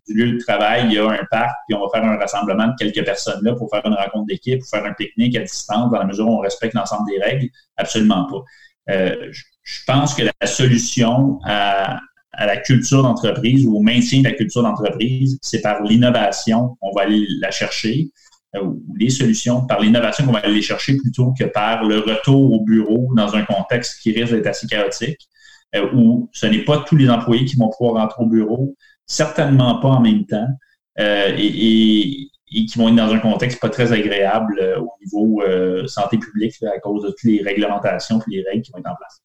lieu 0.08 0.32
de 0.32 0.38
travail, 0.38 0.86
il 0.86 0.94
y 0.94 0.98
a 0.98 1.08
un 1.08 1.24
parc, 1.30 1.54
puis 1.68 1.76
on 1.76 1.82
va 1.82 1.86
faire 1.94 2.04
un 2.04 2.16
rassemblement 2.16 2.66
de 2.66 2.74
quelques 2.76 3.04
personnes 3.04 3.38
là 3.44 3.54
pour 3.54 3.70
faire 3.70 3.82
une 3.84 3.94
rencontre 3.94 4.26
d'équipe, 4.26 4.58
pour 4.58 4.68
faire 4.68 4.84
un 4.84 4.92
pique-nique 4.92 5.36
à 5.36 5.42
distance, 5.42 5.92
dans 5.92 5.98
la 6.00 6.04
mesure 6.04 6.26
où 6.26 6.38
on 6.38 6.40
respecte 6.40 6.74
l'ensemble 6.74 7.08
des 7.08 7.24
règles? 7.24 7.46
Absolument 7.76 8.26
pas. 8.28 8.42
je 8.88 9.84
pense 9.86 10.14
que 10.14 10.22
la 10.22 10.46
solution 10.48 11.38
à, 11.44 12.00
à 12.36 12.46
la 12.46 12.56
culture 12.56 13.02
d'entreprise 13.02 13.66
ou 13.66 13.76
au 13.76 13.80
maintien 13.80 14.20
de 14.20 14.24
la 14.24 14.32
culture 14.32 14.62
d'entreprise, 14.62 15.38
c'est 15.42 15.60
par 15.60 15.82
l'innovation 15.82 16.76
qu'on 16.80 16.92
va 16.92 17.02
aller 17.02 17.26
la 17.40 17.50
chercher, 17.50 18.10
euh, 18.56 18.62
ou 18.62 18.94
les 18.98 19.10
solutions, 19.10 19.66
par 19.66 19.80
l'innovation 19.80 20.24
qu'on 20.24 20.32
va 20.32 20.40
aller 20.40 20.54
les 20.54 20.62
chercher 20.62 20.96
plutôt 20.96 21.32
que 21.38 21.44
par 21.44 21.84
le 21.84 21.98
retour 21.98 22.52
au 22.52 22.64
bureau 22.64 23.08
dans 23.16 23.34
un 23.34 23.42
contexte 23.42 24.00
qui 24.00 24.12
risque 24.12 24.32
d'être 24.32 24.46
assez 24.46 24.66
chaotique, 24.66 25.28
euh, 25.74 25.90
où 25.94 26.28
ce 26.32 26.46
n'est 26.46 26.64
pas 26.64 26.84
tous 26.86 26.96
les 26.96 27.10
employés 27.10 27.44
qui 27.44 27.56
vont 27.56 27.70
pouvoir 27.76 28.02
rentrer 28.02 28.22
au 28.22 28.26
bureau, 28.26 28.74
certainement 29.06 29.80
pas 29.80 29.88
en 29.88 30.00
même 30.00 30.24
temps, 30.26 30.48
euh, 31.00 31.34
et, 31.36 32.28
qui 32.50 32.78
vont 32.78 32.88
être 32.88 32.94
dans 32.94 33.12
un 33.12 33.18
contexte 33.18 33.60
pas 33.60 33.68
très 33.68 33.92
agréable 33.92 34.62
au 34.78 34.92
niveau 35.04 35.42
santé 35.88 36.18
publique 36.18 36.54
à 36.62 36.78
cause 36.78 37.02
de 37.02 37.08
toutes 37.08 37.24
les 37.24 37.42
réglementations 37.42 38.20
et 38.20 38.36
les 38.36 38.44
règles 38.44 38.62
qui 38.62 38.70
vont 38.70 38.78
être 38.78 38.90
en 38.92 38.94
place. 38.94 39.23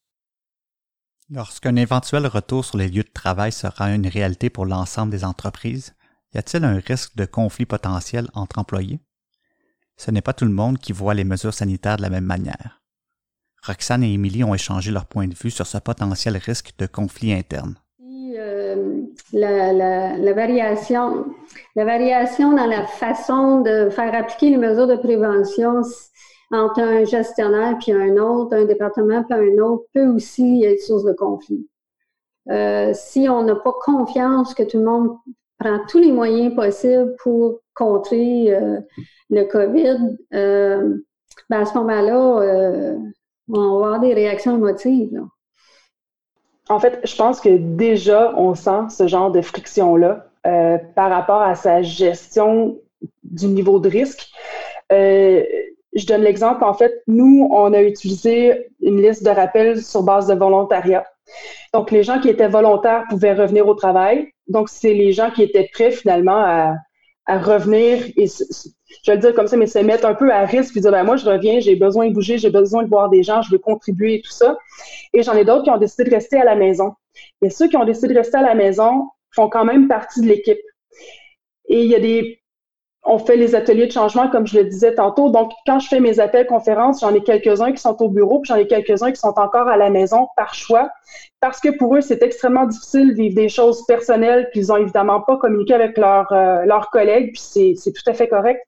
Lorsqu'un 1.32 1.76
éventuel 1.76 2.26
retour 2.26 2.64
sur 2.64 2.76
les 2.76 2.88
lieux 2.88 3.04
de 3.04 3.12
travail 3.14 3.52
sera 3.52 3.92
une 3.92 4.08
réalité 4.08 4.50
pour 4.50 4.66
l'ensemble 4.66 5.12
des 5.12 5.24
entreprises, 5.24 5.94
y 6.34 6.38
a-t-il 6.38 6.64
un 6.64 6.80
risque 6.84 7.14
de 7.14 7.24
conflit 7.24 7.66
potentiel 7.66 8.26
entre 8.34 8.58
employés? 8.58 8.98
Ce 9.96 10.10
n'est 10.10 10.22
pas 10.22 10.32
tout 10.32 10.44
le 10.44 10.50
monde 10.50 10.78
qui 10.78 10.92
voit 10.92 11.14
les 11.14 11.22
mesures 11.22 11.54
sanitaires 11.54 11.98
de 11.98 12.02
la 12.02 12.10
même 12.10 12.24
manière. 12.24 12.82
Roxane 13.64 14.02
et 14.02 14.12
Émilie 14.12 14.42
ont 14.42 14.54
échangé 14.54 14.90
leur 14.90 15.06
point 15.06 15.28
de 15.28 15.34
vue 15.34 15.52
sur 15.52 15.68
ce 15.68 15.78
potentiel 15.78 16.36
risque 16.36 16.72
de 16.78 16.86
conflit 16.86 17.32
interne. 17.32 17.76
Euh, 18.02 19.02
la, 19.32 20.32
variation, 20.32 21.26
la 21.76 21.84
variation 21.84 22.56
dans 22.56 22.66
la 22.66 22.86
façon 22.86 23.60
de 23.60 23.88
faire 23.90 24.12
appliquer 24.14 24.50
les 24.50 24.56
mesures 24.56 24.88
de 24.88 24.96
prévention, 24.96 25.82
entre 26.50 26.80
un 26.80 27.04
gestionnaire 27.04 27.76
puis 27.78 27.92
un 27.92 28.16
autre, 28.16 28.56
un 28.56 28.64
département 28.64 29.22
puis 29.22 29.34
un 29.34 29.62
autre, 29.62 29.84
peut 29.94 30.08
aussi 30.08 30.64
être 30.64 30.80
source 30.80 31.04
de 31.04 31.12
conflit. 31.12 31.68
Euh, 32.50 32.92
si 32.94 33.28
on 33.28 33.44
n'a 33.44 33.54
pas 33.54 33.72
confiance 33.84 34.54
que 34.54 34.62
tout 34.62 34.78
le 34.78 34.84
monde 34.84 35.16
prend 35.58 35.78
tous 35.88 35.98
les 35.98 36.10
moyens 36.10 36.54
possibles 36.54 37.14
pour 37.22 37.60
contrer 37.74 38.52
euh, 38.52 38.80
le 39.28 39.44
COVID, 39.44 40.16
euh, 40.34 40.96
ben 41.48 41.60
à 41.60 41.66
ce 41.66 41.74
moment-là, 41.78 42.96
on 43.48 43.60
va 43.60 43.76
avoir 43.76 44.00
des 44.00 44.14
réactions 44.14 44.56
émotives. 44.56 45.22
En 46.68 46.78
fait, 46.78 47.00
je 47.04 47.16
pense 47.16 47.40
que 47.40 47.56
déjà, 47.56 48.32
on 48.36 48.54
sent 48.54 48.90
ce 48.90 49.06
genre 49.06 49.30
de 49.30 49.40
friction-là 49.40 50.26
par 50.94 51.10
rapport 51.10 51.42
à 51.42 51.54
sa 51.54 51.82
gestion 51.82 52.78
du 53.22 53.46
niveau 53.48 53.80
de 53.80 53.88
risque. 53.88 54.30
Je 55.94 56.06
donne 56.06 56.22
l'exemple, 56.22 56.62
en 56.64 56.74
fait, 56.74 57.02
nous, 57.06 57.48
on 57.50 57.72
a 57.72 57.82
utilisé 57.82 58.68
une 58.80 59.02
liste 59.02 59.24
de 59.24 59.30
rappels 59.30 59.82
sur 59.82 60.02
base 60.02 60.28
de 60.28 60.34
volontariat. 60.34 61.04
Donc, 61.72 61.90
les 61.90 62.02
gens 62.02 62.20
qui 62.20 62.28
étaient 62.28 62.48
volontaires 62.48 63.04
pouvaient 63.08 63.34
revenir 63.34 63.66
au 63.66 63.74
travail. 63.74 64.32
Donc, 64.48 64.68
c'est 64.68 64.94
les 64.94 65.12
gens 65.12 65.30
qui 65.30 65.42
étaient 65.42 65.68
prêts 65.72 65.90
finalement 65.90 66.42
à, 66.44 66.76
revenir 67.28 68.02
et, 68.16 68.26
je 68.26 69.10
vais 69.10 69.14
le 69.14 69.20
dire 69.20 69.34
comme 69.34 69.46
ça, 69.46 69.56
mais 69.56 69.68
se 69.68 69.78
mettre 69.78 70.04
un 70.04 70.14
peu 70.14 70.32
à 70.32 70.44
risque 70.44 70.76
et 70.76 70.80
dire, 70.80 70.90
ben, 70.90 71.04
moi, 71.04 71.16
je 71.16 71.24
reviens, 71.24 71.60
j'ai 71.60 71.76
besoin 71.76 72.08
de 72.08 72.12
bouger, 72.12 72.38
j'ai 72.38 72.50
besoin 72.50 72.82
de 72.82 72.88
voir 72.88 73.08
des 73.08 73.22
gens, 73.22 73.40
je 73.42 73.52
veux 73.52 73.58
contribuer 73.58 74.16
et 74.16 74.20
tout 74.20 74.32
ça. 74.32 74.58
Et 75.12 75.22
j'en 75.22 75.34
ai 75.34 75.44
d'autres 75.44 75.62
qui 75.62 75.70
ont 75.70 75.78
décidé 75.78 76.10
de 76.10 76.14
rester 76.14 76.40
à 76.40 76.44
la 76.44 76.56
maison. 76.56 76.94
Et 77.40 77.50
ceux 77.50 77.68
qui 77.68 77.76
ont 77.76 77.84
décidé 77.84 78.14
de 78.14 78.18
rester 78.18 78.38
à 78.38 78.42
la 78.42 78.56
maison 78.56 79.08
font 79.30 79.48
quand 79.48 79.64
même 79.64 79.86
partie 79.86 80.20
de 80.22 80.26
l'équipe. 80.26 80.58
Et 81.68 81.82
il 81.82 81.86
y 81.88 81.94
a 81.94 82.00
des 82.00 82.39
on 83.04 83.18
fait 83.18 83.36
les 83.36 83.54
ateliers 83.54 83.86
de 83.86 83.92
changement, 83.92 84.28
comme 84.28 84.46
je 84.46 84.58
le 84.58 84.64
disais 84.64 84.94
tantôt. 84.94 85.30
Donc, 85.30 85.52
quand 85.66 85.78
je 85.78 85.88
fais 85.88 86.00
mes 86.00 86.20
appels 86.20 86.46
conférences, 86.46 87.00
j'en 87.00 87.14
ai 87.14 87.22
quelques-uns 87.22 87.72
qui 87.72 87.80
sont 87.80 88.00
au 88.02 88.08
bureau, 88.08 88.40
puis 88.40 88.48
j'en 88.48 88.56
ai 88.56 88.66
quelques-uns 88.66 89.10
qui 89.10 89.20
sont 89.20 89.38
encore 89.38 89.68
à 89.68 89.76
la 89.76 89.88
maison 89.88 90.28
par 90.36 90.54
choix, 90.54 90.90
parce 91.40 91.60
que 91.60 91.70
pour 91.70 91.96
eux, 91.96 92.02
c'est 92.02 92.22
extrêmement 92.22 92.66
difficile 92.66 93.08
de 93.08 93.14
vivre 93.14 93.34
des 93.34 93.48
choses 93.48 93.84
personnelles 93.86 94.50
qu'ils 94.52 94.70
ont 94.70 94.76
évidemment 94.76 95.22
pas 95.22 95.38
communiqué 95.38 95.72
avec 95.72 95.96
leurs 95.96 96.30
euh, 96.32 96.64
leurs 96.66 96.90
collègues, 96.90 97.32
puis 97.32 97.74
c'est 97.76 97.92
tout 97.92 98.10
à 98.10 98.12
fait 98.12 98.28
correct. 98.28 98.60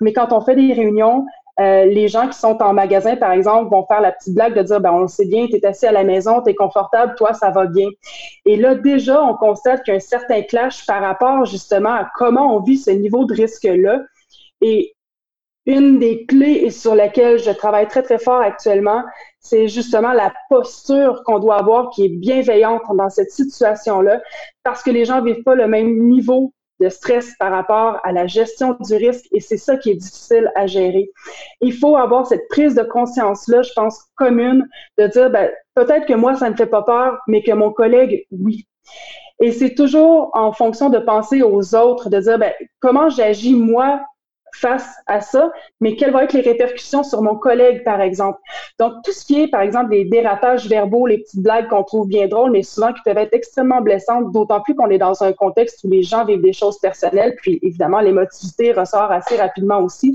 Mais 0.00 0.12
quand 0.12 0.32
on 0.32 0.42
fait 0.42 0.54
des 0.54 0.72
réunions, 0.74 1.24
euh, 1.60 1.84
les 1.84 2.08
gens 2.08 2.28
qui 2.28 2.38
sont 2.38 2.62
en 2.62 2.72
magasin, 2.72 3.16
par 3.16 3.32
exemple, 3.32 3.70
vont 3.70 3.84
faire 3.86 4.00
la 4.00 4.12
petite 4.12 4.34
blague 4.34 4.54
de 4.54 4.62
dire, 4.62 4.80
ben, 4.80 4.92
on 4.92 5.06
sait 5.06 5.26
bien, 5.26 5.46
tu 5.46 5.56
es 5.56 5.66
assis 5.66 5.86
à 5.86 5.92
la 5.92 6.02
maison, 6.02 6.42
tu 6.42 6.50
es 6.50 6.54
confortable, 6.54 7.14
toi, 7.16 7.34
ça 7.34 7.50
va 7.50 7.66
bien. 7.66 7.88
Et 8.46 8.56
là, 8.56 8.74
déjà, 8.74 9.22
on 9.22 9.34
constate 9.34 9.82
qu'il 9.82 9.92
y 9.92 9.94
a 9.94 9.98
un 9.98 10.00
certain 10.00 10.42
clash 10.42 10.86
par 10.86 11.02
rapport 11.02 11.44
justement 11.44 11.92
à 11.92 12.10
comment 12.16 12.56
on 12.56 12.60
vit 12.60 12.78
ce 12.78 12.90
niveau 12.90 13.26
de 13.26 13.34
risque-là. 13.34 14.00
Et 14.62 14.94
une 15.66 15.98
des 15.98 16.24
clés 16.26 16.70
sur 16.70 16.94
laquelle 16.94 17.38
je 17.38 17.50
travaille 17.50 17.86
très, 17.86 18.02
très 18.02 18.18
fort 18.18 18.40
actuellement, 18.40 19.02
c'est 19.38 19.68
justement 19.68 20.12
la 20.12 20.32
posture 20.48 21.22
qu'on 21.24 21.38
doit 21.38 21.58
avoir 21.58 21.90
qui 21.90 22.06
est 22.06 22.08
bienveillante 22.08 22.82
dans 22.96 23.10
cette 23.10 23.30
situation-là, 23.30 24.20
parce 24.62 24.82
que 24.82 24.90
les 24.90 25.04
gens 25.04 25.22
vivent 25.22 25.42
pas 25.42 25.54
le 25.54 25.68
même 25.68 26.08
niveau 26.08 26.52
de 26.82 26.88
stress 26.88 27.32
par 27.38 27.52
rapport 27.52 28.00
à 28.04 28.12
la 28.12 28.26
gestion 28.26 28.76
du 28.80 28.94
risque 28.94 29.26
et 29.32 29.40
c'est 29.40 29.56
ça 29.56 29.76
qui 29.76 29.90
est 29.90 29.94
difficile 29.94 30.50
à 30.56 30.66
gérer. 30.66 31.10
Il 31.60 31.72
faut 31.72 31.96
avoir 31.96 32.26
cette 32.26 32.48
prise 32.48 32.74
de 32.74 32.82
conscience-là, 32.82 33.62
je 33.62 33.72
pense, 33.74 34.02
commune, 34.16 34.68
de 34.98 35.06
dire, 35.06 35.30
ben, 35.30 35.50
peut-être 35.74 36.06
que 36.06 36.14
moi, 36.14 36.34
ça 36.34 36.50
ne 36.50 36.56
fait 36.56 36.66
pas 36.66 36.82
peur, 36.82 37.18
mais 37.28 37.42
que 37.42 37.52
mon 37.52 37.72
collègue, 37.72 38.26
oui. 38.30 38.66
Et 39.40 39.52
c'est 39.52 39.74
toujours 39.74 40.30
en 40.34 40.52
fonction 40.52 40.90
de 40.90 40.98
penser 40.98 41.42
aux 41.42 41.74
autres, 41.74 42.10
de 42.10 42.20
dire, 42.20 42.38
ben, 42.38 42.52
comment 42.80 43.08
j'agis 43.08 43.54
moi 43.54 44.00
face 44.54 44.94
à 45.06 45.20
ça, 45.20 45.50
mais 45.80 45.96
quelles 45.96 46.12
vont 46.12 46.20
être 46.20 46.34
les 46.34 46.42
répercussions 46.42 47.02
sur 47.02 47.22
mon 47.22 47.36
collègue, 47.36 47.84
par 47.84 48.00
exemple? 48.00 48.38
Donc, 48.78 48.94
tout 49.04 49.12
ce 49.12 49.24
qui 49.24 49.42
est, 49.42 49.48
par 49.48 49.62
exemple, 49.62 49.90
des 49.90 50.04
dérapages 50.04 50.68
verbaux, 50.68 51.06
les 51.06 51.18
petites 51.18 51.42
blagues 51.42 51.68
qu'on 51.68 51.82
trouve 51.82 52.06
bien 52.06 52.28
drôles, 52.28 52.50
mais 52.50 52.62
souvent 52.62 52.92
qui 52.92 53.00
peuvent 53.04 53.18
être 53.18 53.32
extrêmement 53.32 53.80
blessantes, 53.80 54.30
d'autant 54.32 54.60
plus 54.60 54.74
qu'on 54.74 54.90
est 54.90 54.98
dans 54.98 55.22
un 55.22 55.32
contexte 55.32 55.82
où 55.84 55.90
les 55.90 56.02
gens 56.02 56.24
vivent 56.24 56.42
des 56.42 56.52
choses 56.52 56.78
personnelles, 56.78 57.34
puis 57.36 57.58
évidemment, 57.62 58.00
l'émotivité 58.00 58.72
ressort 58.72 59.10
assez 59.10 59.36
rapidement 59.36 59.80
aussi. 59.80 60.14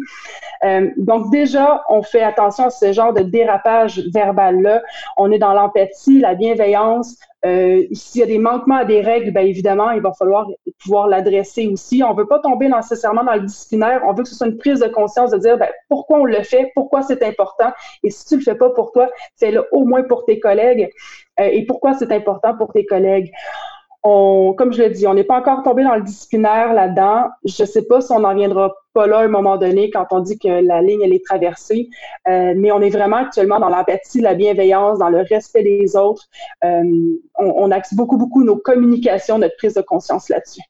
Euh, 0.63 0.89
donc, 0.97 1.31
déjà, 1.31 1.83
on 1.89 2.03
fait 2.03 2.23
attention 2.23 2.65
à 2.65 2.69
ce 2.69 2.93
genre 2.93 3.13
de 3.13 3.21
dérapage 3.21 4.01
verbal-là. 4.13 4.81
On 5.17 5.31
est 5.31 5.39
dans 5.39 5.53
l'empathie, 5.53 6.19
la 6.19 6.35
bienveillance, 6.35 7.17
Euh, 7.47 7.83
S'il 7.91 8.21
y 8.21 8.23
a 8.23 8.27
des 8.27 8.37
manquements 8.39 8.77
à 8.77 8.85
des 8.85 9.01
règles, 9.01 9.31
bien 9.31 9.43
évidemment, 9.43 9.91
il 9.91 10.01
va 10.01 10.11
falloir 10.13 10.47
pouvoir 10.83 11.07
l'adresser 11.07 11.67
aussi. 11.67 12.03
On 12.03 12.13
ne 12.13 12.17
veut 12.17 12.27
pas 12.27 12.39
tomber 12.39 12.67
nécessairement 12.67 13.23
dans 13.23 13.33
le 13.35 13.41
disciplinaire. 13.41 14.01
On 14.05 14.13
veut 14.13 14.23
que 14.23 14.29
ce 14.29 14.35
soit 14.35 14.47
une 14.47 14.57
prise 14.57 14.79
de 14.79 14.87
conscience 14.87 15.31
de 15.31 15.37
dire 15.37 15.57
ben, 15.57 15.69
pourquoi 15.89 16.19
on 16.19 16.25
le 16.25 16.43
fait, 16.43 16.71
pourquoi 16.75 17.01
c'est 17.01 17.23
important? 17.23 17.71
Et 18.03 18.09
si 18.09 18.25
tu 18.25 18.33
ne 18.35 18.39
le 18.39 18.43
fais 18.43 18.55
pas 18.55 18.69
pour 18.71 18.91
toi, 18.91 19.09
fais-le 19.39 19.65
au 19.71 19.85
moins 19.85 20.03
pour 20.03 20.25
tes 20.25 20.39
collègues. 20.39 20.89
Euh, 21.39 21.49
et 21.51 21.65
pourquoi 21.65 21.93
c'est 21.93 22.11
important 22.11 22.55
pour 22.57 22.71
tes 22.73 22.85
collègues? 22.85 23.31
Comme 24.57 24.73
je 24.73 24.81
l'ai 24.81 24.89
dit, 24.89 25.07
on 25.07 25.13
n'est 25.13 25.23
pas 25.23 25.39
encore 25.39 25.63
tombé 25.63 25.83
dans 25.83 25.95
le 25.95 26.01
disciplinaire 26.01 26.73
là-dedans. 26.73 27.29
Je 27.43 27.63
ne 27.63 27.67
sais 27.67 27.83
pas 27.83 28.01
si 28.01 28.11
on 28.11 28.19
n'en 28.19 28.35
viendra 28.35 28.75
pas 28.93 29.07
là 29.07 29.19
à 29.19 29.23
un 29.23 29.27
moment 29.27 29.57
donné 29.57 29.89
quand 29.89 30.07
on 30.11 30.19
dit 30.19 30.37
que 30.39 30.47
la 30.47 30.81
ligne, 30.81 31.01
est 31.01 31.25
traversée. 31.25 31.89
Euh, 32.27 32.53
mais 32.55 32.71
on 32.71 32.81
est 32.81 32.89
vraiment 32.89 33.17
actuellement 33.17 33.59
dans 33.59 33.69
l'empathie, 33.69 34.21
la 34.21 34.33
bienveillance, 34.33 34.99
dans 34.99 35.09
le 35.09 35.21
respect 35.21 35.63
des 35.63 35.95
autres. 35.95 36.25
Euh, 36.63 36.83
on 37.37 37.71
axe 37.71 37.93
beaucoup, 37.93 38.17
beaucoup 38.17 38.43
nos 38.43 38.57
communications, 38.57 39.39
notre 39.39 39.57
prise 39.57 39.73
de 39.73 39.81
conscience 39.81 40.29
là-dessus. 40.29 40.61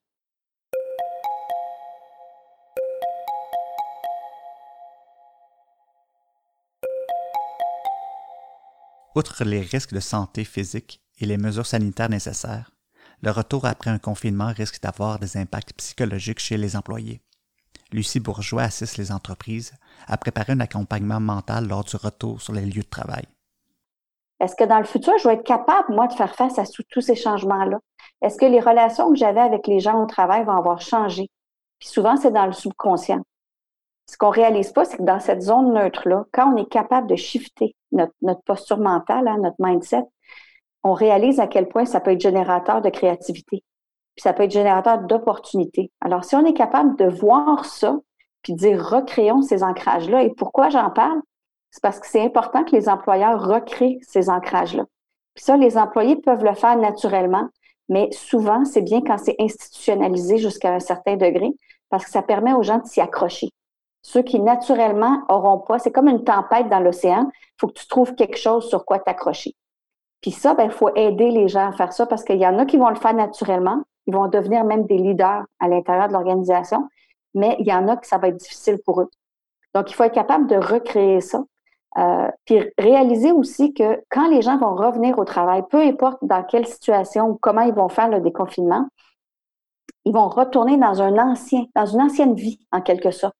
Outre 9.16 9.44
les 9.44 9.62
risques 9.62 9.94
de 9.94 10.00
santé 10.00 10.44
physique 10.44 11.02
et 11.20 11.26
les 11.26 11.38
mesures 11.38 11.66
sanitaires 11.66 12.10
nécessaires, 12.10 12.70
le 13.22 13.32
retour 13.32 13.66
après 13.66 13.90
un 13.90 14.00
confinement 14.00 14.52
risque 14.56 14.82
d'avoir 14.82 15.20
des 15.20 15.38
impacts 15.38 15.74
psychologiques 15.74 16.40
chez 16.40 16.58
les 16.58 16.76
employés. 16.76 17.22
Lucie 17.92 18.20
Bourgeois 18.20 18.64
assiste 18.64 18.98
les 18.98 19.12
entreprises 19.12 19.74
à 20.08 20.18
préparer 20.18 20.54
un 20.54 20.60
accompagnement 20.60 21.20
mental 21.20 21.68
lors 21.68 21.84
du 21.84 21.96
retour 21.96 22.42
sur 22.42 22.54
les 22.54 22.66
lieux 22.66 22.84
de 22.84 22.90
travail. 22.90 23.24
Est-ce 24.40 24.56
que 24.56 24.66
dans 24.66 24.78
le 24.78 24.86
futur, 24.86 25.14
je 25.18 25.28
vais 25.28 25.36
être 25.36 25.44
capable, 25.44 25.96
moi, 25.96 26.08
de 26.08 26.14
faire 26.14 26.36
face 26.36 26.60
à 26.60 26.64
tous 26.90 27.02
ces 27.02 27.16
changements-là? 27.16 27.80
Est-ce 28.22 28.38
que 28.38 28.46
les 28.46 28.60
relations 28.60 29.12
que 29.12 29.18
j'avais 29.18 29.40
avec 29.40 29.66
les 29.68 29.80
gens 29.80 30.04
au 30.04 30.06
travail 30.06 30.44
vont 30.46 30.58
avoir 30.58 30.82
changé? 30.82 31.30
Puis 31.80 31.90
souvent, 31.90 32.18
c'est 32.18 32.32
dans 32.32 32.46
le 32.46 32.54
subconscient. 32.54 33.22
Ce 34.10 34.18
qu'on 34.18 34.30
réalise 34.30 34.72
pas, 34.72 34.86
c'est 34.86 34.98
que 34.98 35.04
dans 35.04 35.20
cette 35.20 35.42
zone 35.42 35.74
neutre-là, 35.74 36.26
quand 36.32 36.54
on 36.54 36.58
est 36.58 36.70
capable 36.70 37.08
de 37.08 37.16
shifter 37.16 37.76
notre, 37.92 38.14
posture 38.46 38.78
mentale, 38.78 39.28
hein, 39.28 39.38
notre 39.42 39.58
mindset, 39.60 40.04
on 40.84 40.94
réalise 40.94 41.40
à 41.40 41.48
quel 41.48 41.68
point 41.68 41.86
ça 41.86 42.00
peut 42.00 42.12
être 42.12 42.22
générateur 42.22 42.82
de 42.82 42.90
créativité, 42.90 43.64
puis 44.16 44.24
ça 44.24 44.34
peut 44.34 44.44
être 44.44 44.52
générateur 44.52 45.00
d'opportunités. 45.00 45.92
Alors, 46.02 46.24
si 46.24 46.36
on 46.36 46.46
est 46.46 46.54
capable 46.54 46.96
de 46.98 47.06
voir 47.06 47.66
ça, 47.66 47.98
puis 48.42 48.54
de 48.54 48.58
dire 48.58 48.84
recréons 48.84 49.42
ces 49.42 49.64
ancrages-là, 49.64 50.24
et 50.24 50.34
pourquoi 50.34 50.70
j'en 50.70 50.90
parle? 50.90 51.22
C'est 51.72 51.82
parce 51.82 52.00
que 52.00 52.08
c'est 52.08 52.22
important 52.22 52.64
que 52.64 52.76
les 52.76 52.90
employeurs 52.90 53.46
recréent 53.46 54.00
ces 54.02 54.30
ancrages-là. 54.30 54.86
Puis 55.36 55.44
ça, 55.44 55.58
les 55.58 55.78
employés 55.78 56.16
peuvent 56.16 56.44
le 56.44 56.56
faire 56.56 56.78
naturellement, 56.78 57.48
mais 57.90 58.10
souvent, 58.12 58.66
c'est 58.66 58.82
bien 58.82 59.02
quand 59.02 59.18
c'est 59.18 59.36
institutionnalisé 59.40 60.38
jusqu'à 60.38 60.74
un 60.74 60.80
certain 60.80 61.16
degré, 61.16 61.52
parce 61.90 62.06
que 62.06 62.12
ça 62.12 62.22
permet 62.22 62.54
aux 62.54 62.64
gens 62.64 62.80
de 62.80 62.86
s'y 62.86 63.02
accrocher. 63.02 63.50
Ceux 64.02 64.24
qui 64.24 64.40
naturellement 64.40 65.22
auront 65.30 65.60
pas, 65.60 65.80
c'est 65.80 65.92
comme 65.92 66.08
une 66.08 66.24
tempête 66.24 66.70
dans 66.70 66.80
l'océan, 66.80 67.30
il 67.30 67.60
faut 67.60 67.68
que 67.68 67.80
tu 67.80 67.88
trouves 67.88 68.16
quelque 68.16 68.38
chose 68.38 68.68
sur 68.68 68.86
quoi 68.86 69.00
t'accrocher. 69.00 69.56
Puis 70.22 70.32
ça, 70.32 70.52
il 70.52 70.58
ben, 70.58 70.70
faut 70.70 70.90
aider 70.96 71.32
les 71.32 71.48
gens 71.48 71.70
à 71.70 71.72
faire 71.72 71.94
ça 71.94 72.06
parce 72.06 72.24
qu'il 72.24 72.40
y 72.40 72.48
en 72.48 72.58
a 72.60 72.66
qui 72.66 72.78
vont 72.78 72.90
le 72.90 72.96
faire 72.96 73.14
naturellement. 73.14 73.84
Ils 74.08 74.14
vont 74.14 74.28
devenir 74.28 74.64
même 74.64 74.86
des 74.86 74.98
leaders 74.98 75.46
à 75.60 75.68
l'intérieur 75.68 76.08
de 76.08 76.14
l'organisation, 76.14 76.88
mais 77.34 77.56
il 77.60 77.68
y 77.68 77.74
en 77.74 77.88
a 77.88 77.98
que 77.98 78.08
ça 78.08 78.18
va 78.18 78.30
être 78.30 78.38
difficile 78.38 78.80
pour 78.86 79.02
eux. 79.02 79.10
Donc, 79.74 79.92
il 79.92 79.94
faut 79.94 80.04
être 80.04 80.14
capable 80.14 80.48
de 80.48 80.56
recréer 80.56 81.22
ça. 81.22 81.44
Euh, 81.98 82.30
puis 82.46 82.64
réaliser 82.78 83.32
aussi 83.32 83.74
que 83.74 84.02
quand 84.10 84.30
les 84.30 84.42
gens 84.42 84.58
vont 84.58 84.76
revenir 84.76 85.18
au 85.18 85.26
travail, 85.26 85.64
peu 85.70 85.82
importe 85.82 86.20
dans 86.22 86.44
quelle 86.44 86.68
situation 86.68 87.30
ou 87.30 87.36
comment 87.42 87.62
ils 87.62 87.74
vont 87.74 87.90
faire 87.90 88.10
le 88.10 88.20
déconfinement, 88.20 88.88
ils 90.06 90.14
vont 90.14 90.30
retourner 90.30 90.78
dans 90.78 91.02
un 91.02 91.18
ancien, 91.18 91.66
dans 91.76 91.86
une 91.86 92.02
ancienne 92.02 92.36
vie, 92.36 92.60
en 92.72 92.82
quelque 92.82 93.12
sorte. 93.12 93.36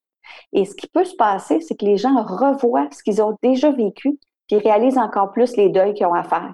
Et 0.54 0.66
ce 0.66 0.76
qui 0.76 0.88
peut 0.88 1.06
se 1.06 1.16
passer, 1.16 1.62
c'est 1.62 1.76
que 1.76 1.86
les 1.86 1.98
gens 1.98 2.24
revoient 2.24 2.90
ce 2.92 3.04
qu'ils 3.04 3.22
ont 3.22 3.38
déjà 3.42 3.72
vécu, 3.72 4.20
puis 4.48 4.58
réalisent 4.58 4.98
encore 4.98 5.32
plus 5.32 5.56
les 5.56 5.70
deuils 5.70 5.94
qu'ils 5.94 6.08
ont 6.08 6.14
à 6.14 6.24
faire. 6.24 6.54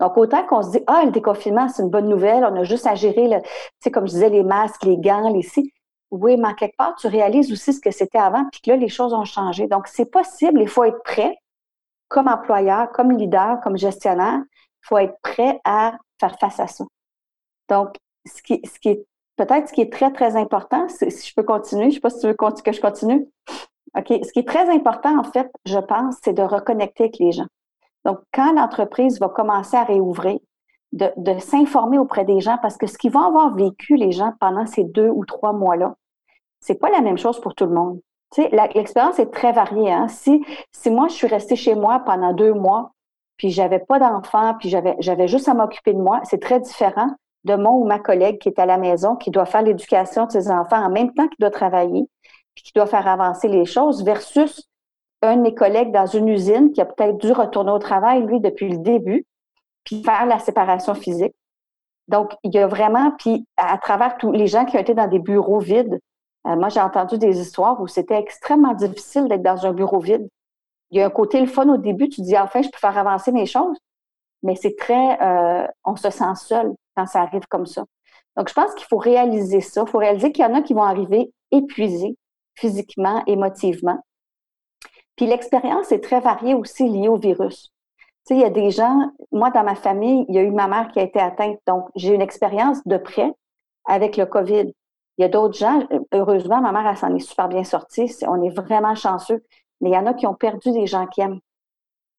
Donc, 0.00 0.16
autant 0.18 0.44
qu'on 0.44 0.62
se 0.62 0.70
dit, 0.70 0.80
ah, 0.86 1.02
le 1.04 1.10
déconfinement, 1.10 1.68
c'est 1.68 1.82
une 1.82 1.90
bonne 1.90 2.08
nouvelle, 2.08 2.44
on 2.44 2.54
a 2.56 2.64
juste 2.64 2.86
à 2.86 2.94
gérer, 2.94 3.40
tu 3.42 3.50
sais, 3.80 3.90
comme 3.90 4.06
je 4.06 4.12
disais, 4.12 4.28
les 4.28 4.42
masques, 4.42 4.84
les 4.84 4.98
gants, 4.98 5.30
les 5.30 5.42
si. 5.42 5.72
Oui, 6.10 6.36
mais 6.36 6.54
quelque 6.54 6.76
part, 6.76 6.94
tu 6.96 7.06
réalises 7.06 7.50
aussi 7.50 7.72
ce 7.72 7.80
que 7.80 7.90
c'était 7.90 8.18
avant, 8.18 8.44
puis 8.52 8.60
que 8.60 8.70
là, 8.70 8.76
les 8.76 8.88
choses 8.88 9.12
ont 9.14 9.24
changé. 9.24 9.66
Donc, 9.66 9.88
c'est 9.88 10.10
possible, 10.10 10.60
il 10.60 10.68
faut 10.68 10.84
être 10.84 11.02
prêt, 11.02 11.36
comme 12.08 12.28
employeur, 12.28 12.92
comme 12.92 13.12
leader, 13.12 13.60
comme 13.62 13.76
gestionnaire, 13.76 14.40
il 14.40 14.86
faut 14.86 14.98
être 14.98 15.16
prêt 15.22 15.60
à 15.64 15.96
faire 16.20 16.38
face 16.38 16.60
à 16.60 16.66
ça. 16.66 16.84
Donc, 17.68 17.96
ce 18.24 18.42
qui, 18.42 18.60
ce 18.64 18.78
qui 18.78 18.90
est 18.90 19.06
peut-être 19.36 19.68
ce 19.68 19.72
qui 19.72 19.80
est 19.80 19.92
très, 19.92 20.12
très 20.12 20.36
important, 20.36 20.86
si 20.88 21.10
je 21.10 21.34
peux 21.34 21.42
continuer, 21.42 21.84
je 21.84 21.88
ne 21.88 21.94
sais 21.94 22.00
pas 22.00 22.10
si 22.10 22.20
tu 22.20 22.26
veux 22.26 22.34
que 22.34 22.72
je 22.72 22.80
continue. 22.80 23.28
OK. 23.96 24.08
Ce 24.08 24.32
qui 24.32 24.40
est 24.40 24.48
très 24.48 24.68
important, 24.68 25.18
en 25.18 25.24
fait, 25.24 25.50
je 25.64 25.78
pense, 25.78 26.16
c'est 26.22 26.32
de 26.32 26.42
reconnecter 26.42 27.04
avec 27.04 27.18
les 27.18 27.32
gens. 27.32 27.46
Donc, 28.06 28.20
quand 28.32 28.52
l'entreprise 28.52 29.18
va 29.18 29.28
commencer 29.28 29.76
à 29.76 29.82
réouvrir, 29.82 30.38
de, 30.92 31.38
s'informer 31.40 31.98
auprès 31.98 32.24
des 32.24 32.40
gens 32.40 32.56
parce 32.62 32.76
que 32.76 32.86
ce 32.86 32.96
qu'ils 32.96 33.10
vont 33.10 33.26
avoir 33.26 33.52
vécu, 33.52 33.96
les 33.96 34.12
gens, 34.12 34.32
pendant 34.38 34.64
ces 34.64 34.84
deux 34.84 35.08
ou 35.08 35.24
trois 35.24 35.52
mois-là, 35.52 35.96
c'est 36.60 36.76
pas 36.76 36.88
la 36.88 37.00
même 37.00 37.18
chose 37.18 37.40
pour 37.40 37.56
tout 37.56 37.66
le 37.66 37.72
monde. 37.72 38.00
L'expérience 38.38 39.18
est 39.18 39.32
très 39.32 39.52
variée. 39.52 39.92
Hein? 39.92 40.06
Si, 40.06 40.40
si 40.70 40.90
moi, 40.90 41.08
je 41.08 41.14
suis 41.14 41.26
restée 41.26 41.56
chez 41.56 41.74
moi 41.74 41.98
pendant 42.06 42.32
deux 42.32 42.54
mois, 42.54 42.92
puis 43.38 43.50
j'avais 43.50 43.80
pas 43.80 43.98
d'enfants, 43.98 44.54
puis 44.60 44.68
j'avais, 44.68 44.94
j'avais 45.00 45.26
juste 45.26 45.48
à 45.48 45.54
m'occuper 45.54 45.92
de 45.92 45.98
moi, 45.98 46.20
c'est 46.22 46.40
très 46.40 46.60
différent 46.60 47.10
de 47.42 47.56
mon 47.56 47.72
ou 47.72 47.86
ma 47.86 47.98
collègue 47.98 48.38
qui 48.38 48.48
est 48.48 48.60
à 48.60 48.66
la 48.66 48.78
maison, 48.78 49.16
qui 49.16 49.32
doit 49.32 49.46
faire 49.46 49.62
l'éducation 49.62 50.26
de 50.26 50.30
ses 50.30 50.48
enfants 50.48 50.84
en 50.84 50.90
même 50.90 51.12
temps 51.12 51.26
qu'il 51.26 51.38
doit 51.40 51.50
travailler, 51.50 52.08
puis 52.54 52.62
qui 52.62 52.72
doit 52.72 52.86
faire 52.86 53.08
avancer 53.08 53.48
les 53.48 53.64
choses, 53.64 54.04
versus 54.04 54.68
un 55.26 55.36
de 55.36 55.42
mes 55.42 55.54
collègues 55.54 55.92
dans 55.92 56.06
une 56.06 56.28
usine 56.28 56.72
qui 56.72 56.80
a 56.80 56.86
peut-être 56.86 57.18
dû 57.18 57.32
retourner 57.32 57.72
au 57.72 57.78
travail, 57.78 58.22
lui, 58.22 58.40
depuis 58.40 58.68
le 58.68 58.78
début, 58.78 59.26
puis 59.84 60.02
faire 60.02 60.26
la 60.26 60.38
séparation 60.38 60.94
physique. 60.94 61.34
Donc, 62.08 62.32
il 62.44 62.54
y 62.54 62.58
a 62.58 62.66
vraiment, 62.66 63.12
puis 63.18 63.46
à 63.56 63.78
travers 63.78 64.16
tous 64.16 64.32
les 64.32 64.46
gens 64.46 64.64
qui 64.64 64.76
ont 64.76 64.80
été 64.80 64.94
dans 64.94 65.08
des 65.08 65.18
bureaux 65.18 65.58
vides, 65.58 66.00
euh, 66.46 66.56
moi, 66.56 66.68
j'ai 66.68 66.80
entendu 66.80 67.18
des 67.18 67.40
histoires 67.40 67.80
où 67.80 67.88
c'était 67.88 68.18
extrêmement 68.18 68.74
difficile 68.74 69.28
d'être 69.28 69.42
dans 69.42 69.66
un 69.66 69.72
bureau 69.72 69.98
vide. 69.98 70.28
Il 70.90 70.98
y 70.98 71.02
a 71.02 71.06
un 71.06 71.10
côté 71.10 71.40
le 71.40 71.46
fun 71.46 71.68
au 71.68 71.78
début, 71.78 72.08
tu 72.08 72.20
dis, 72.20 72.38
enfin, 72.38 72.62
je 72.62 72.68
peux 72.68 72.78
faire 72.78 72.96
avancer 72.96 73.32
mes 73.32 73.46
choses, 73.46 73.76
mais 74.42 74.54
c'est 74.54 74.76
très, 74.76 75.20
euh, 75.20 75.66
on 75.84 75.96
se 75.96 76.10
sent 76.10 76.34
seul 76.36 76.72
quand 76.96 77.06
ça 77.06 77.22
arrive 77.22 77.46
comme 77.48 77.66
ça. 77.66 77.84
Donc, 78.36 78.48
je 78.48 78.54
pense 78.54 78.72
qu'il 78.74 78.86
faut 78.86 78.98
réaliser 78.98 79.60
ça. 79.60 79.82
Il 79.86 79.90
faut 79.90 79.98
réaliser 79.98 80.30
qu'il 80.30 80.44
y 80.44 80.48
en 80.48 80.54
a 80.54 80.62
qui 80.62 80.74
vont 80.74 80.82
arriver 80.82 81.32
épuisés 81.50 82.16
physiquement, 82.54 83.22
émotivement, 83.26 83.98
puis 85.16 85.26
l'expérience 85.26 85.92
est 85.92 86.00
très 86.00 86.20
variée 86.20 86.54
aussi 86.54 86.88
liée 86.88 87.08
au 87.08 87.16
virus. 87.16 87.72
Tu 88.26 88.34
sais, 88.34 88.34
il 88.34 88.40
y 88.40 88.44
a 88.44 88.50
des 88.50 88.70
gens, 88.70 89.10
moi 89.32 89.50
dans 89.50 89.64
ma 89.64 89.74
famille, 89.74 90.26
il 90.28 90.34
y 90.34 90.38
a 90.38 90.42
eu 90.42 90.50
ma 90.50 90.68
mère 90.68 90.88
qui 90.88 90.98
a 90.98 91.02
été 91.02 91.20
atteinte, 91.20 91.58
donc 91.66 91.88
j'ai 91.94 92.14
une 92.14 92.22
expérience 92.22 92.86
de 92.86 92.96
près 92.96 93.32
avec 93.86 94.16
le 94.16 94.26
COVID. 94.26 94.72
Il 95.18 95.22
y 95.22 95.24
a 95.24 95.28
d'autres 95.28 95.56
gens, 95.56 95.82
heureusement, 96.12 96.60
ma 96.60 96.72
mère, 96.72 96.86
elle 96.86 96.96
s'en 96.96 97.14
est 97.14 97.20
super 97.20 97.48
bien 97.48 97.64
sortie, 97.64 98.14
on 98.26 98.42
est 98.42 98.50
vraiment 98.50 98.94
chanceux, 98.94 99.42
mais 99.80 99.90
il 99.90 99.94
y 99.94 99.98
en 99.98 100.06
a 100.06 100.12
qui 100.12 100.26
ont 100.26 100.34
perdu 100.34 100.72
des 100.72 100.86
gens 100.86 101.06
qui 101.06 101.22
aiment. 101.22 101.40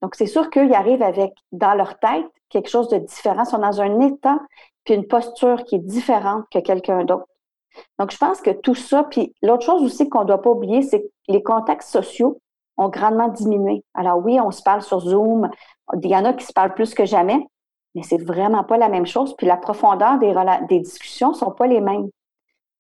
Donc, 0.02 0.16
c'est 0.16 0.26
sûr 0.26 0.50
qu'ils 0.50 0.74
arrivent 0.74 1.04
avec, 1.04 1.34
dans 1.52 1.76
leur 1.76 2.00
tête, 2.00 2.26
quelque 2.50 2.70
chose 2.70 2.88
de 2.90 2.98
différent, 2.98 3.44
ils 3.44 3.50
sont 3.50 3.60
dans 3.60 3.82
un 3.82 4.00
état, 4.00 4.40
puis 4.84 4.96
une 4.96 5.08
posture 5.08 5.64
qui 5.64 5.76
est 5.76 5.80
différente 5.80 6.46
que 6.52 6.60
quelqu'un 6.60 7.04
d'autre. 7.04 7.28
Donc, 8.00 8.12
je 8.12 8.18
pense 8.18 8.42
que 8.42 8.52
tout 8.52 8.76
ça, 8.76 9.04
puis 9.04 9.36
l'autre 9.44 9.66
chose 9.66 9.84
aussi 9.84 10.10
qu'on 10.10 10.22
ne 10.22 10.26
doit 10.26 10.42
pas 10.42 10.50
oublier, 10.50 10.82
c'est 10.82 11.02
que 11.02 11.08
les 11.28 11.44
contacts 11.44 11.84
sociaux, 11.84 12.42
ont 12.78 12.90
grandement 12.90 13.28
diminué. 13.28 13.84
Alors 13.94 14.24
oui, 14.24 14.40
on 14.40 14.52
se 14.52 14.62
parle 14.62 14.82
sur 14.82 15.00
Zoom. 15.00 15.50
Il 16.02 16.10
y 16.10 16.16
en 16.16 16.26
a 16.26 16.34
qui 16.34 16.46
se 16.46 16.54
parlent 16.54 16.74
plus 16.74 16.94
que 16.94 17.06
jamais, 17.06 17.46
mais 17.96 18.04
c'est 18.04 18.22
vraiment 18.22 18.64
pas 18.64 18.78
la 18.78 18.90
même 18.90 19.06
chose. 19.06 19.36
Puis 19.38 19.48
la 19.48 19.58
profondeur 19.58 20.20
des, 20.20 20.34
des 20.70 20.80
discussions 20.80 21.34
sont 21.34 21.52
pas 21.52 21.68
les 21.68 21.82
mêmes. 21.82 22.10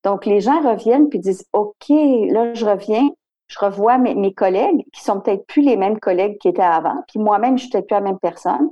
Donc 0.04 0.26
les 0.26 0.40
gens 0.40 0.62
reviennent 0.62 1.10
puis 1.10 1.20
disent 1.20 1.46
OK, 1.54 1.90
là 1.90 2.54
je 2.54 2.66
reviens, 2.66 3.10
je 3.48 3.60
revois 3.60 3.98
mes, 3.98 4.34
collègues 4.34 4.86
qui 4.94 5.02
sont 5.02 5.20
peut-être 5.22 5.46
plus 5.48 5.62
les 5.62 5.78
mêmes 5.78 6.00
collègues 6.00 6.38
qui 6.40 6.50
étaient 6.50 6.62
avant. 6.62 7.04
Puis 7.08 7.20
moi-même, 7.20 7.58
je 7.58 7.64
suis 7.64 7.72
peut-être 7.72 7.88
plus 7.88 7.96
la 7.96 8.02
même 8.02 8.20
personne. 8.20 8.70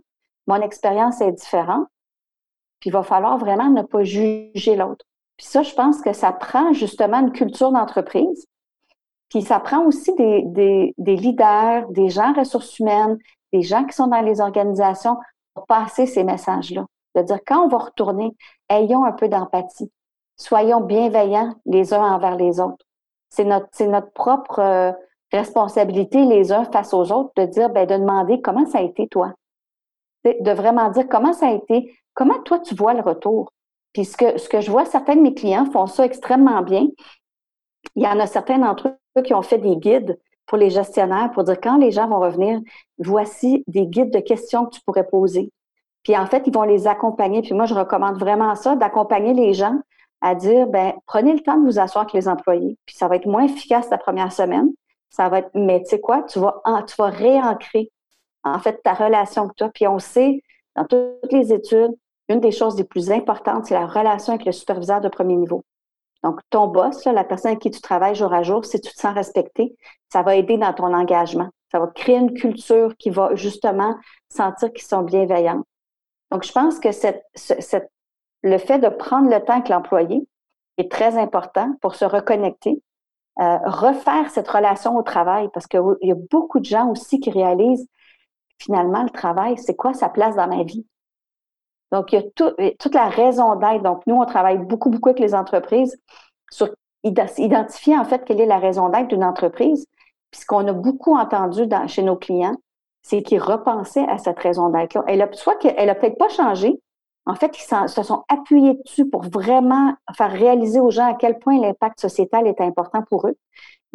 Mon 0.47 0.61
expérience 0.61 1.21
est 1.21 1.31
différente. 1.31 1.87
Puis 2.79 2.89
il 2.89 2.93
va 2.93 3.03
falloir 3.03 3.37
vraiment 3.37 3.69
ne 3.69 3.81
pas 3.81 4.03
juger 4.03 4.75
l'autre. 4.75 5.05
Puis 5.37 5.47
ça, 5.47 5.63
je 5.63 5.73
pense 5.73 6.01
que 6.01 6.13
ça 6.13 6.31
prend 6.31 6.73
justement 6.73 7.19
une 7.19 7.31
culture 7.31 7.71
d'entreprise 7.71 8.47
puis 9.35 9.43
ça 9.43 9.59
prend 9.59 9.83
aussi 9.83 10.13
des, 10.15 10.93
leaders, 10.97 11.89
des 11.89 12.07
gens 12.07 12.31
ressources 12.31 12.79
humaines, 12.79 13.17
des 13.51 13.63
gens 13.63 13.83
qui 13.83 13.93
sont 13.93 14.07
dans 14.07 14.21
les 14.21 14.39
organisations 14.39 15.17
pour 15.53 15.65
passer 15.65 16.05
ces 16.05 16.23
messages-là. 16.23 16.85
De 17.15 17.21
dire, 17.21 17.39
quand 17.45 17.65
on 17.65 17.67
va 17.67 17.79
retourner, 17.79 18.31
ayons 18.69 19.03
un 19.03 19.11
peu 19.11 19.27
d'empathie. 19.27 19.91
Soyons 20.37 20.79
bienveillants 20.79 21.53
les 21.65 21.93
uns 21.93 22.01
envers 22.01 22.37
les 22.37 22.61
autres. 22.61 22.85
C'est 23.27 23.43
notre, 23.43 23.67
notre 23.83 24.13
propre 24.13 24.59
euh, 24.59 24.93
responsabilité 25.33 26.23
les 26.23 26.53
uns 26.53 26.63
face 26.71 26.93
aux 26.93 27.11
autres 27.11 27.33
de 27.35 27.45
dire, 27.45 27.69
ben, 27.69 27.85
de 27.85 27.97
demander 27.97 28.39
comment 28.41 28.65
ça 28.65 28.77
a 28.77 28.83
été 28.83 29.09
toi. 29.09 29.33
De 30.23 30.51
vraiment 30.51 30.91
dire 30.91 31.09
comment 31.09 31.33
ça 31.33 31.47
a 31.47 31.51
été 31.51 31.93
comment 32.13 32.41
toi 32.43 32.59
tu 32.59 32.73
vois 32.73 32.93
le 32.93 33.01
retour? 33.01 33.51
Puis 33.91 34.05
ce 34.05 34.15
que, 34.15 34.37
ce 34.37 34.47
que 34.47 34.61
je 34.61 34.71
vois, 34.71 34.85
certains 34.85 35.17
de 35.17 35.21
mes 35.21 35.33
clients 35.33 35.65
font 35.65 35.87
ça 35.87 36.05
extrêmement 36.05 36.61
bien. 36.61 36.87
Il 37.95 38.03
y 38.03 38.07
en 38.07 38.19
a 38.19 38.27
certains 38.27 38.59
d'entre 38.59 38.97
eux 39.17 39.21
qui 39.21 39.33
ont 39.33 39.41
fait 39.41 39.57
des 39.57 39.77
guides 39.77 40.19
pour 40.45 40.57
les 40.57 40.69
gestionnaires 40.69 41.31
pour 41.31 41.43
dire 41.43 41.59
quand 41.59 41.77
les 41.77 41.91
gens 41.91 42.07
vont 42.07 42.19
revenir, 42.19 42.59
voici 42.99 43.63
des 43.67 43.87
guides 43.87 44.11
de 44.11 44.19
questions 44.19 44.65
que 44.65 44.75
tu 44.75 44.81
pourrais 44.81 45.07
poser. 45.07 45.51
Puis 46.03 46.15
en 46.15 46.25
fait, 46.27 46.43
ils 46.45 46.53
vont 46.53 46.63
les 46.63 46.87
accompagner. 46.87 47.41
Puis 47.41 47.53
moi, 47.53 47.65
je 47.65 47.73
recommande 47.73 48.17
vraiment 48.17 48.53
ça, 48.55 48.75
d'accompagner 48.75 49.33
les 49.33 49.53
gens 49.53 49.79
à 50.21 50.35
dire, 50.35 50.67
ben 50.67 50.93
prenez 51.07 51.33
le 51.33 51.39
temps 51.39 51.57
de 51.57 51.65
vous 51.65 51.79
asseoir 51.79 52.03
avec 52.03 52.13
les 52.13 52.27
employés. 52.27 52.77
Puis 52.85 52.95
ça 52.95 53.07
va 53.07 53.15
être 53.15 53.25
moins 53.25 53.43
efficace 53.45 53.89
la 53.89 53.97
première 53.97 54.31
semaine. 54.31 54.69
Ça 55.09 55.29
va 55.29 55.39
être, 55.39 55.49
mais 55.53 55.81
tu 55.81 55.89
sais 55.89 55.99
quoi, 55.99 56.23
tu 56.23 56.39
vas, 56.39 56.61
tu 56.87 56.95
vas 56.97 57.09
réancrer 57.09 57.91
en 58.43 58.59
fait 58.59 58.81
ta 58.83 58.93
relation 58.93 59.43
avec 59.43 59.55
toi. 59.55 59.69
Puis 59.73 59.87
on 59.87 59.99
sait, 59.99 60.41
dans 60.75 60.85
toutes 60.85 61.31
les 61.31 61.53
études, 61.53 61.95
une 62.29 62.39
des 62.39 62.51
choses 62.51 62.77
les 62.77 62.83
plus 62.83 63.11
importantes, 63.11 63.65
c'est 63.65 63.75
la 63.75 63.85
relation 63.85 64.33
avec 64.33 64.45
le 64.45 64.51
superviseur 64.51 65.01
de 65.01 65.09
premier 65.09 65.35
niveau. 65.35 65.63
Donc, 66.25 66.41
ton 66.49 66.65
boss, 66.65 67.05
la 67.05 67.23
personne 67.23 67.51
avec 67.51 67.61
qui 67.61 67.69
tu 67.69 67.79
travailles 67.81 68.15
jour 68.15 68.33
à 68.33 68.41
jour, 68.41 68.65
si 68.65 68.81
tu 68.81 68.91
te 68.91 68.99
sens 68.99 69.13
respecté, 69.13 69.77
ça 70.11 70.23
va 70.23 70.35
aider 70.35 70.57
dans 70.57 70.73
ton 70.73 70.91
engagement. 70.91 71.49
Ça 71.71 71.79
va 71.79 71.85
créer 71.85 72.17
une 72.17 72.33
culture 72.33 72.97
qui 72.97 73.11
va 73.11 73.35
justement 73.35 73.95
sentir 74.27 74.73
qu'ils 74.73 74.87
sont 74.87 75.03
bienveillants. 75.03 75.61
Donc, 76.31 76.43
je 76.43 76.51
pense 76.51 76.79
que 76.79 76.89
le 78.41 78.57
fait 78.57 78.79
de 78.79 78.89
prendre 78.89 79.29
le 79.29 79.39
temps 79.39 79.53
avec 79.53 79.69
l'employé 79.69 80.27
est 80.77 80.91
très 80.91 81.15
important 81.15 81.75
pour 81.79 81.93
se 81.93 82.05
reconnecter, 82.05 82.81
euh, 83.39 83.57
refaire 83.63 84.31
cette 84.31 84.47
relation 84.47 84.97
au 84.97 85.03
travail, 85.03 85.47
parce 85.53 85.67
qu'il 85.67 85.79
y 86.01 86.11
a 86.11 86.15
beaucoup 86.31 86.59
de 86.59 86.65
gens 86.65 86.89
aussi 86.89 87.19
qui 87.19 87.29
réalisent 87.29 87.87
finalement 88.57 89.03
le 89.03 89.11
travail, 89.11 89.59
c'est 89.59 89.75
quoi 89.75 89.93
sa 89.93 90.09
place 90.09 90.35
dans 90.35 90.47
ma 90.47 90.63
vie? 90.63 90.87
Donc, 91.95 92.11
il 92.11 92.19
y 92.19 92.23
a 92.23 92.73
toute 92.77 92.93
la 92.93 93.07
raison 93.07 93.55
d'être. 93.55 93.81
Donc, 93.81 94.01
nous, 94.05 94.15
on 94.15 94.25
travaille 94.25 94.57
beaucoup, 94.57 94.89
beaucoup 94.89 95.07
avec 95.09 95.21
les 95.21 95.33
entreprises 95.33 95.97
sur 96.51 96.69
identifier 97.05 97.97
en 97.97 98.03
fait 98.03 98.25
quelle 98.25 98.41
est 98.41 98.45
la 98.45 98.59
raison 98.59 98.89
d'être 98.89 99.07
d'une 99.07 99.23
entreprise. 99.23 99.85
Puis 100.29 100.41
ce 100.41 100.45
qu'on 100.45 100.67
a 100.67 100.73
beaucoup 100.73 101.15
entendu 101.15 101.63
chez 101.87 102.03
nos 102.03 102.17
clients, 102.17 102.57
c'est 103.01 103.23
qu'ils 103.23 103.39
repensaient 103.39 104.05
à 104.09 104.17
cette 104.17 104.39
raison 104.39 104.69
d'être-là. 104.69 105.05
Elle 105.07 105.21
a, 105.21 105.31
soit 105.31 105.55
qu'elle 105.55 105.85
n'a 105.85 105.95
peut-être 105.95 106.17
pas 106.17 106.27
changé. 106.27 106.77
En 107.25 107.35
fait, 107.35 107.57
ils 107.57 107.87
se 107.87 108.03
sont 108.03 108.25
appuyés 108.27 108.73
dessus 108.83 109.09
pour 109.09 109.23
vraiment 109.23 109.93
faire 110.17 110.31
réaliser 110.31 110.81
aux 110.81 110.91
gens 110.91 111.09
à 111.09 111.13
quel 111.13 111.39
point 111.39 111.61
l'impact 111.61 112.01
sociétal 112.01 112.45
est 112.45 112.59
important 112.59 113.03
pour 113.09 113.27
eux. 113.27 113.37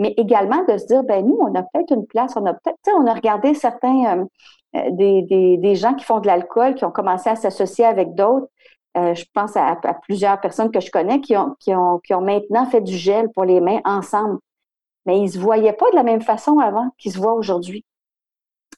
Mais 0.01 0.15
également 0.17 0.65
de 0.65 0.79
se 0.79 0.87
dire, 0.87 1.05
ben 1.05 1.25
nous, 1.25 1.39
on 1.41 1.55
a 1.55 1.63
peut-être 1.63 1.93
une 1.93 2.07
place, 2.07 2.33
on 2.35 2.47
a 2.47 2.55
peut-être, 2.55 2.79
on 2.97 3.07
a 3.07 3.13
regardé 3.13 3.53
certains, 3.53 4.19
euh, 4.19 4.25
euh, 4.77 4.91
des, 4.91 5.75
gens 5.75 5.95
qui 5.95 6.07
font 6.07 6.21
de 6.21 6.27
l'alcool, 6.27 6.75
qui 6.75 6.87
ont 6.87 6.91
commencé 6.91 7.29
à 7.29 7.37
s'associer 7.37 7.85
avec 7.85 8.15
d'autres. 8.15 8.49
Euh, 8.97 9.15
je 9.15 9.27
pense 9.35 9.57
à, 9.57 9.77
plusieurs 10.03 10.41
personnes 10.41 10.73
que 10.73 10.81
je 10.81 10.91
connais 10.91 11.21
qui 11.21 11.37
ont, 11.37 11.55
qui, 11.61 11.75
ont, 11.75 11.99
qui 11.99 12.15
ont 12.15 12.23
maintenant 12.23 12.67
fait 12.67 12.81
du 12.81 12.97
gel 12.97 13.29
pour 13.33 13.45
les 13.45 13.61
mains 13.61 13.81
ensemble. 13.85 14.39
Mais 15.05 15.19
ils 15.19 15.27
ne 15.27 15.31
se 15.31 15.39
voyaient 15.39 15.75
pas 15.75 15.91
de 15.91 15.97
la 15.97 16.03
même 16.03 16.23
façon 16.23 16.59
avant 16.61 16.89
qu'ils 16.97 17.13
se 17.13 17.19
voient 17.19 17.35
aujourd'hui. 17.35 17.85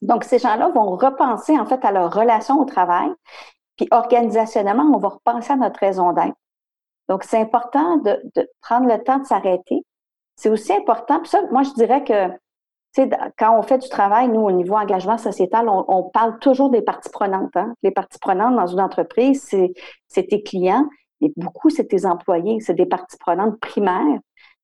Donc, 0.02 0.24
ces 0.24 0.40
gens-là 0.40 0.70
vont 0.70 0.96
repenser 0.96 1.56
en 1.56 1.66
fait 1.66 1.84
à 1.84 1.92
leur 1.92 2.12
relation 2.12 2.60
au 2.60 2.64
travail. 2.64 3.10
Puis 3.76 3.86
organisationnellement, 3.92 4.90
on 4.92 4.98
va 4.98 5.08
repenser 5.08 5.52
à 5.52 5.56
notre 5.56 5.78
raison 5.78 6.12
d'être. 6.12 6.34
Donc, 7.08 7.22
c'est 7.22 7.38
important 7.38 7.98
de, 7.98 8.20
de, 8.34 8.50
prendre 8.60 8.88
le 8.88 9.02
temps 9.04 9.18
de 9.18 9.24
s'arrêter. 9.24 9.84
C'est 10.36 10.48
aussi 10.48 10.72
important, 10.72 11.20
puis 11.20 11.28
ça, 11.28 11.42
moi, 11.50 11.62
je 11.62 11.72
dirais 11.74 12.04
que 12.04 12.30
quand 13.38 13.58
on 13.58 13.62
fait 13.62 13.78
du 13.78 13.88
travail, 13.88 14.28
nous, 14.28 14.40
au 14.40 14.50
niveau 14.50 14.74
engagement 14.76 15.16
sociétal, 15.16 15.68
on, 15.68 16.02
parle 16.04 16.38
toujours 16.40 16.68
des 16.68 16.82
parties 16.82 17.10
prenantes. 17.10 17.56
Hein. 17.56 17.74
Les 17.82 17.90
parties 17.90 18.18
prenantes 18.18 18.54
dans 18.54 18.66
une 18.66 18.80
entreprise, 18.80 19.48
c'est 20.08 20.22
tes 20.24 20.42
clients, 20.42 20.86
mais 21.20 21.32
beaucoup, 21.36 21.70
c'est 21.70 21.86
tes 21.86 22.04
employés, 22.04 22.60
c'est 22.60 22.74
des 22.74 22.86
parties 22.86 23.16
prenantes 23.18 23.58
primaires. 23.60 24.18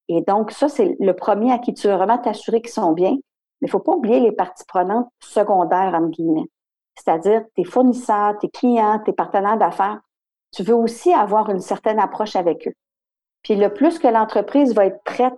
Et 0.08 0.22
donc, 0.22 0.50
ça, 0.50 0.68
c'est 0.68 0.96
le 1.00 1.12
premier 1.14 1.52
à 1.52 1.58
qui 1.58 1.72
tu 1.72 1.86
veux 1.86 1.94
vraiment 1.94 2.18
t'assurer 2.18 2.60
qu'ils 2.60 2.70
sont 2.70 2.92
bien. 2.92 3.12
Mais 3.60 3.66
il 3.66 3.66
ne 3.66 3.70
faut 3.70 3.80
pas 3.80 3.92
oublier 3.92 4.20
les 4.20 4.32
parties 4.32 4.64
prenantes 4.66 5.08
secondaires, 5.20 5.94
entre 5.94 6.10
guillemets. 6.10 6.48
C'est-à-dire 6.96 7.44
tes 7.54 7.64
fournisseurs, 7.64 8.36
tes 8.38 8.48
clients, 8.48 9.00
tes 9.04 9.12
partenaires 9.12 9.58
d'affaires. 9.58 10.00
Tu 10.52 10.62
veux 10.62 10.74
aussi 10.74 11.12
avoir 11.12 11.50
une 11.50 11.60
certaine 11.60 11.98
approche 11.98 12.36
avec 12.36 12.68
eux. 12.68 12.74
Puis 13.42 13.56
le 13.56 13.72
plus 13.72 13.98
que 13.98 14.08
l'entreprise 14.08 14.74
va 14.74 14.86
être 14.86 15.02
prête 15.04 15.34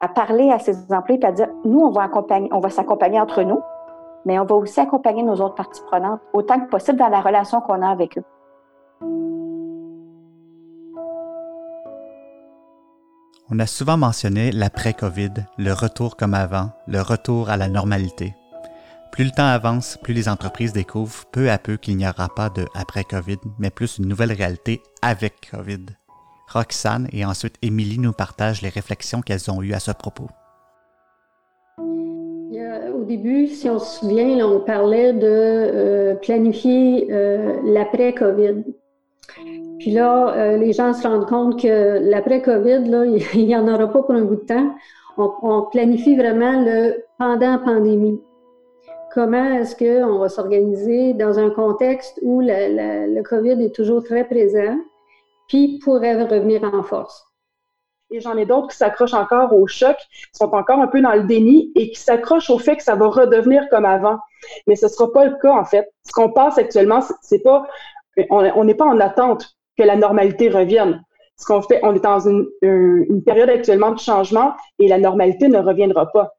à 0.00 0.08
parler 0.08 0.50
à 0.50 0.58
ses 0.58 0.76
employés 0.92 1.20
et 1.22 1.26
à 1.26 1.32
dire 1.32 1.48
nous, 1.64 1.80
on 1.80 1.90
va, 1.90 2.70
s'accompagner 2.70 3.20
entre 3.20 3.42
nous, 3.42 3.60
mais 4.24 4.38
on 4.38 4.44
va 4.44 4.54
aussi 4.54 4.80
accompagner 4.80 5.22
nos 5.22 5.34
autres 5.40 5.54
parties 5.54 5.82
prenantes 5.86 6.20
autant 6.32 6.60
que 6.60 6.68
possible 6.68 6.98
dans 6.98 7.08
la 7.08 7.20
relation 7.20 7.60
qu'on 7.60 7.82
a 7.82 7.88
avec 7.88 8.18
eux. 8.18 8.24
On 13.50 13.58
a 13.58 13.66
souvent 13.66 13.96
mentionné 13.96 14.52
l'après-COVID, 14.52 15.32
le 15.56 15.72
retour 15.72 16.16
comme 16.16 16.34
avant, 16.34 16.68
le 16.86 17.00
retour 17.00 17.48
à 17.48 17.56
la 17.56 17.68
normalité. 17.68 18.34
Plus 19.10 19.24
le 19.24 19.30
temps 19.30 19.46
avance, 19.46 19.98
plus 20.02 20.12
les 20.12 20.28
entreprises 20.28 20.74
découvrent 20.74 21.24
peu 21.32 21.50
à 21.50 21.56
peu 21.56 21.78
qu'il 21.78 21.96
n'y 21.96 22.06
aura 22.06 22.28
pas 22.28 22.50
de 22.50 22.66
après-COVID, 22.74 23.38
mais 23.58 23.70
plus 23.70 23.98
une 23.98 24.06
nouvelle 24.06 24.32
réalité 24.32 24.82
avec 25.00 25.50
COVID. 25.50 25.86
Roxane 26.48 27.08
et 27.12 27.24
ensuite 27.24 27.56
Émilie 27.62 27.98
nous 27.98 28.12
partagent 28.12 28.62
les 28.62 28.68
réflexions 28.68 29.20
qu'elles 29.20 29.50
ont 29.50 29.62
eues 29.62 29.74
à 29.74 29.80
ce 29.80 29.92
propos. 29.92 30.28
Au 32.98 33.04
début, 33.04 33.46
si 33.46 33.70
on 33.70 33.78
se 33.78 34.00
souvient, 34.00 34.46
on 34.46 34.60
parlait 34.60 35.14
de 35.14 35.20
euh, 35.22 36.14
planifier 36.16 37.08
euh, 37.10 37.54
l'après-COVID. 37.64 38.64
Puis 39.78 39.92
là, 39.92 40.34
euh, 40.34 40.56
les 40.58 40.72
gens 40.72 40.92
se 40.92 41.06
rendent 41.06 41.26
compte 41.26 41.62
que 41.62 42.00
l'après-COVID, 42.00 42.82
il 43.34 43.46
n'y 43.46 43.56
en 43.56 43.66
aura 43.66 43.86
pas 43.90 44.02
pour 44.02 44.14
un 44.14 44.24
bout 44.24 44.36
de 44.36 44.44
temps. 44.46 44.74
On, 45.16 45.62
planifie 45.70 46.16
vraiment 46.16 46.60
le 46.60 47.02
pendant 47.18 47.58
pandémie. 47.58 48.20
Comment 49.14 49.54
est-ce 49.54 49.74
qu'on 49.74 50.18
va 50.18 50.28
s'organiser 50.28 51.14
dans 51.14 51.38
un 51.38 51.50
contexte 51.50 52.20
où 52.22 52.40
le 52.42 53.22
COVID 53.22 53.64
est 53.64 53.74
toujours 53.74 54.04
très 54.04 54.24
présent? 54.24 54.76
Puis 55.48 55.78
pourraient 55.82 56.22
revenir 56.22 56.62
en 56.64 56.82
force. 56.82 57.24
Et 58.10 58.20
j'en 58.20 58.36
ai 58.36 58.46
d'autres 58.46 58.68
qui 58.68 58.76
s'accrochent 58.76 59.14
encore 59.14 59.52
au 59.52 59.66
choc, 59.66 59.96
qui 59.98 60.38
sont 60.38 60.54
encore 60.54 60.78
un 60.80 60.86
peu 60.86 61.00
dans 61.02 61.12
le 61.12 61.24
déni 61.24 61.72
et 61.74 61.90
qui 61.90 62.00
s'accrochent 62.00 62.48
au 62.48 62.58
fait 62.58 62.76
que 62.76 62.82
ça 62.82 62.94
va 62.94 63.06
redevenir 63.08 63.68
comme 63.68 63.84
avant. 63.84 64.18
Mais 64.66 64.76
ce 64.76 64.86
ne 64.86 64.90
sera 64.90 65.12
pas 65.12 65.26
le 65.26 65.36
cas, 65.42 65.52
en 65.52 65.64
fait. 65.64 65.92
Ce 66.04 66.12
qu'on 66.12 66.30
passe 66.30 66.56
actuellement, 66.56 67.00
c'est 67.20 67.42
pas, 67.42 67.66
on 68.30 68.64
n'est 68.64 68.74
pas 68.74 68.86
en 68.86 68.98
attente 69.00 69.56
que 69.76 69.82
la 69.82 69.96
normalité 69.96 70.48
revienne. 70.48 71.02
Ce 71.36 71.44
qu'on 71.44 71.60
fait, 71.60 71.80
on 71.82 71.94
est 71.94 72.02
dans 72.02 72.20
une 72.20 73.22
période 73.26 73.50
actuellement 73.50 73.90
de 73.90 73.98
changement 73.98 74.54
et 74.78 74.88
la 74.88 74.98
normalité 74.98 75.48
ne 75.48 75.58
reviendra 75.58 76.06
pas 76.10 76.32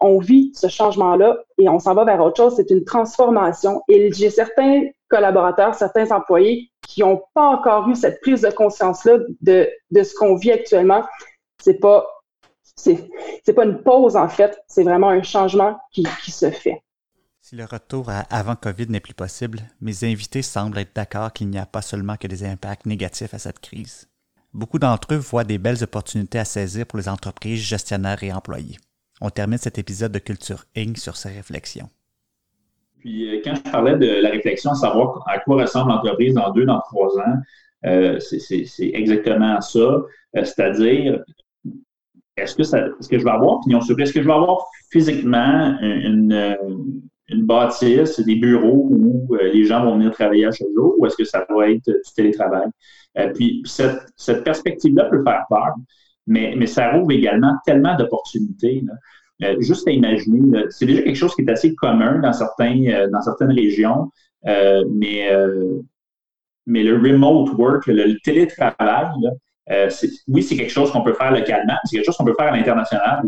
on 0.00 0.18
vit 0.18 0.50
ce 0.54 0.68
changement-là 0.68 1.38
et 1.58 1.68
on 1.68 1.78
s'en 1.78 1.94
va 1.94 2.04
vers 2.04 2.20
autre 2.20 2.36
chose. 2.36 2.54
C'est 2.56 2.70
une 2.70 2.84
transformation. 2.84 3.82
Et 3.88 4.12
j'ai 4.12 4.30
certains 4.30 4.82
collaborateurs, 5.08 5.74
certains 5.74 6.10
employés 6.10 6.70
qui 6.86 7.00
n'ont 7.00 7.22
pas 7.34 7.46
encore 7.46 7.88
eu 7.88 7.94
cette 7.94 8.20
prise 8.20 8.42
de 8.42 8.50
conscience-là 8.50 9.18
de, 9.40 9.68
ce 9.92 10.14
qu'on 10.14 10.36
vit 10.36 10.52
actuellement. 10.52 11.04
C'est 11.62 11.80
pas 11.80 12.06
c'est, 12.76 13.08
pas 13.54 13.64
une 13.64 13.82
pause 13.82 14.16
en 14.16 14.28
fait, 14.28 14.58
c'est 14.66 14.82
vraiment 14.82 15.08
un 15.08 15.22
changement 15.22 15.78
qui, 15.92 16.04
qui 16.24 16.32
se 16.32 16.50
fait. 16.50 16.82
Si 17.40 17.56
le 17.56 17.64
retour 17.64 18.08
à 18.08 18.20
avant 18.30 18.56
COVID 18.56 18.88
n'est 18.88 19.00
plus 19.00 19.14
possible, 19.14 19.60
mes 19.80 20.04
invités 20.04 20.42
semblent 20.42 20.78
être 20.78 20.94
d'accord 20.94 21.32
qu'il 21.32 21.50
n'y 21.50 21.58
a 21.58 21.66
pas 21.66 21.82
seulement 21.82 22.16
que 22.16 22.26
des 22.26 22.44
impacts 22.44 22.86
négatifs 22.86 23.34
à 23.34 23.38
cette 23.38 23.60
crise. 23.60 24.08
Beaucoup 24.54 24.78
d'entre 24.78 25.12
eux 25.14 25.18
voient 25.18 25.44
des 25.44 25.58
belles 25.58 25.82
opportunités 25.82 26.38
à 26.38 26.44
saisir 26.44 26.86
pour 26.86 26.98
les 26.98 27.08
entreprises, 27.08 27.60
gestionnaires 27.60 28.22
et 28.22 28.32
employés. 28.32 28.78
On 29.20 29.30
termine 29.30 29.58
cet 29.58 29.78
épisode 29.78 30.12
de 30.12 30.18
Culture 30.18 30.64
Inc. 30.76 30.96
sur 30.96 31.16
ces 31.16 31.30
réflexions. 31.30 31.90
Puis 33.04 33.28
euh, 33.28 33.40
quand 33.44 33.54
je 33.54 33.70
parlais 33.70 33.96
de 33.96 34.22
la 34.22 34.30
réflexion, 34.30 34.70
à 34.70 34.74
savoir 34.74 35.22
à 35.26 35.38
quoi 35.38 35.60
ressemble 35.62 35.90
l'entreprise 35.90 36.34
dans 36.34 36.50
deux, 36.52 36.64
dans 36.64 36.80
trois 36.80 37.18
ans, 37.18 37.36
euh, 37.84 38.18
c'est 38.18 38.90
exactement 38.94 39.60
ça. 39.60 39.78
Euh, 39.78 40.04
c'est-à-dire, 40.34 41.22
est-ce 42.36 42.56
que, 42.56 42.62
est-ce 42.62 43.08
que 43.08 43.18
je 43.18 43.24
vais 43.24 43.30
avoir 43.30 43.60
pignon 43.60 43.80
sur 43.82 43.98
Est-ce 44.00 44.12
que 44.12 44.22
je 44.22 44.26
vais 44.26 44.32
avoir 44.32 44.64
physiquement 44.90 45.76
une, 45.82 46.56
une 47.28 47.46
bâtisse, 47.46 48.18
des 48.20 48.36
bureaux 48.36 48.88
où 48.90 49.36
les 49.36 49.64
gens 49.64 49.84
vont 49.84 49.96
venir 49.96 50.10
travailler 50.12 50.46
à 50.46 50.50
chaque 50.50 50.68
jour 50.74 50.94
ou 50.98 51.06
est-ce 51.06 51.16
que 51.16 51.24
ça 51.24 51.46
va 51.54 51.70
être 51.70 51.84
du 51.84 52.12
télétravail? 52.16 52.68
puis 53.34 53.62
cette, 53.64 54.00
cette 54.16 54.42
perspective-là 54.42 55.04
peut 55.04 55.22
faire 55.22 55.44
peur 55.48 55.74
mais, 56.26 56.54
mais 56.56 56.66
ça 56.66 56.92
rouvre 56.92 57.12
également 57.12 57.52
tellement 57.64 57.96
d'opportunités. 57.96 58.82
Euh, 59.42 59.60
juste 59.60 59.88
à 59.88 59.90
imaginer, 59.90 60.64
c'est 60.70 60.86
déjà 60.86 61.02
quelque 61.02 61.16
chose 61.16 61.34
qui 61.34 61.42
est 61.42 61.50
assez 61.50 61.74
commun 61.74 62.20
dans, 62.20 62.32
certains, 62.32 62.80
euh, 62.86 63.08
dans 63.10 63.20
certaines 63.20 63.50
régions, 63.50 64.10
euh, 64.46 64.84
mais, 64.92 65.28
mais 66.66 66.82
le 66.82 66.96
remote 66.96 67.52
work, 67.58 67.86
le, 67.86 68.16
télétravail, 68.20 69.10
oui, 70.28 70.42
c'est 70.42 70.56
quelque 70.56 70.70
chose 70.70 70.92
qu'on 70.92 71.02
peut 71.02 71.14
faire 71.14 71.32
localement, 71.32 71.74
c'est 71.84 71.96
quelque 71.96 72.06
chose 72.06 72.16
qu'on 72.16 72.24
peut 72.24 72.34
faire 72.38 72.52
à 72.52 72.56
l'international. 72.56 73.24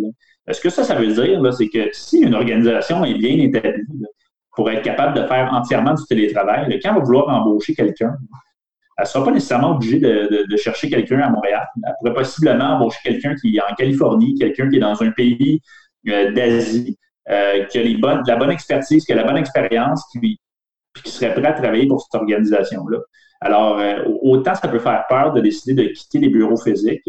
Ce 0.49 0.61
que 0.61 0.71
ça, 0.71 0.85
ça 0.85 0.95
veut 0.95 1.13
dire, 1.13 1.53
c'est 1.55 1.69
que 1.69 1.89
si 1.93 2.21
une 2.21 2.35
organisation 2.35 3.05
est 3.05 3.15
bien 3.15 3.37
établie 3.39 3.83
pour 4.55 4.71
être 4.71 4.83
capable 4.83 5.21
de 5.21 5.27
faire 5.27 5.53
entièrement 5.53 5.95
du 5.95 6.05
télétravail, 6.05 6.79
quand 6.83 6.93
on 6.93 6.99
va 6.99 7.01
vouloir 7.01 7.29
embaucher 7.29 7.75
quelqu'un, 7.75 8.17
elle 8.99 9.03
ne 9.03 9.09
sera 9.09 9.25
pas 9.25 9.31
nécessairement 9.31 9.73
obligée 9.73 9.99
de, 9.99 10.57
chercher 10.57 10.89
quelqu'un 10.89 11.21
à 11.21 11.31
Montréal. 11.31 11.67
Elle 11.85 11.93
pourrait 12.01 12.15
possiblement 12.15 12.77
embaucher 12.77 12.99
quelqu'un 13.05 13.35
qui 13.35 13.57
est 13.57 13.61
en 13.61 13.75
Californie, 13.75 14.35
quelqu'un 14.39 14.71
qui 14.71 14.77
est 14.77 14.81
dans 14.81 15.03
un 15.03 15.11
pays 15.11 15.61
euh, 15.61 15.86
d'Asie, 16.07 16.97
euh, 17.29 17.65
qui 17.65 17.79
a 17.79 17.83
la 18.27 18.37
bonne 18.37 18.51
expertise, 18.51 19.05
qui 19.05 19.13
a 19.13 19.17
la 19.17 19.25
bonne 19.25 19.37
expérience, 19.37 20.05
qui, 20.13 20.39
qui 21.03 21.11
serait 21.11 21.35
prêt 21.35 21.47
à 21.47 21.55
travailler 21.55 21.89
pour 21.89 22.01
cette 22.01 22.15
organisation-là. 22.15 22.99
Alors, 23.41 23.81
euh, 23.81 24.05
autant 24.23 24.55
ça 24.55 24.69
peut 24.69 24.79
faire 24.79 25.05
peur 25.09 25.33
de 25.33 25.41
décider 25.41 25.75
de 25.75 25.89
quitter 25.93 26.21
les 26.21 26.29
bureaux 26.29 26.57
physiques, 26.57 27.03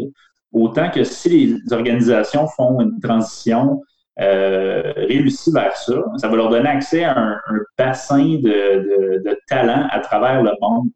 autant 0.52 0.90
que 0.90 1.04
si 1.04 1.28
les 1.28 1.72
organisations 1.72 2.48
font 2.48 2.80
une 2.80 2.98
transition 3.00 3.80
euh, 4.20 4.92
réussie 4.96 5.52
vers 5.52 5.76
ça, 5.76 6.02
ça 6.16 6.26
va 6.26 6.36
leur 6.36 6.50
donner 6.50 6.68
accès 6.68 7.04
à 7.04 7.16
un, 7.16 7.40
bassin 7.78 8.40
de, 8.42 9.22
de, 9.24 9.38
talent 9.46 9.86
à 9.90 10.00
travers 10.00 10.42
le 10.42 10.50
monde 10.60 10.90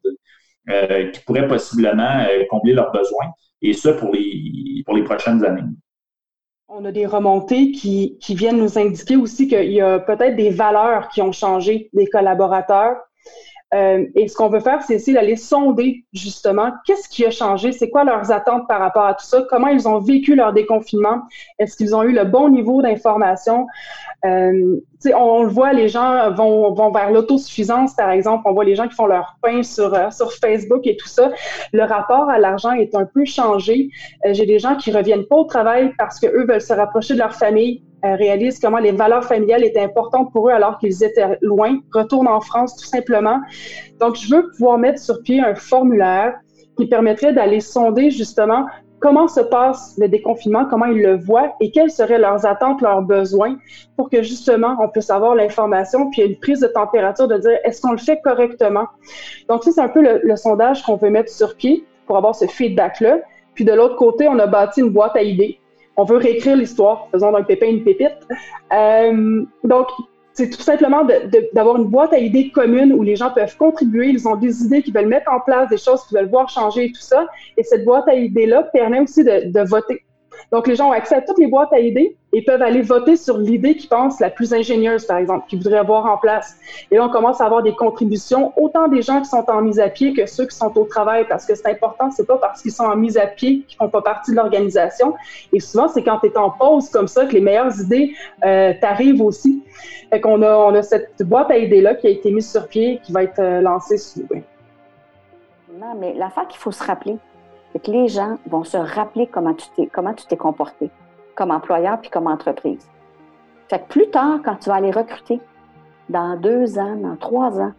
qui 1.12 1.20
pourrait 1.26 1.46
possiblement 1.46 2.24
combler 2.50 2.72
leurs 2.72 2.90
besoins, 2.92 3.30
et 3.62 3.72
ça 3.72 3.92
pour 3.92 4.12
les 4.12 5.03
prochaines 5.05 5.44
années. 5.44 5.62
On 6.75 6.87
a 6.87 6.91
des 6.91 7.05
remontées 7.05 7.70
qui, 7.70 8.16
viennent 8.31 8.57
nous 8.57 8.79
indiquer 8.79 9.16
aussi 9.16 9.47
qu'il 9.47 9.73
y 9.73 9.83
a 9.83 9.99
peut-être 9.99 10.37
des 10.37 10.49
valeurs 10.49 11.09
qui 11.09 11.20
ont 11.20 11.31
changé 11.31 11.91
des 11.93 12.07
collaborateurs 12.07 12.97
euh, 13.75 14.05
et 14.14 14.29
ce 14.29 14.37
qu'on 14.37 14.49
veut 14.49 14.61
faire, 14.61 14.83
c'est 14.83 14.95
essayer 14.95 15.14
d'aller 15.14 15.37
sonder 15.37 16.05
justement 16.12 16.73
qu'est-ce 16.85 17.09
qui 17.09 17.25
a 17.25 17.31
changé, 17.31 17.73
c'est 17.73 17.89
quoi 17.89 18.05
leurs 18.05 18.31
attentes 18.31 18.68
par 18.68 18.81
rapport 18.81 19.07
à 19.07 19.14
tout 19.14 19.25
ça, 19.25 19.45
comment 19.49 19.68
ils 19.68 19.89
ont 19.89 19.99
vécu 19.99 20.35
leur 20.35 20.53
déconfinement, 20.53 21.23
est-ce 21.59 21.77
qu'ils 21.77 21.95
ont 21.95 22.03
eu 22.03 22.12
le 22.12 22.25
bon 22.25 22.51
niveau 22.51 22.83
d'information? 22.83 23.66
Euh, 24.27 24.77
on, 25.14 25.43
le 25.43 25.49
voit, 25.49 25.73
les 25.73 25.89
gens 25.89 26.31
vont, 26.33 26.93
vers 26.93 27.11
l'autosuffisance, 27.11 27.95
par 27.95 28.11
exemple. 28.11 28.43
On 28.47 28.53
voit 28.53 28.64
les 28.64 28.77
gens 28.77 28.87
qui 28.87 28.95
font 28.95 29.07
leur 29.07 29.37
pain 29.43 29.62
sur, 29.62 29.93
euh, 29.95 30.11
Facebook 30.41 30.87
et 30.87 30.97
tout 30.97 31.09
ça. 31.09 31.33
Le 31.73 31.83
rapport 31.83 32.29
à 32.29 32.39
l'argent 32.39 32.73
est 32.73 32.95
un 32.95 33.07
peu 33.07 33.25
changé. 33.25 33.89
J'ai 34.31 34.47
des 34.47 34.59
gens 34.59 34.77
qui 34.77 34.93
reviennent 34.93 35.27
pas 35.27 35.37
au 35.37 35.45
travail 35.45 35.93
parce 35.99 36.20
qu'eux 36.20 36.47
veulent 36.47 36.61
se 36.61 36.73
rapprocher 36.73 37.14
de 37.14 37.18
leur 37.18 37.35
famille, 37.35 37.83
réalisent 38.03 38.59
comment 38.59 38.78
les 38.78 38.92
valeurs 38.92 39.24
familiales 39.24 39.64
étaient 39.64 39.82
importantes 39.82 40.32
pour 40.32 40.48
eux 40.48 40.53
alors 40.53 40.78
qu'ils 40.78 41.05
étaient 41.05 41.38
loin, 41.40 41.78
retournent 41.92 42.28
en 42.28 42.40
France 42.40 42.76
tout 42.76 42.86
simplement. 42.86 43.40
Donc, 44.00 44.16
je 44.16 44.34
veux 44.34 44.50
pouvoir 44.50 44.78
mettre 44.78 45.00
sur 45.00 45.22
pied 45.22 45.40
un 45.40 45.55
formulaire 45.55 46.34
qui 46.76 46.86
permettrait 46.86 47.32
d'aller 47.32 47.61
sonder 47.61 48.11
justement 48.11 48.66
comment 49.03 49.26
se 49.26 49.40
passe 49.40 49.94
le 49.98 50.09
déconfinement, 50.09 50.64
comment 50.64 50.86
ils 50.86 51.03
le 51.03 51.16
voient 51.16 51.55
et 51.61 51.72
quelles 51.72 51.90
seraient 51.90 52.18
leurs 52.18 52.46
attentes, 52.46 52.80
leurs 52.80 53.03
besoins 53.03 53.57
pour 53.96 54.09
que 54.09 54.22
justement 54.22 54.76
on 54.80 54.88
puisse 54.88 55.11
avoir 55.11 55.34
l'information 55.34 56.09
puis 56.11 56.22
une 56.22 56.38
prise 56.38 56.61
de 56.61 56.68
température 56.68 57.26
de 57.26 57.36
dire 57.36 57.59
est-ce 57.64 57.82
qu'on 57.82 57.92
le 57.92 57.98
fait 57.98 58.20
correctement? 58.22 58.86
Donc 59.48 59.64
ça, 59.64 59.72
c'est 59.72 59.80
un 59.80 59.88
peu 59.88 60.03
le, 60.03 60.20
le 60.22 60.36
sondage 60.36 60.82
qu'on 60.84 60.96
veut 60.96 61.11
mettre 61.11 61.30
sur 61.30 61.57
pied 61.57 61.84
pour 62.07 62.16
avoir 62.16 62.34
ce 62.34 62.46
feedback-là. 62.46 63.18
Puis 63.55 63.64
de 63.64 63.72
l'autre 63.72 63.96
côté, 63.96 64.28
on 64.28 64.38
a 64.38 64.46
bâti 64.46 64.80
une 64.80 64.90
boîte 64.90 65.16
à 65.16 65.22
idées 65.22 65.59
on 65.97 66.05
veut 66.05 66.16
réécrire 66.16 66.57
l'histoire, 66.57 67.09
faisant 67.12 67.32
d'un 67.32 67.43
pépin 67.43 67.66
une 67.66 67.84
pépite. 67.84 68.26
Euh, 68.72 69.45
donc, 69.64 69.88
c'est 70.34 70.49
tout 70.49 70.62
simplement 70.62 71.07
d'avoir 71.53 71.76
une 71.76 71.84
boîte 71.84 72.14
à 72.14 72.18
idées 72.18 72.51
commune 72.51 72.93
où 72.95 73.03
les 73.03 73.16
gens 73.16 73.30
peuvent 73.30 73.57
contribuer, 73.57 74.09
ils 74.09 74.26
ont 74.26 74.36
des 74.36 74.62
idées 74.64 74.82
qu'ils 74.82 74.95
veulent 74.95 75.07
mettre 75.07 75.30
en 75.30 75.40
place, 75.40 75.68
des 75.68 75.76
choses 75.76 76.05
qu'ils 76.07 76.16
veulent 76.16 76.30
voir 76.30 76.49
changer 76.49 76.86
et 76.86 76.93
tout 76.93 77.03
ça. 77.03 77.26
Et 77.59 77.62
cette 77.62 77.84
boîte 77.84 78.09
à 78.09 78.14
idées-là 78.14 78.62
permet 78.72 79.01
aussi 79.01 79.24
de 79.24 79.68
voter. 79.68 80.03
Donc, 80.51 80.66
les 80.66 80.74
gens 80.74 80.88
ont 80.88 80.93
accès 80.93 81.14
à 81.14 81.20
toutes 81.20 81.38
les 81.38 81.47
boîtes 81.47 81.72
à 81.72 81.78
idées 81.78 82.16
et 82.32 82.43
peuvent 82.43 82.62
aller 82.62 82.82
voter 82.82 83.16
sur 83.16 83.36
l'idée 83.36 83.76
qu'ils 83.76 83.88
pensent 83.88 84.18
la 84.20 84.30
plus 84.30 84.55
ingénieuse, 84.55 85.05
par 85.05 85.18
exemple, 85.18 85.47
qu'ils 85.49 85.59
voudraient 85.59 85.78
avoir 85.78 86.07
en 86.07 86.16
place. 86.16 86.57
Et 86.90 86.97
là, 86.97 87.05
on 87.05 87.11
commence 87.11 87.40
à 87.40 87.45
avoir 87.45 87.62
des 87.62 87.74
contributions, 87.74 88.53
autant 88.57 88.88
des 88.88 89.03
gens 89.03 89.20
qui 89.20 89.28
sont 89.28 89.45
en 89.49 89.61
mise 89.61 89.78
à 89.78 89.88
pied 89.88 90.14
que 90.14 90.26
ceux 90.26 90.47
qui 90.47 90.57
sont 90.57 90.76
au 90.78 90.84
travail, 90.84 91.26
parce 91.28 91.45
que 91.45 91.55
c'est 91.55 91.68
important, 91.68 92.11
c'est 92.11 92.26
pas 92.26 92.38
parce 92.38 92.62
qu'ils 92.62 92.72
sont 92.72 92.84
en 92.84 92.97
mise 92.97 93.18
à 93.18 93.26
pied 93.26 93.64
qu'ils 93.68 93.76
font 93.76 93.88
pas 93.88 94.03
partie 94.03 94.30
de 94.30 94.36
l'organisation. 94.36 95.14
Et 95.53 95.61
souvent, 95.61 95.88
c'est 95.88 96.03
quand 96.03 96.18
tu 96.20 96.28
es 96.28 96.36
en 96.38 96.51
pause 96.51 96.88
comme 96.88 97.09
ça 97.09 97.26
que 97.26 97.32
les 97.32 97.40
meilleures 97.40 97.78
idées 97.80 98.14
euh, 98.45 98.72
t'arrivent 98.80 99.20
aussi. 99.20 99.62
Fait 100.11 100.20
qu'on 100.20 100.43
a, 100.43 100.57
on 100.57 100.74
a 100.74 100.82
cette 100.82 101.22
boîte 101.22 101.51
à 101.51 101.59
idées-là 101.59 101.95
qui 101.95 102.07
a 102.07 102.11
été 102.11 102.30
mise 102.30 102.51
sur 102.51 102.66
pied, 102.66 103.01
qui 103.03 103.12
va 103.12 103.24
être 103.24 103.40
euh, 103.40 103.61
lancée 103.61 103.99
sous. 103.99 104.26
Non, 105.78 105.95
mais 105.99 106.14
l'affaire 106.14 106.47
qu'il 106.49 106.61
faut 106.61 106.70
se 106.70 106.84
rappeler, 106.84 107.16
que 107.81 107.91
les 107.91 108.09
gens 108.09 108.39
vont 108.47 108.64
se 108.64 108.77
rappeler 108.77 109.27
comment 109.27 109.55
tu 109.55 109.66
t'es, 109.77 109.87
comment 109.87 110.14
tu 110.14 110.27
t'es 110.27 110.37
comporté 110.37 110.91
comme 111.35 111.51
employeur 111.51 112.01
puis 112.01 112.11
comme 112.11 112.27
entreprise. 112.27 112.87
Fait 113.68 113.79
que 113.79 113.89
plus 113.89 114.11
tard, 114.11 114.41
quand 114.45 114.57
tu 114.57 114.68
vas 114.68 114.77
aller 114.77 114.91
recruter, 114.91 115.41
dans 116.09 116.37
deux 116.37 116.79
ans, 116.79 116.97
dans 116.97 117.16
trois 117.16 117.59
ans, 117.61 117.73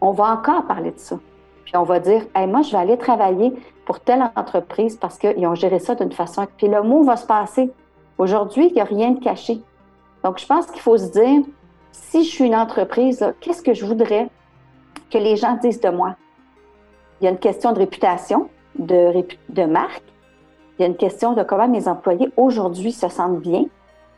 on 0.00 0.10
va 0.10 0.32
encore 0.32 0.66
parler 0.66 0.90
de 0.90 0.98
ça. 0.98 1.18
Puis 1.64 1.76
on 1.76 1.84
va 1.84 2.00
dire, 2.00 2.22
moi, 2.48 2.62
je 2.62 2.72
vais 2.72 2.78
aller 2.78 2.98
travailler 2.98 3.54
pour 3.86 4.00
telle 4.00 4.22
entreprise 4.34 4.96
parce 4.96 5.18
qu'ils 5.18 5.46
ont 5.46 5.54
géré 5.54 5.78
ça 5.78 5.94
d'une 5.94 6.12
façon. 6.12 6.46
Puis 6.56 6.68
le 6.68 6.82
mot 6.82 7.04
va 7.04 7.16
se 7.16 7.26
passer. 7.26 7.70
Aujourd'hui, 8.18 8.68
il 8.68 8.74
n'y 8.74 8.80
a 8.80 8.84
rien 8.84 9.12
de 9.12 9.22
caché. 9.22 9.60
Donc, 10.22 10.38
je 10.38 10.46
pense 10.46 10.66
qu'il 10.66 10.80
faut 10.80 10.96
se 10.96 11.10
dire, 11.10 11.42
si 11.92 12.24
je 12.24 12.30
suis 12.30 12.44
une 12.44 12.54
entreprise, 12.54 13.34
qu'est-ce 13.40 13.62
que 13.62 13.74
je 13.74 13.84
voudrais 13.84 14.28
que 15.10 15.18
les 15.18 15.36
gens 15.36 15.56
disent 15.62 15.80
de 15.80 15.90
moi? 15.90 16.16
Il 17.20 17.24
y 17.24 17.28
a 17.28 17.30
une 17.30 17.38
question 17.38 17.72
de 17.72 17.78
réputation 17.78 18.48
de, 18.78 19.24
de 19.48 19.64
marque. 19.64 20.02
Il 20.78 20.82
y 20.82 20.84
a 20.84 20.88
une 20.88 20.96
question 20.96 21.34
de 21.34 21.42
comment 21.42 21.68
mes 21.68 21.88
employés 21.88 22.30
aujourd'hui 22.36 22.92
se 22.92 23.08
sentent 23.08 23.40
bien. 23.40 23.64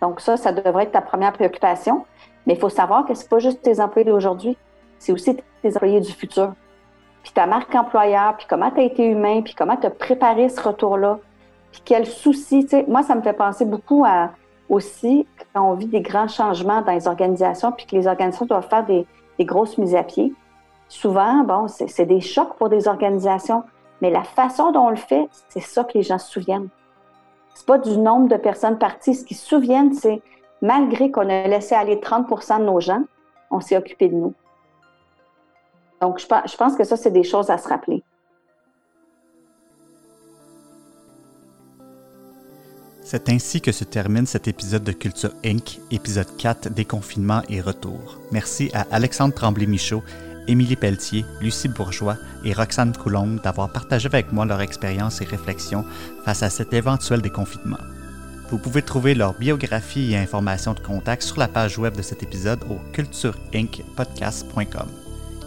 Donc 0.01 0.21
ça, 0.21 0.37
ça 0.37 0.53
devrait 0.53 0.85
être 0.85 0.93
ta 0.93 1.03
première 1.03 1.33
préoccupation. 1.33 2.05
Mais 2.47 2.55
il 2.55 2.61
faut 2.61 2.69
savoir 2.69 3.05
que 3.05 3.15
c'est 3.15 3.29
pas 3.29 3.39
juste 3.39 3.63
tes 3.63 3.81
employés 3.81 4.09
d'aujourd'hui, 4.09 4.57
c'est 4.99 5.13
aussi 5.13 5.37
tes 5.63 5.77
employés 5.77 6.01
du 6.01 6.13
futur. 6.13 6.53
Puis 7.23 7.33
ta 7.33 7.47
marque 7.47 7.75
employeur, 7.75 8.37
puis 8.37 8.47
comment 8.49 8.71
tu 8.71 8.81
as 8.81 8.85
été 8.85 9.05
humain, 9.05 9.43
puis 9.43 9.55
comment 9.55 9.77
tu 9.77 9.87
as 9.87 9.91
préparé 9.91 10.49
ce 10.49 10.61
retour-là, 10.61 11.19
puis 11.73 11.83
quels 11.85 12.07
soucis. 12.07 12.63
Tu 12.65 12.71
sais, 12.71 12.85
moi, 12.87 13.03
ça 13.03 13.17
me 13.17 13.23
fait 13.23 13.33
penser 13.33 13.65
beaucoup 13.65 14.05
à 14.07 14.31
aussi 14.69 15.27
quand 15.53 15.63
on 15.63 15.75
vit 15.75 15.87
des 15.87 16.01
grands 16.01 16.29
changements 16.29 16.83
dans 16.83 16.93
les 16.93 17.09
organisations, 17.09 17.73
puis 17.73 17.87
que 17.87 17.97
les 17.97 18.07
organisations 18.07 18.47
doivent 18.47 18.69
faire 18.69 18.87
des, 18.87 19.07
des 19.39 19.45
grosses 19.45 19.77
mises 19.77 19.95
à 19.95 20.05
pied. 20.05 20.33
Souvent, 20.89 21.43
bon, 21.43 21.67
c'est 21.67 22.07
des 22.07 22.21
chocs 22.21 22.55
pour 22.59 22.69
des 22.69 22.87
organisations. 22.87 23.65
Mais 24.03 24.11
la 24.11 24.25
façon 24.25 24.73
dont 24.73 24.87
on 24.87 24.91
le 24.91 24.97
fait, 24.97 25.29
c'est 25.49 25.61
ça 25.61 25.85
que 25.85 25.93
les 25.95 26.03
gens 26.03 26.19
se 26.19 26.31
souviennent. 26.31 26.69
C'est 27.55 27.67
pas 27.67 27.79
du 27.79 27.97
nombre 27.97 28.29
de 28.29 28.37
personnes 28.37 28.79
parties. 28.79 29.15
Ce 29.15 29.25
qu'ils 29.25 29.37
se 29.37 29.47
souviennent, 29.47 29.95
c'est 29.95 30.21
malgré 30.61 31.11
qu'on 31.11 31.29
a 31.29 31.49
laissé 31.49 31.75
aller 31.75 31.97
30% 31.97 32.61
de 32.61 32.65
nos 32.65 32.81
gens, 32.81 33.03
on 33.51 33.61
s'est 33.61 33.77
occupé 33.77 34.09
de 34.09 34.15
nous. 34.15 34.35
Donc, 36.03 36.19
je 36.19 36.57
pense 36.57 36.77
que 36.77 36.85
ça, 36.85 36.97
c'est 36.97 37.11
des 37.11 37.23
choses 37.23 37.49
à 37.49 37.57
se 37.57 37.69
rappeler. 37.69 38.03
C'est 43.03 43.29
ainsi 43.29 43.61
que 43.61 43.71
se 43.71 43.85
termine 43.85 44.27
cet 44.27 44.49
épisode 44.49 44.83
de 44.83 44.91
Culture 44.91 45.31
Inc., 45.45 45.79
épisode 45.93 46.37
4, 46.37 46.71
Déconfinement 46.71 47.41
et 47.49 47.61
retour. 47.61 48.19
Merci 48.33 48.69
à 48.75 48.85
Alexandre 48.91 49.33
Tremblay-Michaud 49.33 50.03
Émilie 50.49 50.77
Pelletier, 50.77 51.25
Lucie 51.41 51.69
Bourgeois 51.69 52.17
et 52.45 52.53
Roxane 52.53 52.97
Coulombe 52.97 53.41
d'avoir 53.43 53.71
partagé 53.71 54.07
avec 54.07 54.33
moi 54.33 54.45
leur 54.47 54.61
expérience 54.61 55.21
et 55.21 55.25
réflexions 55.25 55.85
face 56.25 56.43
à 56.43 56.51
cet 56.51 56.73
éventuel 56.73 57.23
déconfinement. 57.23 57.79
Vous 58.51 58.59
pouvez 58.59 58.83
trouver 58.83 59.15
leur 59.15 59.35
biographie 59.35 60.13
et 60.13 60.17
informations 60.17 60.75
de 60.75 60.81
contact 60.81 61.23
sur 61.23 61.39
la 61.39 61.49
page 61.49 61.79
web 61.79 61.97
de 61.97 62.03
cet 62.03 62.23
épisode 62.23 62.63
au 62.71 62.79
cultureincpodcast.com. 62.93 64.87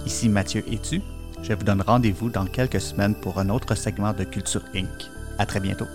Ici 0.06 0.28
Mathieu 0.30 0.64
Etu. 0.72 1.02
Je 1.42 1.54
vous 1.54 1.64
donne 1.64 1.82
rendez-vous 1.82 2.30
dans 2.30 2.46
quelques 2.46 2.82
semaines 2.82 3.16
pour 3.16 3.40
un 3.40 3.50
autre 3.50 3.76
segment 3.76 4.12
de 4.12 4.26
Culture 4.26 4.64
Inc. 4.76 5.10
À 5.38 5.46
très 5.46 5.62
bientôt. 5.62 5.88